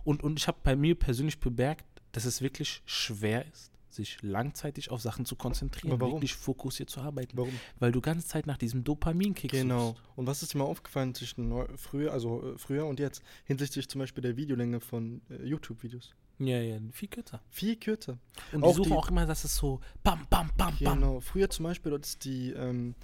Und, 0.04 0.24
und 0.24 0.40
ich 0.40 0.48
habe 0.48 0.58
bei 0.64 0.76
mir 0.76 0.96
persönlich 0.96 1.40
bemerkt, 1.40 1.86
dass 2.12 2.26
es 2.26 2.42
wirklich 2.42 2.82
schwer 2.86 3.46
ist, 3.52 3.72
sich 3.90 4.18
langzeitig 4.24 4.90
auf 4.90 5.02
Sachen 5.02 5.24
zu 5.26 5.36
konzentrieren, 5.36 6.00
wirklich 6.02 6.34
fokussiert 6.34 6.90
zu 6.90 7.00
arbeiten, 7.02 7.38
Warum? 7.38 7.54
weil 7.78 7.92
du 7.92 8.02
ganze 8.02 8.28
Zeit 8.28 8.48
nach 8.48 8.58
diesem 8.58 8.84
Dopaminkick 8.84 9.52
Genau. 9.52 9.90
suchst. 9.90 10.02
Und 10.16 10.26
was 10.26 10.42
ist 10.42 10.54
dir 10.54 10.58
mal 10.58 10.64
aufgefallen 10.64 11.14
zwischen 11.14 11.48
neu, 11.50 11.68
früher, 11.76 12.12
also 12.12 12.54
äh, 12.54 12.58
früher 12.58 12.88
und 12.88 13.00
jetzt, 13.00 13.22
hinsichtlich 13.46 13.88
zum 13.88 14.00
Beispiel 14.00 14.24
der 14.24 14.36
Videolänge 14.36 14.80
von 14.80 15.22
äh, 15.30 15.46
YouTube-Videos? 15.46 16.16
Ja, 16.40 16.60
ja, 16.60 16.78
viel 16.92 17.08
kürzer. 17.10 17.40
Viel 17.50 17.76
kürzer. 17.76 18.18
Und 18.52 18.64
Auch 18.64 18.72
die 18.72 18.78
suchen 18.78 18.90
die- 18.90 18.98
auch 18.98 19.10
immer, 19.10 19.26
dass 19.26 19.44
es 19.44 19.56
so 19.56 19.80
bam, 20.04 20.26
bam, 20.30 20.50
bam, 20.58 20.76
bam. 20.80 20.96
Genau. 21.00 21.20
Früher 21.20 21.50
zum 21.50 21.64
Beispiel, 21.64 21.92
dort 21.92 22.06
ist 22.06 22.26
die, 22.26 22.52
ähm, 22.52 22.96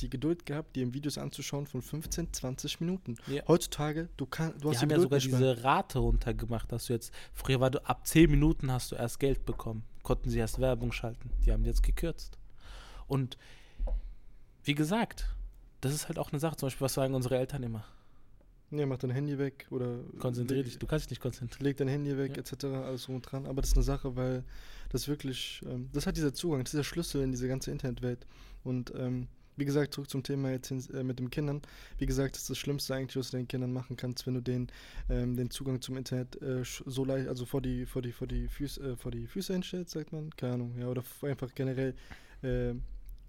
die 0.00 0.10
Geduld 0.10 0.44
gehabt, 0.46 0.76
dir 0.76 0.92
Videos 0.92 1.16
anzuschauen 1.18 1.66
von 1.66 1.80
15, 1.82 2.32
20 2.32 2.80
Minuten. 2.80 3.16
Ja. 3.26 3.42
Heutzutage, 3.48 4.08
du, 4.18 4.26
kann, 4.26 4.52
du 4.52 4.58
Die 4.58 4.68
hast 4.68 4.82
haben 4.82 4.88
die 4.90 4.94
ja 4.94 5.00
Geduld 5.00 5.22
sogar 5.22 5.38
diese 5.40 5.64
Rate 5.64 5.98
runtergemacht, 6.00 6.70
dass 6.70 6.86
du 6.86 6.92
jetzt, 6.92 7.12
früher 7.32 7.60
war 7.60 7.70
du, 7.70 7.84
ab 7.86 8.06
10 8.06 8.30
Minuten 8.30 8.70
hast 8.70 8.92
du 8.92 8.96
erst 8.96 9.18
Geld 9.20 9.46
bekommen, 9.46 9.82
konnten 10.02 10.28
sie 10.28 10.38
erst 10.38 10.60
Werbung 10.60 10.92
schalten. 10.92 11.30
Die 11.44 11.52
haben 11.52 11.64
jetzt 11.64 11.82
gekürzt. 11.82 12.38
Und 13.08 13.38
wie 14.64 14.74
gesagt, 14.74 15.26
das 15.80 15.94
ist 15.94 16.08
halt 16.08 16.18
auch 16.18 16.30
eine 16.30 16.40
Sache, 16.40 16.56
zum 16.56 16.66
Beispiel, 16.66 16.84
was 16.84 16.94
sagen 16.94 17.14
unsere 17.14 17.38
Eltern 17.38 17.62
immer. 17.62 17.84
Nee, 18.70 18.84
mach 18.86 18.98
dein 18.98 19.10
Handy 19.10 19.38
weg 19.38 19.66
oder 19.70 20.00
Konzentrier 20.18 20.58
leg, 20.58 20.66
dich, 20.66 20.78
du 20.78 20.86
kannst 20.86 21.04
dich 21.06 21.10
nicht 21.10 21.20
konzentrieren. 21.22 21.64
leg 21.64 21.76
dein 21.76 21.88
Handy 21.88 22.16
weg, 22.18 22.32
Ja. 22.36 22.38
etc., 22.38 22.64
alles 22.64 23.08
rum 23.08 23.16
und 23.16 23.22
dran. 23.22 23.46
Aber 23.46 23.60
das 23.62 23.70
ist 23.70 23.76
eine 23.76 23.84
Sache, 23.84 24.16
weil 24.16 24.42
das 24.90 25.06
wirklich, 25.08 25.62
ähm, 25.70 25.88
das 25.92 26.06
hat 26.06 26.16
dieser 26.16 26.34
Zugang, 26.34 26.60
das 26.64 26.74
ist 26.74 26.78
der 26.78 26.84
Schlüssel 26.84 27.22
in 27.22 27.30
diese 27.30 27.46
ganze 27.48 27.70
Internetwelt. 27.70 28.26
Und 28.64 28.92
ähm, 28.96 29.28
wie 29.58 29.64
gesagt, 29.64 29.94
zurück 29.94 30.10
zum 30.10 30.22
Thema 30.22 30.50
jetzt 30.50 30.68
hin, 30.68 30.82
äh, 30.92 31.02
mit 31.04 31.18
den 31.20 31.30
Kindern. 31.30 31.62
Wie 31.98 32.06
gesagt, 32.06 32.34
das 32.34 32.42
ist 32.42 32.50
das 32.50 32.58
Schlimmste 32.58 32.94
eigentlich, 32.94 33.16
was 33.16 33.30
du 33.30 33.36
den 33.38 33.48
Kindern 33.48 33.72
machen 33.72 33.96
kannst, 33.96 34.26
wenn 34.26 34.34
du 34.34 34.42
den, 34.42 34.66
ähm, 35.08 35.36
den 35.36 35.48
Zugang 35.50 35.80
zum 35.80 35.96
Internet 35.96 36.42
äh, 36.42 36.62
so 36.64 37.04
leicht, 37.04 37.28
also 37.28 37.46
vor 37.46 37.62
die, 37.62 37.86
vor 37.86 38.02
die, 38.02 38.12
vor 38.12 38.26
die 38.26 38.48
Füße, 38.48 38.82
äh, 38.82 38.96
vor 38.96 39.12
die 39.12 39.26
Füße 39.28 39.52
hinstellst, 39.52 39.92
sagt 39.92 40.12
man, 40.12 40.30
keine 40.36 40.54
Ahnung, 40.54 40.74
ja, 40.78 40.88
oder 40.88 41.04
einfach 41.22 41.54
generell 41.54 41.94
äh, 42.42 42.74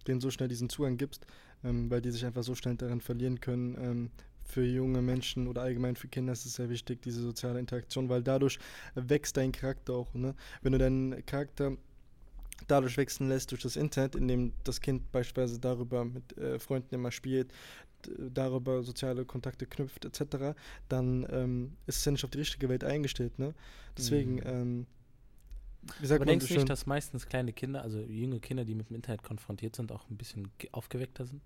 denen 0.08 0.20
so 0.20 0.32
schnell 0.32 0.48
diesen 0.50 0.68
Zugang 0.70 0.98
gibst, 0.98 1.26
ähm, 1.64 1.90
weil 1.90 2.02
die 2.02 2.12
sich 2.12 2.26
einfach 2.26 2.44
so 2.44 2.56
schnell 2.56 2.76
daran 2.76 3.02
verlieren 3.02 3.40
können. 3.40 3.78
Ähm, 3.80 4.10
für 4.48 4.64
junge 4.66 5.02
Menschen 5.02 5.48
oder 5.48 5.62
allgemein 5.64 5.96
für 5.96 6.08
Kinder 6.08 6.34
ist 6.34 6.46
es 6.46 6.56
sehr 6.56 6.70
wichtig, 6.70 7.02
diese 7.02 7.22
soziale 7.22 7.60
Interaktion, 7.60 8.10
weil 8.10 8.24
dadurch 8.24 8.60
wächst 8.96 9.38
dein 9.38 9.52
Charakter 9.52 9.94
auch. 9.94 10.14
Ne? 10.14 10.36
Wenn 10.62 10.72
du 10.74 10.78
deinen 10.80 11.26
Charakter 11.26 11.78
dadurch 12.68 12.98
wachsen 12.98 13.30
lässt 13.30 13.52
durch 13.52 13.62
das 13.62 13.76
Internet, 13.76 14.16
indem 14.16 14.54
das 14.64 14.82
Kind 14.82 15.12
beispielsweise 15.12 15.60
darüber 15.60 16.06
mit 16.06 16.38
äh, 16.38 16.60
Freunden 16.60 16.96
immer 16.96 17.12
spielt, 17.12 17.54
darüber 18.34 18.84
soziale 18.84 19.26
Kontakte 19.26 19.66
knüpft 19.66 20.06
etc., 20.06 20.56
dann 20.88 21.28
ähm, 21.32 21.78
ist 21.88 21.98
es 21.98 22.06
ja 22.06 22.12
nicht 22.12 22.24
auf 22.24 22.32
die 22.32 22.40
richtige 22.40 22.70
Welt 22.70 22.84
eingestellt. 22.84 23.38
Ne? 23.40 23.54
Deswegen, 23.98 24.36
Mhm. 24.36 24.42
ähm, 24.46 24.88
wie 26.00 26.06
sagt 26.08 26.22
Aber 26.22 26.26
man 26.26 26.40
denkst 26.40 26.48
du 26.48 26.54
nicht, 26.54 26.70
dass 26.70 26.86
meistens 26.86 27.28
kleine 27.28 27.54
Kinder, 27.54 27.82
also 27.82 28.00
junge 28.02 28.40
Kinder, 28.40 28.66
die 28.66 28.76
mit 28.76 28.90
dem 28.90 28.96
Internet 28.96 29.24
konfrontiert 29.24 29.76
sind, 29.76 29.92
auch 29.92 30.10
ein 30.10 30.18
bisschen 30.18 30.50
ge- 30.58 30.70
aufgeweckter 30.74 31.26
sind? 31.26 31.42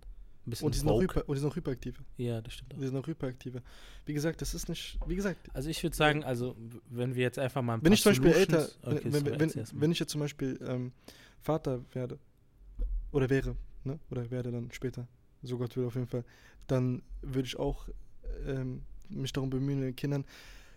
Bisschen 0.45 0.65
und 0.65 0.75
die, 0.75 0.79
sind 0.79 0.89
auch 0.89 0.95
woke? 0.95 1.03
hyper, 1.03 1.29
und 1.29 1.35
die 1.35 1.39
sind 1.39 1.49
auch 1.49 1.55
hyperaktive. 1.55 1.99
Ja, 2.17 2.41
das 2.41 2.53
stimmt 2.53 2.73
auch. 2.73 2.79
Die 2.79 2.85
sind 2.85 2.97
auch 2.97 3.07
hyperaktive. 3.07 3.61
Wie 4.05 4.13
gesagt, 4.13 4.41
das 4.41 4.53
ist 4.53 4.69
nicht, 4.69 4.97
wie 5.05 5.15
gesagt, 5.15 5.49
Also 5.53 5.69
ich 5.69 5.83
würde 5.83 5.95
sagen, 5.95 6.23
also 6.23 6.55
wenn 6.89 7.15
wir 7.15 7.21
jetzt 7.23 7.37
einfach 7.37 7.61
mal 7.61 7.75
ein 7.75 7.81
wenn 7.81 7.91
paar 7.91 7.93
ich 7.93 8.01
zum 8.01 8.11
Beispiel 8.11 8.31
älter, 8.31 8.67
Okay, 8.81 9.01
wenn, 9.03 9.25
wenn, 9.25 9.39
wenn, 9.39 9.65
wenn 9.73 9.91
ich 9.91 9.99
jetzt 9.99 10.11
zum 10.11 10.21
Beispiel 10.21 10.59
ähm, 10.65 10.91
Vater 11.39 11.83
werde, 11.93 12.17
oder 13.11 13.29
wäre, 13.29 13.55
ne? 13.83 13.99
oder 14.09 14.29
werde 14.31 14.51
dann 14.51 14.71
später, 14.71 15.07
so 15.43 15.57
Gott 15.57 15.75
will 15.77 15.85
auf 15.85 15.95
jeden 15.95 16.07
Fall, 16.07 16.23
dann 16.67 17.03
würde 17.21 17.47
ich 17.47 17.57
auch 17.57 17.87
ähm, 18.47 18.81
mich 19.09 19.33
darum 19.33 19.49
bemühen, 19.49 19.81
den 19.81 19.95
Kindern, 19.95 20.25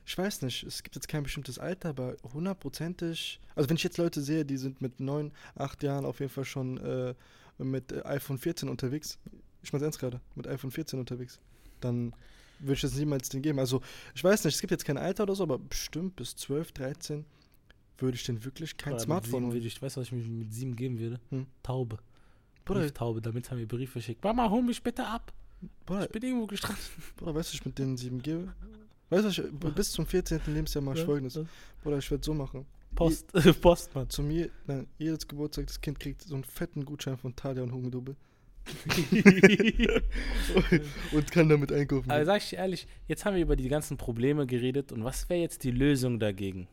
ich 0.06 0.18
weiß 0.18 0.42
nicht, 0.42 0.64
es 0.64 0.82
gibt 0.82 0.96
jetzt 0.96 1.08
kein 1.08 1.22
bestimmtes 1.22 1.58
Alter, 1.58 1.90
aber 1.90 2.16
hundertprozentig, 2.34 3.40
also 3.54 3.70
wenn 3.70 3.76
ich 3.76 3.84
jetzt 3.84 3.96
Leute 3.96 4.20
sehe, 4.20 4.44
die 4.44 4.58
sind 4.58 4.82
mit 4.82 5.00
neun, 5.00 5.32
acht 5.54 5.82
Jahren 5.82 6.04
auf 6.04 6.20
jeden 6.20 6.30
Fall 6.30 6.44
schon 6.44 6.76
äh, 6.78 7.14
mit 7.58 8.04
iPhone 8.04 8.36
14 8.38 8.68
unterwegs, 8.68 9.18
ich 9.64 9.72
meine 9.72 9.84
ernst 9.84 9.98
gerade, 9.98 10.20
mit 10.34 10.46
iPhone 10.46 10.70
14 10.70 10.98
unterwegs, 10.98 11.40
dann 11.80 12.14
würde 12.60 12.74
ich 12.74 12.80
das 12.80 12.94
niemals 12.94 13.28
den 13.28 13.42
geben. 13.42 13.58
Also 13.58 13.80
ich 14.14 14.22
weiß 14.22 14.44
nicht, 14.44 14.54
es 14.54 14.60
gibt 14.60 14.70
jetzt 14.70 14.84
kein 14.84 14.96
Alter 14.98 15.24
oder 15.24 15.34
so, 15.34 15.42
aber 15.42 15.58
bestimmt 15.58 16.16
bis 16.16 16.36
12, 16.36 16.72
13 16.72 17.24
würde 17.98 18.16
ich 18.16 18.24
denn 18.24 18.44
wirklich 18.44 18.76
kein 18.76 18.94
mit 18.94 19.02
Smartphone 19.02 19.52
würde 19.52 19.66
ich, 19.66 19.80
weißt 19.80 19.96
du, 19.96 20.00
was 20.00 20.08
ich 20.08 20.12
mir 20.12 20.22
mit 20.22 20.52
sieben 20.52 20.76
geben 20.76 20.98
würde? 20.98 21.20
Hm. 21.30 21.46
Taube. 21.62 21.98
Bruder, 22.64 22.80
Brieftaube, 22.80 23.20
damit 23.20 23.50
haben 23.50 23.58
wir 23.58 23.68
Brief 23.68 23.92
verschickt. 23.92 24.24
Mama, 24.24 24.48
hol 24.48 24.62
mich 24.62 24.82
bitte 24.82 25.06
ab. 25.06 25.32
Bruder, 25.86 26.04
Ich 26.04 26.10
bin 26.10 26.22
irgendwo 26.22 26.46
gestrandet. 26.46 26.82
Bruder, 27.16 27.34
weißt 27.34 27.50
du, 27.50 27.54
was 27.54 27.60
ich 27.60 27.66
mit 27.66 27.78
den 27.78 27.96
sieben 27.96 28.20
gebe? 28.22 28.54
Weißt 29.10 29.38
du, 29.38 29.42
ich, 29.42 29.74
bis 29.74 29.92
zum 29.92 30.06
14. 30.06 30.40
Lebensjahr 30.46 30.82
mache 30.82 30.94
ich 30.94 31.00
Ja, 31.00 31.06
folgendes. 31.06 31.34
ja. 31.34 31.44
Bruder, 31.82 31.98
ich 31.98 32.10
werde 32.10 32.24
so 32.24 32.34
machen. 32.34 32.66
Post, 32.94 33.32
Postmann. 33.60 34.08
Zu 34.08 34.22
mir, 34.22 34.50
nein, 34.66 34.86
jedes 34.98 35.26
Geburtstag, 35.28 35.66
das 35.66 35.80
Kind 35.80 36.00
kriegt 36.00 36.22
so 36.22 36.34
einen 36.34 36.44
fetten 36.44 36.84
Gutschein 36.84 37.16
von 37.18 37.34
Thalia 37.36 37.62
und 37.62 37.72
Hugendubel. 37.72 38.16
und 41.12 41.30
kann 41.30 41.48
damit 41.48 41.72
einkaufen. 41.72 42.10
Aber 42.10 42.20
gehen. 42.20 42.26
sag 42.26 42.38
ich 42.38 42.50
dir 42.50 42.56
ehrlich, 42.56 42.86
jetzt 43.08 43.24
haben 43.24 43.34
wir 43.34 43.42
über 43.42 43.56
die 43.56 43.68
ganzen 43.68 43.96
Probleme 43.96 44.46
geredet 44.46 44.92
und 44.92 45.04
was 45.04 45.28
wäre 45.28 45.40
jetzt 45.40 45.64
die 45.64 45.70
Lösung 45.70 46.18
dagegen? 46.18 46.68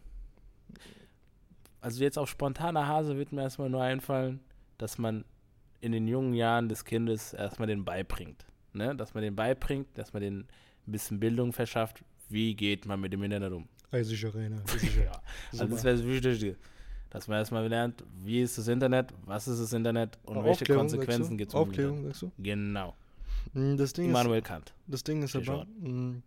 also 1.82 2.04
jetzt 2.04 2.18
auf 2.18 2.30
spontaner 2.30 2.88
Hase 2.88 3.18
wird 3.18 3.32
mir 3.32 3.42
erstmal 3.42 3.70
nur 3.70 3.82
einfallen, 3.82 4.40
dass 4.78 4.98
man 4.98 5.26
in 5.82 5.92
den 5.92 6.08
jungen 6.08 6.34
Jahren 6.34 6.70
des 6.70 6.86
Kindes 6.86 7.34
erstmal 7.34 7.68
den 7.68 7.84
beibringt. 7.84 8.46
Ne? 8.74 8.96
Dass 8.96 9.14
man 9.14 9.24
den 9.24 9.36
beibringt, 9.36 9.88
dass 9.96 10.14
man 10.14 10.22
den 10.22 10.48
ein 10.88 10.92
bisschen 10.92 11.20
Bildung 11.20 11.54
verschafft, 11.54 12.04
wie 12.30 12.56
geht 12.56 12.86
man 12.86 13.02
mit 13.02 13.12
dem 13.12 13.24
Internet 13.24 13.52
um. 13.52 13.68
Eisige 13.90 14.28
Arena. 14.34 14.64
ja. 15.04 15.22
Also 15.52 15.66
das 15.66 15.84
wäre 15.84 15.98
das 15.98 16.06
Wichtigste. 16.06 16.56
Dass 17.12 17.28
man 17.28 17.38
erstmal 17.38 17.68
lernt, 17.68 18.04
wie 18.24 18.42
ist 18.42 18.58
das 18.58 18.68
Internet, 18.68 19.14
was 19.26 19.48
ist 19.48 19.60
das 19.62 19.74
Internet 19.74 20.18
und 20.24 20.38
welche 20.38 20.50
Aufklärung, 20.50 20.82
Konsequenzen 20.84 21.24
sagst 21.24 21.38
gibt 21.38 21.52
es? 21.52 21.56
Aufklärung, 21.56 22.04
sagst 22.06 22.22
du? 22.24 22.32
Genau. 22.40 22.96
Mm, 23.54 23.76
Das 23.78 23.94
Ding 23.94 24.06
ist, 24.06 24.10
Immanuel 24.12 24.42
Kant. 24.42 24.74
Das 24.88 25.04
Ding 25.04 25.22
ist 25.22 25.36
aber, 25.36 25.68
mh, 25.82 26.22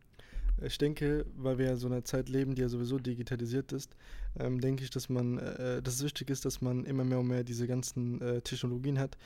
ich 0.62 0.78
denke, 0.78 1.24
weil 1.36 1.58
wir 1.58 1.66
ja 1.66 1.76
so 1.76 1.86
einer 1.86 2.04
Zeit 2.04 2.28
leben, 2.28 2.54
die 2.54 2.62
ja 2.62 2.68
sowieso 2.68 2.98
digitalisiert 2.98 3.72
ist, 3.72 3.96
ähm, 4.38 4.60
denke 4.60 4.84
ich, 4.84 4.90
dass 4.90 5.08
man, 5.08 5.38
äh, 5.38 5.80
dass 5.82 5.94
es 5.94 6.04
wichtig 6.04 6.28
ist, 6.30 6.44
dass 6.44 6.60
man 6.60 6.84
immer 6.84 7.04
mehr 7.04 7.18
und 7.18 7.28
mehr 7.28 7.44
diese 7.44 7.66
ganzen 7.66 8.20
äh, 8.20 8.40
Technologien 8.42 8.98
hat, 8.98 9.16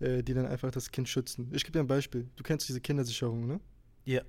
äh, 0.00 0.22
die 0.22 0.34
dann 0.34 0.46
einfach 0.46 0.70
das 0.70 0.90
Kind 0.90 1.08
schützen. 1.08 1.50
Ich 1.52 1.64
gebe 1.64 1.72
dir 1.72 1.80
ein 1.80 1.86
Beispiel. 1.88 2.28
Du 2.36 2.42
kennst 2.44 2.68
diese 2.68 2.80
Kindersicherung, 2.80 3.46
ne? 3.46 3.60
Ja. 4.04 4.22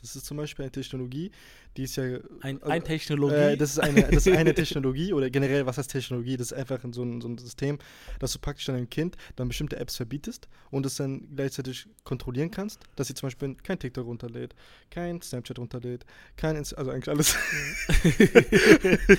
Das 0.00 0.16
ist 0.16 0.26
zum 0.26 0.36
Beispiel 0.36 0.64
eine 0.64 0.72
Technologie, 0.72 1.30
die 1.76 1.84
ist 1.84 1.96
ja. 1.96 2.04
Ein, 2.40 2.62
also, 2.62 2.72
ein 2.72 2.84
Technologie. 2.84 3.34
Äh, 3.34 3.56
das, 3.56 3.70
ist 3.70 3.78
eine, 3.80 4.02
das 4.02 4.26
ist 4.26 4.36
eine 4.36 4.54
Technologie 4.54 5.12
oder 5.12 5.30
generell, 5.30 5.66
was 5.66 5.78
heißt 5.78 5.90
Technologie? 5.90 6.36
Das 6.36 6.52
ist 6.52 6.58
einfach 6.58 6.78
so 6.92 7.02
ein, 7.02 7.20
so 7.20 7.28
ein 7.28 7.38
System, 7.38 7.78
dass 8.18 8.32
du 8.32 8.38
praktisch 8.38 8.66
deinem 8.66 8.88
Kind 8.88 9.16
dann 9.36 9.48
bestimmte 9.48 9.76
Apps 9.76 9.96
verbietest 9.96 10.48
und 10.70 10.86
es 10.86 10.96
dann 10.96 11.28
gleichzeitig 11.34 11.86
kontrollieren 12.04 12.50
kannst, 12.50 12.80
dass 12.96 13.08
sie 13.08 13.14
zum 13.14 13.26
Beispiel 13.28 13.54
kein 13.56 13.78
TikTok 13.78 14.06
runterlädt, 14.06 14.54
kein 14.90 15.20
Snapchat 15.20 15.58
runterlädt, 15.58 16.04
kein 16.36 16.56
Insta 16.56 16.76
also 16.76 16.90
eigentlich 16.90 17.08
alles. 17.08 17.36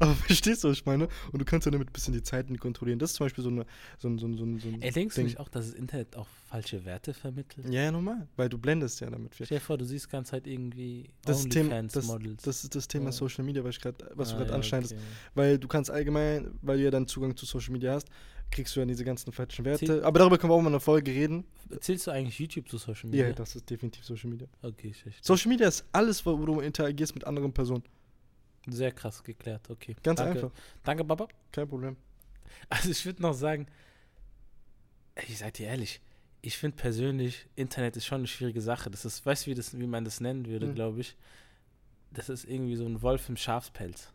Aber 0.00 0.14
verstehst 0.14 0.62
du, 0.64 0.68
was 0.68 0.78
ich 0.78 0.86
meine? 0.86 1.08
Und 1.32 1.40
du 1.40 1.44
kannst 1.44 1.66
ja 1.66 1.72
damit 1.72 1.88
ein 1.90 1.92
bisschen 1.92 2.14
die 2.14 2.22
Zeiten 2.22 2.58
kontrollieren. 2.58 2.98
Das 2.98 3.10
ist 3.10 3.16
zum 3.16 3.26
Beispiel 3.26 3.42
so, 3.42 3.50
eine, 3.50 3.66
so 3.98 4.08
ein, 4.08 4.18
so 4.18 4.26
ein, 4.26 4.36
so 4.36 4.44
ein, 4.44 4.60
so 4.60 4.68
ein 4.68 4.82
Ey, 4.82 4.92
denkst 4.92 5.14
du 5.16 5.20
Ding. 5.20 5.26
nicht 5.26 5.40
auch, 5.40 5.48
dass 5.48 5.66
das 5.66 5.74
Internet 5.74 6.16
auch 6.16 6.28
falsche 6.48 6.84
Werte 6.84 7.14
vermittelt? 7.14 7.68
Ja, 7.68 7.82
ja, 7.82 7.92
normal, 7.92 8.28
weil 8.36 8.48
du 8.48 8.58
blendest 8.58 9.00
ja 9.00 9.10
damit 9.10 9.34
viel. 9.34 9.46
Stell 9.46 9.58
dir 9.58 9.64
vor, 9.64 9.78
du 9.78 9.84
siehst 9.84 10.06
die 10.06 10.10
ganze 10.10 10.32
Zeit 10.32 10.46
irgendwie 10.46 11.10
Das, 11.24 11.40
ist 11.40 11.52
Thema, 11.62 11.82
das, 11.82 12.42
das 12.42 12.64
ist 12.64 12.74
das 12.74 12.88
Thema 12.88 13.06
Ja. 13.06 13.12
Social 13.12 13.44
Media, 13.44 13.62
was, 13.64 13.78
grad, 13.80 13.96
was 14.14 14.28
du 14.30 14.34
Ah, 14.34 14.38
gerade 14.38 14.50
ja, 14.50 14.56
anschneidest. 14.56 14.92
okay. 14.92 15.02
Weil 15.34 15.58
du 15.58 15.68
kannst 15.68 15.90
allgemein, 15.90 16.50
weil 16.62 16.78
du 16.78 16.84
ja 16.84 16.90
dann 16.90 17.06
Zugang 17.06 17.36
zu 17.36 17.46
Social 17.46 17.72
Media 17.72 17.92
hast, 17.94 18.08
kriegst 18.50 18.74
du 18.74 18.80
ja 18.80 18.86
diese 18.86 19.04
ganzen 19.04 19.30
falschen 19.32 19.64
Werte. 19.64 19.84
Ziel- 19.86 20.02
Aber 20.04 20.18
darüber 20.18 20.38
können 20.38 20.50
wir 20.50 20.54
auch 20.56 20.60
mal 20.62 20.68
in 20.68 20.74
einer 20.74 20.80
Folge 20.80 21.10
reden. 21.10 21.44
Zählst 21.80 22.06
du 22.06 22.10
eigentlich 22.10 22.38
YouTube 22.38 22.68
zu 22.68 22.78
Social 22.78 23.10
Ja, 23.14 23.24
Media? 23.24 23.32
das 23.34 23.56
ist 23.56 23.68
definitiv 23.68 24.04
Social 24.04 24.30
Media. 24.30 24.48
Okay, 24.62 24.88
ich 24.88 25.02
verstehe. 25.02 25.22
Social 25.24 25.48
Media 25.50 25.68
ist 25.68 25.84
alles, 25.92 26.24
wo 26.24 26.36
du 26.44 26.60
interagierst 26.60 27.14
mit 27.14 27.24
anderen 27.24 27.52
Personen. 27.52 27.82
Sehr 28.66 28.92
krass 28.92 29.22
geklärt, 29.22 29.68
okay. 29.70 29.96
Ganz 30.02 30.18
Danke. 30.18 30.34
einfach. 30.34 30.50
Danke, 30.84 31.04
Baba. 31.04 31.28
Kein 31.52 31.68
Problem. 31.68 31.96
Also 32.70 32.90
ich 32.90 33.04
würde 33.04 33.20
noch 33.22 33.34
sagen, 33.34 33.66
ich 35.26 35.38
sag 35.38 35.54
dir 35.54 35.66
ehrlich, 35.66 36.00
ich 36.40 36.56
finde 36.56 36.76
persönlich, 36.76 37.46
Internet 37.56 37.96
ist 37.96 38.06
schon 38.06 38.18
eine 38.18 38.26
schwierige 38.26 38.60
Sache. 38.60 38.90
Das 38.90 39.04
ist, 39.04 39.26
weißt 39.26 39.46
du, 39.46 39.50
wie, 39.50 39.54
das, 39.54 39.76
wie 39.78 39.86
man 39.86 40.04
das 40.04 40.20
nennen 40.20 40.46
würde, 40.46 40.66
Hm. 40.68 40.74
glaube 40.74 41.00
ich? 41.00 41.16
Das 42.10 42.28
ist 42.28 42.44
irgendwie 42.44 42.76
so 42.76 42.84
ein 42.86 43.02
Wolf 43.02 43.28
im 43.28 43.36
Schafspelz. 43.36 44.12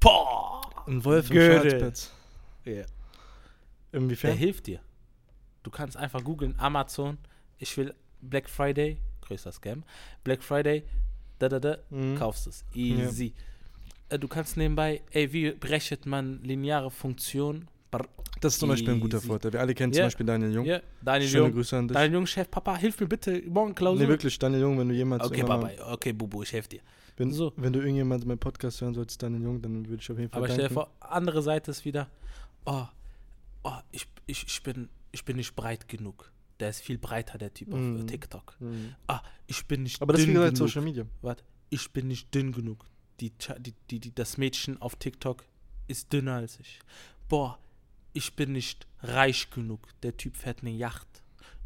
Boah! 0.00 0.60
Ein 0.86 1.04
Wolf 1.04 1.30
im. 1.30 1.36
Schwarzplatz. 1.36 2.12
Ja. 2.64 2.72
Der 2.74 2.86
Inwiefern? 3.92 4.36
hilft 4.36 4.66
dir. 4.66 4.80
Du 5.62 5.70
kannst 5.70 5.96
einfach 5.96 6.22
googeln, 6.24 6.54
Amazon, 6.58 7.18
ich 7.58 7.76
will 7.76 7.94
Black 8.22 8.48
Friday, 8.48 8.98
größter 9.22 9.52
Scam, 9.52 9.82
Black 10.24 10.42
Friday, 10.42 10.84
da 11.38 11.48
da 11.48 11.58
da, 11.60 11.78
Mhm. 11.90 12.16
kaufst 12.16 12.46
es. 12.46 12.64
Easy. 12.74 13.34
Äh, 14.08 14.18
Du 14.18 14.26
kannst 14.28 14.56
nebenbei, 14.56 15.02
ey, 15.10 15.32
wie 15.32 15.52
berechnet 15.52 16.06
man 16.06 16.42
lineare 16.42 16.90
Funktion? 16.90 17.68
Das 18.40 18.54
ist 18.54 18.60
zum 18.60 18.68
Beispiel 18.70 18.94
ein 18.94 19.00
guter. 19.00 19.20
Vorteil. 19.20 19.52
Wir 19.52 19.60
alle 19.60 19.74
kennen 19.74 19.92
zum 19.92 19.98
Ja. 20.00 20.06
Beispiel 20.06 20.26
Daniel 20.26 20.52
Jung. 20.52 20.64
Ja, 20.64 20.80
Daniel 21.02 21.28
Schöne 21.30 21.44
Jung, 21.44 21.52
Grüße 21.52 21.76
an 21.76 21.88
dich. 21.88 21.94
Daniel 21.94 22.12
Jung, 22.14 22.26
Chef, 22.26 22.50
Papa, 22.50 22.76
hilf 22.76 22.98
mir 23.00 23.06
bitte, 23.06 23.42
morgen 23.48 23.74
Klausur. 23.74 24.02
Nee, 24.02 24.08
wirklich, 24.08 24.38
Daniel 24.38 24.62
Jung, 24.62 24.78
wenn 24.78 24.88
du 24.88 24.94
jemals 24.94 25.24
Okay, 25.24 25.42
Papa, 25.42 25.58
mal, 25.58 25.76
okay, 25.92 26.12
Bubu, 26.12 26.42
ich 26.42 26.52
helfe 26.52 26.68
dir. 26.70 26.80
wenn, 27.16 27.30
So. 27.32 27.52
wenn 27.56 27.72
du 27.72 27.80
irgendjemand 27.80 28.24
meinen 28.26 28.38
Podcast 28.38 28.80
hören 28.80 28.94
solltest, 28.94 29.22
Daniel 29.22 29.42
Jung, 29.42 29.60
dann 29.62 29.86
würde 29.88 30.02
ich 30.02 30.10
auf 30.10 30.18
jeden 30.18 30.30
Fall 30.30 30.38
Aber 30.38 30.46
stell 30.48 30.68
dir 30.68 30.74
danken. 30.74 30.74
vor, 30.74 30.90
andere 31.00 31.42
Seite 31.42 31.70
ist 31.70 31.84
wieder, 31.84 32.08
oh, 32.64 32.84
oh 33.64 33.72
ich, 33.92 34.06
ich, 34.26 34.44
ich, 34.46 34.62
bin, 34.62 34.88
ich 35.12 35.24
bin 35.24 35.36
nicht 35.36 35.54
breit 35.54 35.86
genug. 35.88 36.32
Der 36.60 36.70
ist 36.70 36.80
viel 36.80 36.98
breiter, 36.98 37.36
der 37.38 37.52
Typ 37.54 37.72
auf 37.72 37.78
äh, 37.78 37.82
Mhm. 37.82 38.06
TikTok. 38.06 38.54
Mhm. 38.60 38.94
Ah, 39.06 39.20
ich 39.46 39.66
bin 39.66 39.82
nicht 39.82 40.00
Aber 40.02 40.12
das 40.12 40.20
ist 40.22 40.26
dünn 40.28 40.34
genug. 40.34 40.56
Social 40.56 40.82
Media. 40.82 41.04
Warte, 41.22 41.42
ich 41.70 41.90
bin 41.90 42.08
nicht 42.08 42.34
dünn 42.34 42.52
genug. 42.52 42.84
Die, 43.20 43.32
die, 43.90 44.00
die, 44.00 44.14
das 44.14 44.38
Mädchen 44.38 44.80
auf 44.80 44.96
TikTok 44.96 45.44
ist 45.88 46.10
dünner 46.12 46.36
als 46.36 46.58
ich. 46.60 46.78
Boah, 47.28 47.58
ich 48.12 48.34
bin 48.36 48.52
nicht 48.52 48.86
reich 49.02 49.50
genug. 49.50 49.88
Der 50.02 50.16
Typ 50.16 50.36
fährt 50.36 50.60
eine 50.62 50.70
Yacht. 50.70 51.08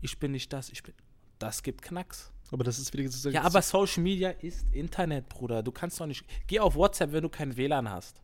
Ich 0.01 0.19
bin 0.19 0.33
nicht 0.33 0.53
das, 0.53 0.71
ich 0.71 0.83
bin. 0.83 0.95
Das 1.39 1.63
gibt 1.63 1.83
Knacks. 1.83 2.31
Aber 2.51 2.63
das 2.63 2.79
ist 2.79 2.97
wie 2.97 3.03
gesagt. 3.03 3.35
Ja, 3.35 3.43
aber 3.43 3.63
Social 3.63 4.03
Media 4.03 4.31
ist 4.31 4.67
Internet, 4.73 5.29
Bruder. 5.29 5.63
Du 5.63 5.73
kannst 5.73 6.01
doch 6.01 6.07
nicht. 6.07 6.25
Geh 6.47 6.61
auf 6.61 6.75
WhatsApp, 6.75 7.13
wenn 7.13 7.23
du 7.23 7.29
kein 7.29 7.57
WLAN 7.57 7.89
hast. 7.89 8.21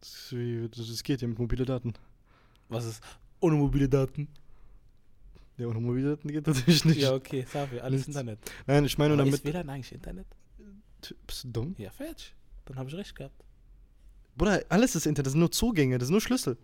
Das, 0.00 1.02
geht 1.02 1.20
ja 1.20 1.28
mit 1.28 1.38
mobile 1.38 1.64
Daten. 1.64 1.92
Was 2.68 2.86
ist? 2.86 3.02
Ohne 3.40 3.56
mobile 3.56 3.88
Daten. 3.88 4.28
Ja, 5.58 5.66
ohne 5.66 5.80
mobile 5.80 6.16
Daten 6.16 6.28
geht 6.28 6.46
natürlich 6.46 6.84
nicht. 6.84 7.00
Ja, 7.00 7.12
okay, 7.12 7.44
wir, 7.70 7.84
alles 7.84 8.06
Nichts. 8.06 8.08
Internet. 8.08 8.38
Nein, 8.66 8.84
ich 8.86 8.96
meine 8.96 9.14
Aber 9.14 9.24
damit. 9.24 9.34
ist 9.34 9.44
WLAN 9.44 9.68
eigentlich 9.68 9.92
Internet? 9.92 10.26
Bist 11.26 11.44
du 11.44 11.48
dumm? 11.48 11.74
Ja, 11.76 11.90
fertig. 11.90 12.34
Dann 12.64 12.78
habe 12.78 12.88
ich 12.88 12.94
recht 12.94 13.14
gehabt. 13.14 13.44
Bruder, 14.36 14.64
alles 14.68 14.94
ist 14.94 15.06
Internet, 15.06 15.26
das 15.26 15.32
sind 15.32 15.40
nur 15.40 15.50
Zugänge, 15.50 15.98
das 15.98 16.06
sind 16.08 16.14
nur 16.14 16.20
Schlüssel. 16.20 16.56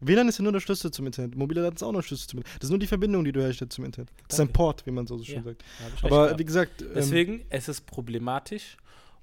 WLAN 0.00 0.28
ist 0.28 0.38
ja 0.38 0.42
nur 0.42 0.52
der 0.52 0.60
Schlüssel 0.60 0.90
zum 0.90 1.06
Internet. 1.06 1.34
Mobile 1.36 1.62
Daten 1.62 1.76
ist 1.76 1.82
auch 1.82 1.92
noch 1.92 2.00
der 2.00 2.06
Schlüssel 2.08 2.28
zum 2.28 2.38
Internet. 2.40 2.56
Das 2.58 2.64
ist 2.64 2.70
nur 2.70 2.78
die 2.78 2.86
Verbindung, 2.86 3.24
die 3.24 3.32
du 3.32 3.40
herstellst 3.40 3.74
zum 3.74 3.84
Internet. 3.84 4.10
Das 4.28 4.38
ist 4.38 4.40
ein. 4.40 4.52
Port, 4.52 4.84
wie 4.86 4.90
man 4.90 5.06
so 5.06 5.22
schön 5.22 5.36
Ja. 5.36 5.42
sagt. 5.42 5.64
Aber 6.02 6.24
gehabt. 6.24 6.40
wie 6.40 6.44
gesagt, 6.44 6.82
ähm, 6.82 6.88
Deswegen, 6.94 7.44
es 7.50 7.68
ist 7.68 7.86
problematisch. 7.86 8.76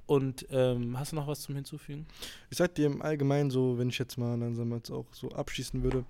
Und 0.06 0.46
ähm, 0.52 1.00
hast 1.00 1.14
du 1.14 1.16
noch 1.16 1.28
was 1.28 1.42
zum 1.42 1.56
Hinzufügen? 1.56 2.06
ich 2.50 2.58
sag 2.58 2.76
dir 2.76 2.88
im 2.88 3.02
Allgemeinen 3.02 3.50
so, 3.52 3.78
wenn 3.78 3.88
ich 3.90 3.98
jetzt 3.98 4.18
mal 4.18 4.38
langsam 4.38 4.74
jetzt 4.74 4.92
auch 4.92 5.06
so 5.14 5.30
abschließen 5.30 5.82
würde, 5.82 6.04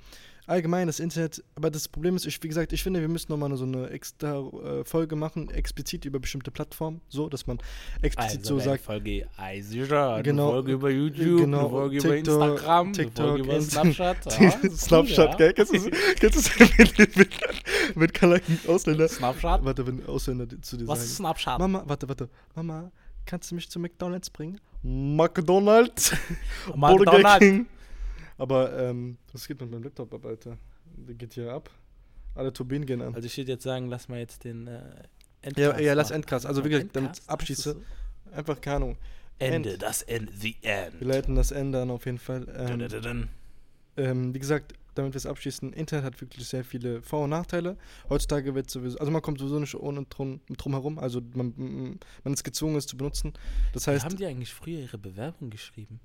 allgemein 0.48 0.88
das 0.88 1.00
Internet, 1.00 1.44
aber 1.56 1.72
das 1.72 1.88
Problem 1.88 2.16
ist, 2.16 2.26
ich, 2.26 2.42
wie 2.44 2.48
gesagt, 2.48 2.74
ich 2.74 2.84
finde, 2.84 3.02
wir 3.02 3.08
müssen 3.08 3.32
nochmal 3.32 3.56
so 3.56 3.66
eine 3.66 3.90
extra 3.90 4.40
äh, 4.40 4.84
Folge 4.84 5.16
machen, 5.16 5.50
explizit 5.50 6.06
über 6.06 6.20
bestimmte 6.20 6.52
Plattformen, 6.52 7.02
so, 7.10 7.30
dass 7.30 7.48
man 7.48 7.60
explizit 8.02 8.46
so 8.46 8.58
wäre 8.58 8.70
sagt, 8.70 8.84
Folge 8.84 9.28
Eisiger, 9.38 10.22
Genau. 10.24 10.44
eine 10.48 10.54
Folge 10.54 10.72
über 10.74 10.90
YouTube, 10.90 11.40
Genau. 11.42 11.60
eine 11.60 11.70
Folge 11.70 11.98
über 11.98 12.16
TikTok, 12.16 12.50
Instagram, 12.52 12.94
TikTok, 12.94 13.26
eine 13.26 13.44
Folge 13.44 13.44
über 13.44 13.62
Snapchat. 13.62 14.26
ja, 14.40 14.70
Snapchat, 14.70 15.30
ja. 15.30 15.36
gell? 15.36 15.54
Kennst 15.54 15.74
du 15.74 16.30
das 16.30 16.60
mit, 16.60 17.18
mit, 17.18 17.96
mit 17.96 18.14
Kalaken 18.14 18.60
Ausländer? 18.68 19.08
Snapchat? 19.08 19.64
Warte, 19.64 19.88
wenn 19.88 20.06
Ausländer 20.06 20.48
zu 20.62 20.78
dir 20.78 20.88
Was 20.88 21.00
ist 21.00 21.18
sagen. 21.18 21.36
Snapchat? 21.36 21.60
Mama, 21.60 21.84
warte, 21.86 22.08
warte. 22.08 22.30
Mama, 22.56 22.92
kannst 23.26 23.52
du 23.52 23.56
mich 23.56 23.70
zu 23.70 23.80
McDonalds 23.80 24.30
bringen? 24.30 24.60
McDonalds? 24.84 26.12
Burger 26.68 26.78
McDonald's. 26.78 27.40
King. 27.40 27.68
Aber, 28.44 28.78
ähm, 28.78 29.18
was 29.32 29.48
geht 29.48 29.62
mit 29.62 29.72
meinem 29.72 29.84
Laptop 29.84 30.14
ab, 30.14 30.26
Alter? 30.26 30.58
Der 30.98 31.16
geht 31.16 31.34
hier 31.34 31.50
ab. 31.54 31.70
Alle 32.36 32.52
Turbinen 32.52 32.86
gehen 32.86 33.02
an. 33.02 33.16
Also 33.16 33.26
ich 33.26 33.38
würde 33.38 33.54
jetzt 33.54 33.64
sagen, 33.64 33.88
lass 33.88 34.10
mal 34.10 34.20
jetzt 34.20 34.44
den 34.44 34.68
äh, 34.68 34.82
Endcast 35.42 35.58
Ja, 35.58 35.80
ja, 35.80 35.94
lass. 35.94 36.12
Endcast. 36.12 36.46
Also 36.46 36.62
wirklich, 36.66 36.92
damit 36.92 37.12
Endcast? 37.12 37.24
ich 37.24 37.30
abschließe. 37.30 37.76
Einfach, 38.34 38.60
keine 38.60 38.76
Ahnung. 38.76 38.98
Ende, 39.40 39.72
End. 39.74 39.82
das 39.82 40.02
Ende, 40.02 40.34
the 40.36 40.58
end. 40.62 41.00
Wir 41.00 41.08
leiten 41.08 41.36
das 41.36 41.52
Ende 41.52 41.82
an 41.82 41.90
auf 41.90 42.06
jeden 42.06 42.18
Fall. 42.18 42.46
Ähm, 42.54 42.80
Dun-dun-dun-dun. 42.80 43.30
ähm, 43.96 44.34
wie 44.34 44.40
gesagt, 44.40 44.74
damit 44.96 45.14
wir 45.14 45.18
es 45.18 45.26
abschließen, 45.26 45.72
Internet 45.72 46.04
hat 46.04 46.20
wirklich 46.22 46.46
sehr 46.46 46.66
viele 46.66 47.02
Vor- 47.02 47.24
und 47.24 47.30
Nachteile. 47.30 47.78
Heutzutage 48.10 48.54
wird 48.56 48.70
sowieso, 48.70 48.98
also 49.00 49.10
man 49.10 49.22
kommt 49.22 49.40
sowieso 49.40 49.58
nicht 49.60 49.74
ohne 49.76 50.04
drum, 50.04 50.42
drum 50.58 50.74
herum, 50.74 51.00
also 51.00 51.22
man, 51.34 51.98
man 52.26 52.34
ist 52.34 52.44
gezwungen, 52.44 52.76
es 52.76 52.88
zu 52.88 52.98
benutzen. 52.98 53.32
Das 53.72 53.88
Wie 53.88 53.92
heißt, 53.92 54.04
haben 54.04 54.18
die 54.18 54.26
eigentlich 54.26 54.54
früher 54.54 54.80
ihre 54.80 54.98
Bewerbung 54.98 55.50
geschrieben? 55.50 56.02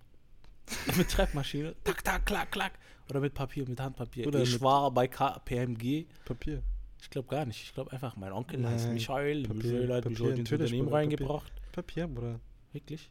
mit 0.97 1.11
Schreibmaschine? 1.11 1.75
Tak, 1.85 2.05
tak, 2.05 2.27
klack, 2.27 2.51
klack. 2.53 2.73
Oder 3.11 3.21
mit 3.21 3.35
Papier, 3.35 3.67
mit 3.69 3.81
Handpapier? 3.81 4.27
Oder 4.27 4.41
ich 4.43 4.61
war 4.61 4.91
bei 4.91 5.09
K 5.09 5.39
PMG. 5.45 6.07
Papier. 6.25 6.63
Ich 7.01 7.09
glaube 7.11 7.29
gar 7.29 7.47
nicht. 7.47 7.63
Ich 7.63 7.73
glaube 7.75 7.93
einfach, 7.93 8.17
mein 8.17 8.33
Onkel 8.33 8.67
heißt 8.69 8.89
Michael. 8.91 9.45
Papier, 9.47 9.73
Michael 9.73 9.95
hat 9.95 10.05
mich 10.11 10.21
heute 10.21 10.41
ins 10.41 10.53
Unternehmen 10.53 10.69
Bruder, 10.87 10.91
Papier. 10.91 10.95
reingebracht. 10.97 11.53
Papier, 11.73 12.07
Bruder. 12.09 12.41
Wirklich? 12.73 13.11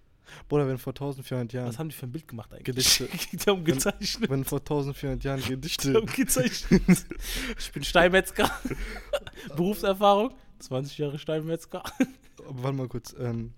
Bruder, 0.49 0.67
wenn 0.67 0.77
vor 0.77 0.91
1400 0.91 1.53
Jahren, 1.53 1.69
Was 1.69 1.79
haben 1.79 1.87
die 1.87 1.95
für 1.95 2.05
ein 2.05 2.11
Bild 2.11 2.27
gemacht 2.27 2.51
eigentlich? 2.51 2.65
Gedichte. 2.65 3.07
die 3.37 3.49
haben 3.49 3.63
gezeichnet. 3.63 4.29
wenn 4.29 4.43
vor 4.43 4.59
1400 4.59 5.23
Jahren 5.23 5.41
Die 5.41 5.49
Gedichte, 5.49 5.93
haben 5.93 6.05
gezeichnet. 6.05 6.81
ich 7.57 7.71
bin 7.71 7.83
Steinmetzger. 7.83 8.51
Berufserfahrung. 9.55 10.33
20 10.59 10.97
Jahre 10.97 11.17
Steinmetzger. 11.19 11.83
aber 12.39 12.63
warte 12.63 12.77
mal 12.77 12.87
kurz, 12.87 13.15
ähm, 13.17 13.53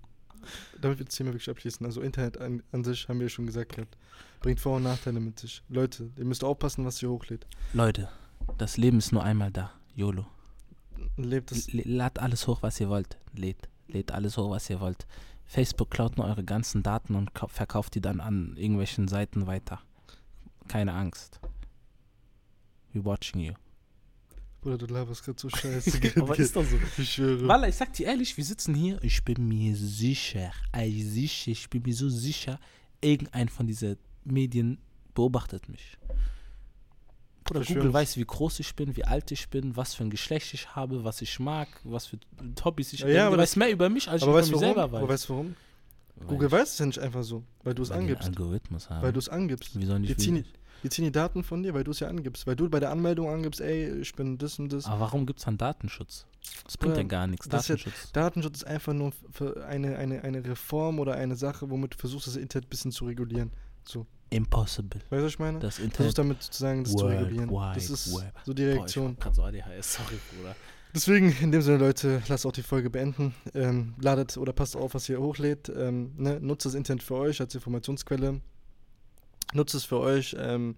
damit 0.80 0.98
wir 0.98 1.06
das 1.06 1.14
Thema 1.14 1.30
wirklich 1.30 1.48
abschließen, 1.50 1.84
also 1.86 2.00
Internet 2.00 2.38
an, 2.38 2.62
an 2.72 2.84
sich, 2.84 3.08
haben 3.08 3.18
wir 3.18 3.26
ja 3.26 3.30
schon 3.30 3.46
gesagt 3.46 3.74
gehabt, 3.76 3.96
bringt 4.40 4.60
Vor- 4.60 4.76
und 4.76 4.82
Nachteile 4.84 5.20
mit 5.20 5.38
sich. 5.38 5.62
Leute, 5.68 6.10
ihr 6.16 6.24
müsst 6.24 6.44
aufpassen, 6.44 6.84
was 6.84 7.02
ihr 7.02 7.10
hochlädt. 7.10 7.46
Leute, 7.72 8.08
das 8.58 8.76
Leben 8.76 8.98
ist 8.98 9.12
nur 9.12 9.22
einmal 9.22 9.50
da. 9.50 9.72
YOLO. 9.94 10.26
Lebt 11.16 11.52
es, 11.52 11.68
L- 11.68 11.82
Lad 11.84 12.18
alles 12.18 12.46
hoch, 12.46 12.62
was 12.62 12.78
ihr 12.80 12.88
wollt. 12.88 13.18
Lädt. 13.34 13.68
Lädt 13.88 14.12
alles 14.12 14.36
hoch, 14.36 14.50
was 14.50 14.68
ihr 14.70 14.80
wollt. 14.80 15.06
Facebook 15.46 15.90
klaut 15.90 16.16
nur 16.16 16.26
eure 16.26 16.44
ganzen 16.44 16.82
Daten 16.82 17.14
und 17.16 17.34
kau- 17.34 17.48
verkauft 17.48 17.94
die 17.96 18.00
dann 18.00 18.20
an 18.20 18.56
irgendwelchen 18.56 19.08
Seiten 19.08 19.46
weiter. 19.46 19.80
Keine 20.68 20.92
Angst. 20.94 21.40
We 22.92 23.04
watching 23.04 23.40
you. 23.40 23.54
Bruder, 24.60 24.78
du 24.78 24.86
laberst 24.86 25.24
gerade 25.24 25.40
so 25.40 25.48
scheiße. 25.56 25.98
Aber 26.20 26.38
ist 26.38 26.54
doch 26.54 26.64
so. 26.64 26.76
Ich 26.98 27.14
schwöre. 27.14 27.48
Walla, 27.48 27.68
ich 27.68 27.76
sag 27.76 27.92
dir 27.94 28.06
ehrlich, 28.06 28.36
wir 28.36 28.44
sitzen 28.44 28.74
hier, 28.74 29.02
ich 29.02 29.24
bin 29.24 29.48
mir 29.48 29.74
sicher, 29.76 30.52
ich 30.76 31.70
bin 31.70 31.82
mir 31.82 31.94
so 31.94 32.08
sicher, 32.08 32.58
irgendein 33.00 33.48
von 33.48 33.66
diesen 33.66 33.96
Medien 34.24 34.78
beobachtet 35.14 35.68
mich. 35.68 35.96
Bruder, 37.44 37.64
Google 37.64 37.92
weiß, 37.92 38.16
wie 38.16 38.24
groß 38.24 38.60
ich 38.60 38.76
bin, 38.76 38.94
wie 38.96 39.04
alt 39.04 39.30
ich 39.32 39.48
bin, 39.48 39.76
was 39.76 39.94
für 39.94 40.04
ein 40.04 40.10
Geschlecht 40.10 40.52
ich 40.54 40.76
habe, 40.76 41.02
was 41.04 41.20
ich 41.22 41.40
mag, 41.40 41.68
was 41.84 42.06
für 42.06 42.18
Hobbys 42.64 42.92
ich 42.92 43.00
Ja, 43.00 43.06
habe. 43.06 43.14
ja, 43.14 43.26
aber 43.28 43.38
weiß 43.38 43.56
mehr 43.56 43.70
über 43.72 43.88
mich, 43.88 44.08
als 44.08 44.22
ich 44.22 44.28
über 44.28 44.36
mich 44.40 44.48
warum? 44.52 44.60
selber 44.60 44.92
weiß. 44.92 44.98
Aber 45.02 45.08
weißt 45.08 45.28
du 45.28 45.32
warum? 45.32 45.56
Weil 46.16 46.26
Google 46.28 46.52
weiß 46.52 46.72
es 46.74 46.78
ja 46.78 46.86
nicht 46.86 46.98
einfach 46.98 47.24
so, 47.24 47.42
weil 47.64 47.74
du 47.74 47.82
es 47.82 47.90
weil 47.90 48.00
angibst. 48.00 48.28
Algorithmus 48.28 48.90
haben. 48.90 49.02
Weil 49.02 49.12
du 49.12 49.18
es 49.18 49.28
angibst. 49.30 49.80
Wie 49.80 49.86
sollen 49.86 50.02
die 50.02 50.08
Die 50.08 50.16
ziehen, 50.18 50.44
die 50.82 50.88
ziehen 50.88 51.04
die 51.04 51.12
Daten 51.12 51.42
von 51.44 51.62
dir, 51.62 51.74
weil 51.74 51.84
du 51.84 51.90
es 51.90 52.00
ja 52.00 52.08
angibst. 52.08 52.46
Weil 52.46 52.56
du 52.56 52.68
bei 52.68 52.80
der 52.80 52.90
Anmeldung 52.90 53.28
angibst, 53.28 53.60
ey, 53.60 54.00
ich 54.00 54.14
bin 54.14 54.38
das 54.38 54.58
und 54.58 54.72
das. 54.72 54.86
Aber 54.86 55.00
warum 55.00 55.26
gibt 55.26 55.38
es 55.40 55.44
dann 55.44 55.58
Datenschutz? 55.58 56.26
Das 56.64 56.76
bringt 56.76 56.96
ja 56.96 57.02
Ähm, 57.02 57.08
gar 57.08 57.26
nichts. 57.26 57.48
das 57.48 57.62
ist 57.62 57.68
ja- 57.68 57.74
Datenschutz. 57.76 58.12
Datenschutz 58.12 58.56
ist 58.58 58.64
einfach 58.66 58.92
nur 58.92 59.12
für 59.30 59.66
eine, 59.66 59.96
eine, 59.96 60.22
eine 60.22 60.44
Reform 60.44 60.98
oder 60.98 61.14
eine 61.14 61.36
Sache, 61.36 61.68
womit 61.70 61.94
du 61.94 61.98
versuchst, 61.98 62.26
das 62.26 62.36
Internet 62.36 62.66
ein 62.66 62.70
bisschen 62.70 62.92
zu 62.92 63.04
regulieren. 63.04 63.50
Impossible. 64.32 65.00
Weißt 65.10 65.20
du, 65.20 65.24
was 65.24 65.32
ich 65.32 65.38
meine? 65.38 65.58
Das 65.58 65.76
Versuchst 65.76 65.98
Internet. 65.98 66.18
damit 66.18 66.42
zu 66.42 66.58
sagen, 66.60 66.84
das 66.84 66.94
zu 66.94 67.06
regulieren. 67.06 67.50
Das 67.74 67.90
ist 67.90 68.14
Web. 68.14 68.32
so 68.44 68.52
die 68.54 68.62
Boah, 68.64 68.70
ich 68.70 68.76
Reaktion. 68.78 69.10
hab 69.12 69.20
grad 69.20 69.34
so 69.34 69.42
ADHS, 69.42 69.94
sorry, 69.94 70.18
Bruder. 70.36 70.56
Deswegen, 70.94 71.32
in 71.40 71.52
dem 71.52 71.62
Sinne, 71.62 71.78
Leute, 71.78 72.22
lasst 72.28 72.46
auch 72.46 72.52
die 72.52 72.62
Folge 72.62 72.90
beenden. 72.90 73.34
Ähm, 73.54 73.94
ladet 74.00 74.36
oder 74.36 74.52
passt 74.52 74.76
auf, 74.76 74.94
was 74.94 75.08
ihr 75.08 75.20
hochlädt. 75.20 75.68
Ähm, 75.68 76.12
ne? 76.16 76.38
Nutzt 76.40 76.66
das 76.66 76.74
Internet 76.74 77.02
für 77.02 77.14
euch 77.14 77.40
als 77.40 77.54
Informationsquelle. 77.54 78.40
Nutzt 79.54 79.74
es 79.74 79.84
für 79.84 79.98
euch 79.98 80.36
ähm, 80.38 80.76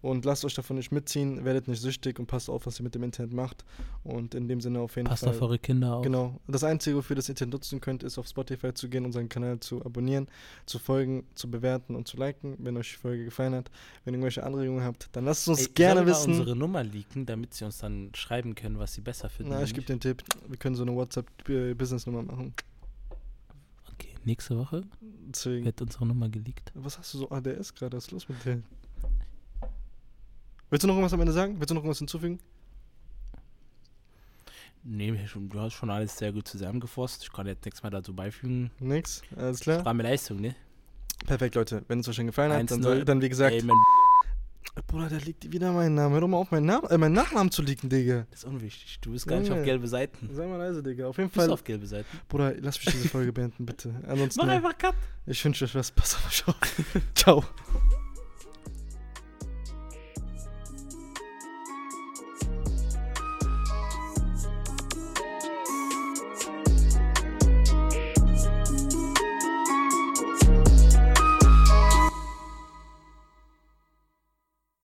und 0.00 0.24
lasst 0.24 0.44
euch 0.44 0.54
davon 0.54 0.76
nicht 0.76 0.92
mitziehen. 0.92 1.44
Werdet 1.44 1.66
nicht 1.66 1.82
süchtig 1.82 2.18
und 2.20 2.26
passt 2.26 2.48
auf, 2.48 2.64
was 2.66 2.78
ihr 2.78 2.84
mit 2.84 2.94
dem 2.94 3.02
Internet 3.02 3.32
macht. 3.32 3.64
Und 4.04 4.34
in 4.34 4.46
dem 4.46 4.60
Sinne 4.60 4.78
auf 4.78 4.94
jeden 4.96 5.08
Passt 5.08 5.24
Fall. 5.24 5.30
auf 5.34 5.42
eure 5.42 5.58
Kinder 5.58 5.96
auf. 5.96 6.04
Genau. 6.04 6.38
Das 6.46 6.62
Einzige, 6.62 6.96
wofür 6.96 7.16
das 7.16 7.28
Internet 7.28 7.52
nutzen 7.54 7.80
könnt, 7.80 8.04
ist 8.04 8.16
auf 8.16 8.28
Spotify 8.28 8.72
zu 8.72 8.88
gehen, 8.88 9.04
unseren 9.04 9.28
Kanal 9.28 9.58
zu 9.60 9.84
abonnieren, 9.84 10.28
zu 10.66 10.78
folgen, 10.78 11.26
zu 11.34 11.50
bewerten 11.50 11.96
und 11.96 12.06
zu 12.06 12.16
liken, 12.16 12.54
wenn 12.60 12.76
euch 12.76 12.92
die 12.92 12.96
Folge 12.98 13.24
gefallen 13.24 13.54
hat. 13.56 13.70
Wenn 14.04 14.14
ihr 14.14 14.18
irgendwelche 14.18 14.44
Anregungen 14.44 14.84
habt, 14.84 15.08
dann 15.12 15.24
lasst 15.24 15.42
es 15.42 15.48
uns 15.48 15.66
Ey, 15.66 15.72
gerne 15.74 15.94
sollen 15.96 16.06
wir 16.06 16.14
wissen. 16.14 16.30
unsere 16.40 16.56
Nummer 16.56 16.84
leaken, 16.84 17.26
damit 17.26 17.54
sie 17.54 17.64
uns 17.64 17.78
dann 17.78 18.10
schreiben 18.14 18.54
können, 18.54 18.78
was 18.78 18.94
sie 18.94 19.00
besser 19.00 19.28
finden. 19.28 19.52
Na, 19.52 19.62
ich 19.64 19.74
gebe 19.74 19.86
den 19.86 19.98
Tipp, 20.00 20.22
wir 20.46 20.56
können 20.56 20.76
so 20.76 20.82
eine 20.82 20.94
WhatsApp-Business-Nummer 20.94 22.22
machen. 22.22 22.54
Nächste 24.28 24.58
Woche 24.58 24.82
Deswegen. 25.00 25.64
wird 25.64 25.80
unsere 25.80 26.04
Nummer 26.04 26.28
geleakt. 26.28 26.70
Was 26.74 26.98
hast 26.98 27.14
du 27.14 27.18
so 27.18 27.30
ADS 27.30 27.74
gerade? 27.74 27.96
Was 27.96 28.04
ist 28.04 28.10
los 28.10 28.28
mit 28.28 28.44
dir? 28.44 28.62
Willst 30.68 30.82
du 30.82 30.86
noch 30.86 30.96
irgendwas 30.96 31.14
am 31.14 31.20
Ende 31.20 31.32
sagen? 31.32 31.54
Willst 31.58 31.70
du 31.70 31.74
noch 31.74 31.80
irgendwas 31.80 31.96
hinzufügen? 31.96 32.38
Nee, 34.84 35.18
du 35.34 35.60
hast 35.60 35.72
schon 35.72 35.88
alles 35.88 36.18
sehr 36.18 36.30
gut 36.30 36.46
zusammengefasst. 36.46 37.22
Ich 37.22 37.32
kann 37.32 37.46
jetzt 37.46 37.64
nichts 37.64 37.82
mehr 37.82 37.90
dazu 37.90 38.14
beifügen. 38.14 38.70
Nix? 38.80 39.22
Alles 39.34 39.60
klar? 39.60 39.82
War 39.82 39.94
mir 39.94 40.02
Leistung, 40.02 40.42
ne? 40.42 40.54
Perfekt, 41.24 41.54
Leute. 41.54 41.82
Wenn 41.88 42.00
es 42.00 42.08
euch 42.08 42.16
schon 42.16 42.26
gefallen 42.26 42.52
hat, 42.52 42.70
dann, 42.70 42.80
1-0. 42.80 42.82
soll, 42.82 43.04
dann 43.06 43.22
wie 43.22 43.30
gesagt. 43.30 43.54
Ey, 43.54 43.62
man, 43.62 43.76
Bruder, 44.86 45.08
da 45.08 45.16
liegt 45.16 45.50
wieder 45.52 45.72
mein 45.72 45.94
Name. 45.94 46.14
Hör 46.14 46.20
doch 46.20 46.28
mal 46.28 46.36
auf, 46.36 46.50
meinen, 46.52 46.66
Namen, 46.66 46.86
äh, 46.88 46.96
meinen 46.98 47.12
Nachnamen 47.14 47.50
zu 47.50 47.62
liegen, 47.62 47.88
Digga. 47.88 48.26
das 48.30 48.40
ist 48.40 48.44
unwichtig. 48.44 48.98
Du 49.00 49.10
bist 49.10 49.26
gar 49.26 49.38
nicht 49.40 49.48
Junge. 49.48 49.60
auf 49.60 49.66
gelbe 49.66 49.88
Seiten. 49.88 50.30
Sei 50.32 50.46
mal 50.46 50.56
leise, 50.56 50.82
Digga. 50.82 51.06
Auf 51.08 51.16
jeden 51.18 51.30
Du 51.30 51.34
bist 51.34 51.44
Fall. 51.46 51.52
auf 51.52 51.64
gelbe 51.64 51.86
Seiten. 51.86 52.06
Bruder, 52.28 52.54
lass 52.60 52.78
mich 52.84 52.94
diese 52.94 53.08
Folge 53.08 53.32
beenden, 53.32 53.66
bitte. 53.66 53.92
Ansonsten, 54.06 54.40
Mach 54.40 54.48
einfach 54.48 54.78
Cut. 54.78 54.94
ich 55.26 55.44
wünsche 55.44 55.64
euch 55.64 55.74
was. 55.74 55.90
Pass 55.90 56.14
auf 56.14 56.26
euch 56.28 56.46
auf. 56.46 56.56
Ciao. 57.14 57.44